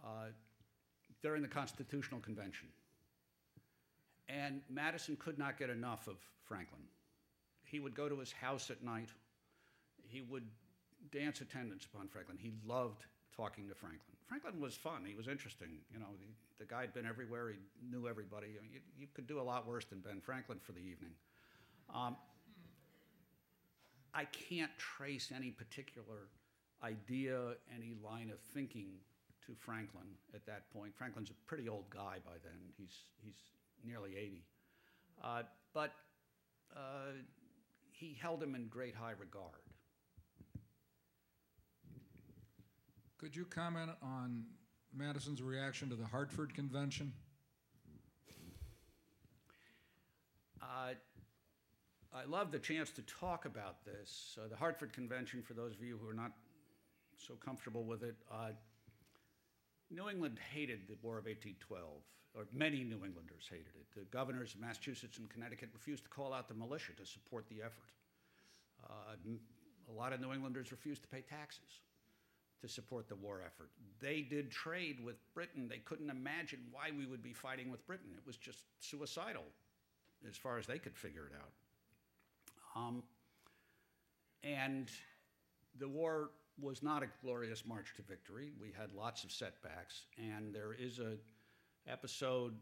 uh, 0.03 0.27
during 1.21 1.41
the 1.41 1.47
Constitutional 1.47 2.19
Convention. 2.19 2.67
And 4.27 4.61
Madison 4.69 5.15
could 5.17 5.37
not 5.37 5.57
get 5.57 5.69
enough 5.69 6.07
of 6.07 6.17
Franklin. 6.43 6.81
He 7.63 7.79
would 7.79 7.95
go 7.95 8.09
to 8.09 8.19
his 8.19 8.31
house 8.31 8.69
at 8.69 8.83
night. 8.83 9.09
He 10.07 10.21
would 10.21 10.47
dance 11.11 11.41
attendance 11.41 11.85
upon 11.85 12.07
Franklin. 12.07 12.37
He 12.39 12.51
loved 12.65 13.05
talking 13.35 13.67
to 13.67 13.75
Franklin. 13.75 14.15
Franklin 14.27 14.59
was 14.59 14.75
fun. 14.75 15.03
He 15.05 15.15
was 15.15 15.27
interesting. 15.27 15.69
You 15.91 15.99
know, 15.99 16.13
the, 16.19 16.63
the 16.63 16.69
guy 16.69 16.81
had 16.81 16.93
been 16.93 17.05
everywhere. 17.05 17.49
He 17.49 17.59
knew 17.89 18.07
everybody. 18.07 18.47
I 18.57 18.61
mean, 18.61 18.71
you, 18.73 18.79
you 18.97 19.07
could 19.13 19.27
do 19.27 19.39
a 19.39 19.43
lot 19.43 19.67
worse 19.67 19.85
than 19.85 19.99
Ben 19.99 20.21
Franklin 20.21 20.59
for 20.61 20.71
the 20.71 20.79
evening. 20.79 21.11
Um, 21.93 22.15
I 24.13 24.25
can't 24.25 24.71
trace 24.77 25.31
any 25.35 25.51
particular 25.51 26.29
idea, 26.83 27.55
any 27.73 27.95
line 28.03 28.29
of 28.29 28.39
thinking 28.53 28.87
to 29.45 29.53
Franklin 29.53 30.07
at 30.33 30.45
that 30.45 30.71
point. 30.71 30.95
Franklin's 30.95 31.29
a 31.29 31.33
pretty 31.45 31.69
old 31.69 31.89
guy 31.89 32.17
by 32.25 32.33
then. 32.43 32.57
He's, 32.77 32.95
he's 33.23 33.35
nearly 33.85 34.15
80. 34.17 34.43
Uh, 35.23 35.41
but 35.73 35.91
uh, 36.75 37.11
he 37.91 38.17
held 38.19 38.41
him 38.41 38.55
in 38.55 38.67
great 38.67 38.95
high 38.95 39.13
regard. 39.19 39.64
Could 43.25 43.35
you 43.35 43.45
comment 43.45 43.89
on 44.03 44.43
Madison's 44.95 45.41
reaction 45.41 45.89
to 45.89 45.95
the 45.95 46.05
Hartford 46.05 46.53
Convention? 46.53 47.11
Uh, 50.61 50.93
I 52.13 52.25
love 52.27 52.51
the 52.51 52.59
chance 52.59 52.91
to 52.91 53.01
talk 53.01 53.45
about 53.45 53.83
this. 53.83 54.37
Uh, 54.39 54.47
the 54.47 54.55
Hartford 54.55 54.93
Convention, 54.93 55.41
for 55.41 55.55
those 55.55 55.73
of 55.73 55.81
you 55.81 55.97
who 55.99 56.07
are 56.07 56.13
not 56.13 56.33
so 57.17 57.33
comfortable 57.43 57.83
with 57.83 58.03
it, 58.03 58.15
uh, 58.31 58.49
New 59.89 60.07
England 60.07 60.37
hated 60.53 60.81
the 60.87 60.95
War 61.01 61.17
of 61.17 61.25
1812, 61.25 61.81
or 62.35 62.45
many 62.53 62.83
New 62.83 63.03
Englanders 63.03 63.47
hated 63.49 63.73
it. 63.73 63.87
The 63.95 64.05
governors 64.15 64.53
of 64.53 64.61
Massachusetts 64.61 65.17
and 65.17 65.27
Connecticut 65.31 65.69
refused 65.73 66.03
to 66.03 66.11
call 66.11 66.31
out 66.31 66.47
the 66.47 66.53
militia 66.53 66.91
to 66.95 67.07
support 67.07 67.49
the 67.49 67.63
effort. 67.63 67.89
Uh, 68.87 69.15
a 69.89 69.91
lot 69.91 70.13
of 70.13 70.21
New 70.21 70.31
Englanders 70.31 70.71
refused 70.71 71.01
to 71.01 71.07
pay 71.07 71.21
taxes 71.21 71.81
to 72.61 72.67
support 72.67 73.07
the 73.07 73.15
war 73.15 73.41
effort. 73.45 73.69
They 73.99 74.21
did 74.21 74.51
trade 74.51 74.99
with 75.03 75.15
Britain. 75.33 75.67
They 75.69 75.79
couldn't 75.79 76.09
imagine 76.09 76.59
why 76.71 76.91
we 76.97 77.05
would 77.05 77.21
be 77.21 77.33
fighting 77.33 77.69
with 77.69 77.85
Britain. 77.85 78.09
It 78.15 78.25
was 78.25 78.37
just 78.37 78.59
suicidal 78.79 79.43
as 80.27 80.37
far 80.37 80.57
as 80.57 80.65
they 80.65 80.79
could 80.79 80.95
figure 80.95 81.27
it 81.27 81.33
out. 81.35 82.81
Um, 82.81 83.03
and 84.43 84.89
the 85.79 85.87
war 85.87 86.31
was 86.61 86.81
not 86.81 87.03
a 87.03 87.07
glorious 87.21 87.65
march 87.65 87.93
to 87.97 88.01
victory. 88.01 88.51
We 88.59 88.71
had 88.77 88.93
lots 88.93 89.23
of 89.23 89.31
setbacks, 89.31 90.05
and 90.17 90.53
there 90.53 90.73
is 90.73 90.99
a 90.99 91.17
episode 91.87 92.53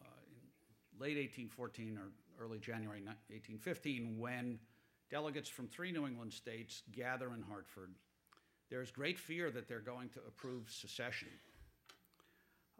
uh, 0.00 0.06
in 0.32 1.00
late 1.00 1.16
1814 1.16 1.98
or 1.98 2.44
early 2.44 2.58
January 2.58 3.00
1815 3.00 4.18
when 4.18 4.58
delegates 5.10 5.48
from 5.48 5.68
three 5.68 5.92
New 5.92 6.06
England 6.06 6.32
states 6.32 6.82
gather 6.92 7.34
in 7.34 7.42
Hartford. 7.42 7.94
There's 8.72 8.90
great 8.90 9.18
fear 9.18 9.50
that 9.50 9.68
they're 9.68 9.80
going 9.80 10.08
to 10.14 10.20
approve 10.26 10.70
secession. 10.70 11.28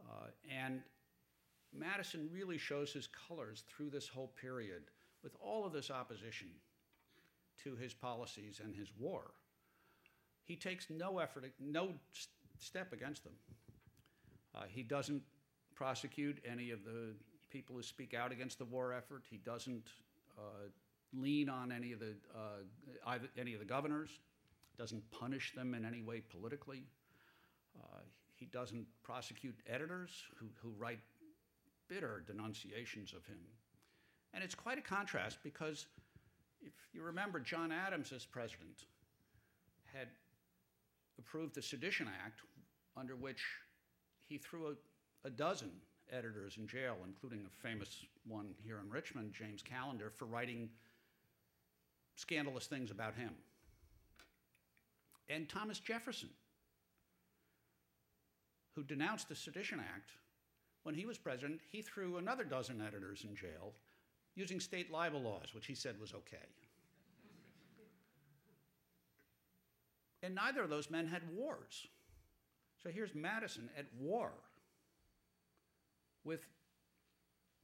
Uh, 0.00 0.28
and 0.50 0.80
Madison 1.70 2.30
really 2.32 2.56
shows 2.56 2.94
his 2.94 3.06
colors 3.28 3.64
through 3.68 3.90
this 3.90 4.08
whole 4.08 4.32
period 4.40 4.84
with 5.22 5.36
all 5.38 5.66
of 5.66 5.74
this 5.74 5.90
opposition 5.90 6.48
to 7.62 7.76
his 7.76 7.92
policies 7.92 8.58
and 8.64 8.74
his 8.74 8.88
war. 8.98 9.32
He 10.44 10.56
takes 10.56 10.88
no 10.88 11.18
effort, 11.18 11.44
no 11.60 11.90
step 12.58 12.94
against 12.94 13.22
them. 13.24 13.34
Uh, 14.54 14.62
he 14.66 14.82
doesn't 14.82 15.22
prosecute 15.74 16.42
any 16.50 16.70
of 16.70 16.84
the 16.84 17.10
people 17.50 17.76
who 17.76 17.82
speak 17.82 18.14
out 18.14 18.32
against 18.32 18.56
the 18.56 18.64
war 18.64 18.94
effort. 18.94 19.24
He 19.28 19.36
doesn't 19.36 19.88
uh, 20.38 20.68
lean 21.12 21.50
on 21.50 21.70
any 21.70 21.92
of 21.92 22.00
the 22.00 22.14
uh, 22.34 23.08
either, 23.08 23.28
any 23.36 23.52
of 23.52 23.60
the 23.60 23.66
governors. 23.66 24.08
Doesn't 24.78 25.02
punish 25.10 25.52
them 25.54 25.74
in 25.74 25.84
any 25.84 26.02
way 26.02 26.20
politically. 26.20 26.84
Uh, 27.78 28.00
he 28.36 28.46
doesn't 28.46 28.86
prosecute 29.02 29.54
editors 29.68 30.10
who, 30.38 30.46
who 30.60 30.70
write 30.78 31.00
bitter 31.88 32.24
denunciations 32.26 33.12
of 33.12 33.24
him. 33.26 33.38
And 34.34 34.42
it's 34.42 34.54
quite 34.54 34.78
a 34.78 34.82
contrast 34.82 35.38
because 35.42 35.86
if 36.62 36.72
you 36.92 37.02
remember, 37.02 37.38
John 37.38 37.70
Adams, 37.70 38.12
as 38.12 38.24
president, 38.24 38.86
had 39.92 40.08
approved 41.18 41.54
the 41.54 41.62
Sedition 41.62 42.08
Act, 42.24 42.40
under 42.96 43.14
which 43.14 43.42
he 44.28 44.38
threw 44.38 44.68
a, 44.68 45.26
a 45.26 45.30
dozen 45.30 45.70
editors 46.10 46.56
in 46.56 46.66
jail, 46.66 46.96
including 47.06 47.46
a 47.46 47.66
famous 47.66 48.04
one 48.26 48.54
here 48.64 48.80
in 48.84 48.90
Richmond, 48.90 49.32
James 49.32 49.62
Callender, 49.62 50.10
for 50.16 50.26
writing 50.26 50.68
scandalous 52.16 52.66
things 52.66 52.90
about 52.90 53.14
him. 53.14 53.30
And 55.32 55.48
Thomas 55.48 55.78
Jefferson, 55.78 56.28
who 58.74 58.84
denounced 58.84 59.28
the 59.28 59.34
Sedition 59.34 59.80
Act. 59.80 60.10
When 60.82 60.94
he 60.94 61.06
was 61.06 61.16
president, 61.16 61.60
he 61.70 61.80
threw 61.80 62.16
another 62.18 62.44
dozen 62.44 62.82
editors 62.86 63.24
in 63.28 63.34
jail 63.34 63.72
using 64.34 64.60
state 64.60 64.90
libel 64.90 65.22
laws, 65.22 65.54
which 65.54 65.66
he 65.66 65.74
said 65.74 65.98
was 66.00 66.12
okay. 66.12 66.48
And 70.22 70.34
neither 70.34 70.62
of 70.62 70.70
those 70.70 70.90
men 70.90 71.06
had 71.06 71.22
wars. 71.34 71.86
So 72.82 72.90
here's 72.90 73.14
Madison 73.14 73.70
at 73.76 73.86
war 73.98 74.32
with, 76.24 76.40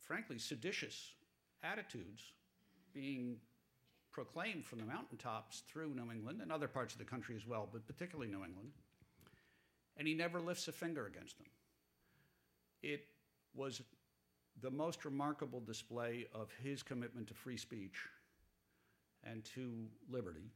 frankly, 0.00 0.38
seditious 0.38 1.12
attitudes 1.62 2.22
being 2.94 3.36
proclaimed 4.18 4.66
from 4.66 4.80
the 4.80 4.84
mountaintops 4.84 5.62
through 5.68 5.94
New 5.94 6.10
England 6.10 6.40
and 6.42 6.50
other 6.50 6.66
parts 6.66 6.92
of 6.92 6.98
the 6.98 7.04
country 7.04 7.36
as 7.36 7.46
well, 7.46 7.68
but 7.72 7.86
particularly 7.86 8.28
New 8.28 8.44
England. 8.44 8.72
And 9.96 10.08
he 10.08 10.14
never 10.14 10.40
lifts 10.40 10.66
a 10.66 10.72
finger 10.72 11.06
against 11.06 11.38
them. 11.38 11.46
It 12.82 13.04
was 13.54 13.80
the 14.60 14.72
most 14.72 15.04
remarkable 15.04 15.60
display 15.60 16.26
of 16.34 16.50
his 16.60 16.82
commitment 16.82 17.28
to 17.28 17.34
free 17.34 17.56
speech 17.56 18.08
and 19.22 19.44
to 19.54 19.86
liberty. 20.10 20.50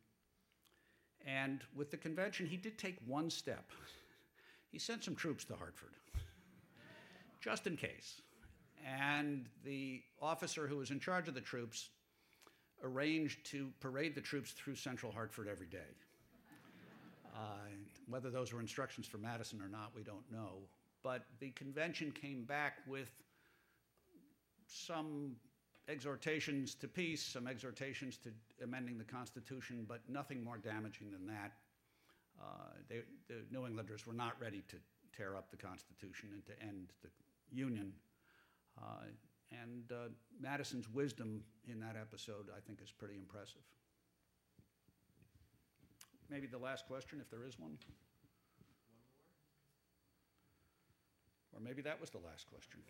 And 1.24 1.60
with 1.76 1.92
the 1.92 1.96
convention, 1.96 2.46
he 2.46 2.56
did 2.56 2.78
take 2.78 2.96
one 3.06 3.30
step. 3.30 3.70
He 4.72 4.78
sent 4.78 5.04
some 5.04 5.14
troops 5.14 5.44
to 5.44 5.54
Hartford, 5.54 5.92
just 7.42 7.66
in 7.66 7.76
case. 7.76 8.22
And 8.86 9.44
the 9.66 10.00
officer 10.18 10.66
who 10.66 10.78
was 10.78 10.90
in 10.90 10.98
charge 10.98 11.28
of 11.28 11.34
the 11.34 11.42
troops 11.42 11.90
arranged 12.82 13.44
to 13.46 13.70
parade 13.80 14.14
the 14.14 14.20
troops 14.20 14.52
through 14.52 14.74
central 14.74 15.12
Hartford 15.12 15.48
every 15.48 15.66
day. 15.66 15.78
Uh, 17.34 17.38
whether 18.08 18.30
those 18.30 18.52
were 18.52 18.60
instructions 18.60 19.06
for 19.06 19.18
Madison 19.18 19.60
or 19.62 19.68
not, 19.68 19.92
we 19.94 20.02
don't 20.02 20.30
know. 20.30 20.58
But 21.02 21.24
the 21.40 21.50
convention 21.50 22.12
came 22.12 22.44
back 22.44 22.78
with 22.86 23.10
some 24.66 25.36
exhortations 25.88 26.74
to 26.74 26.88
peace, 26.88 27.22
some 27.22 27.46
exhortations 27.46 28.18
to 28.18 28.30
amending 28.62 28.98
the 28.98 29.04
Constitution, 29.04 29.84
but 29.88 30.00
nothing 30.08 30.44
more 30.44 30.58
damaging 30.58 31.10
than 31.10 31.26
that. 31.26 31.52
Uh, 32.40 32.44
they, 32.88 33.00
the 33.28 33.42
New 33.50 33.66
Englanders 33.66 34.06
were 34.06 34.12
not 34.12 34.34
ready 34.40 34.62
to 34.68 34.76
tear 35.16 35.36
up 35.36 35.50
the 35.50 35.56
Constitution 35.56 36.30
and 36.32 36.44
to 36.46 36.52
end 36.62 36.92
the 37.02 37.08
Union. 37.50 37.92
Uh, 38.78 39.06
and 39.60 39.90
uh, 39.92 40.08
Madison's 40.40 40.88
wisdom 40.88 41.42
in 41.68 41.80
that 41.80 41.96
episode, 42.00 42.46
I 42.56 42.60
think, 42.66 42.80
is 42.82 42.90
pretty 42.90 43.16
impressive. 43.16 43.62
Maybe 46.30 46.46
the 46.46 46.58
last 46.58 46.86
question, 46.86 47.20
if 47.20 47.30
there 47.30 47.44
is 47.46 47.58
one. 47.58 47.76
Or 51.52 51.60
maybe 51.60 51.82
that 51.82 52.00
was 52.00 52.10
the 52.10 52.18
last 52.18 52.46
question. 52.46 52.80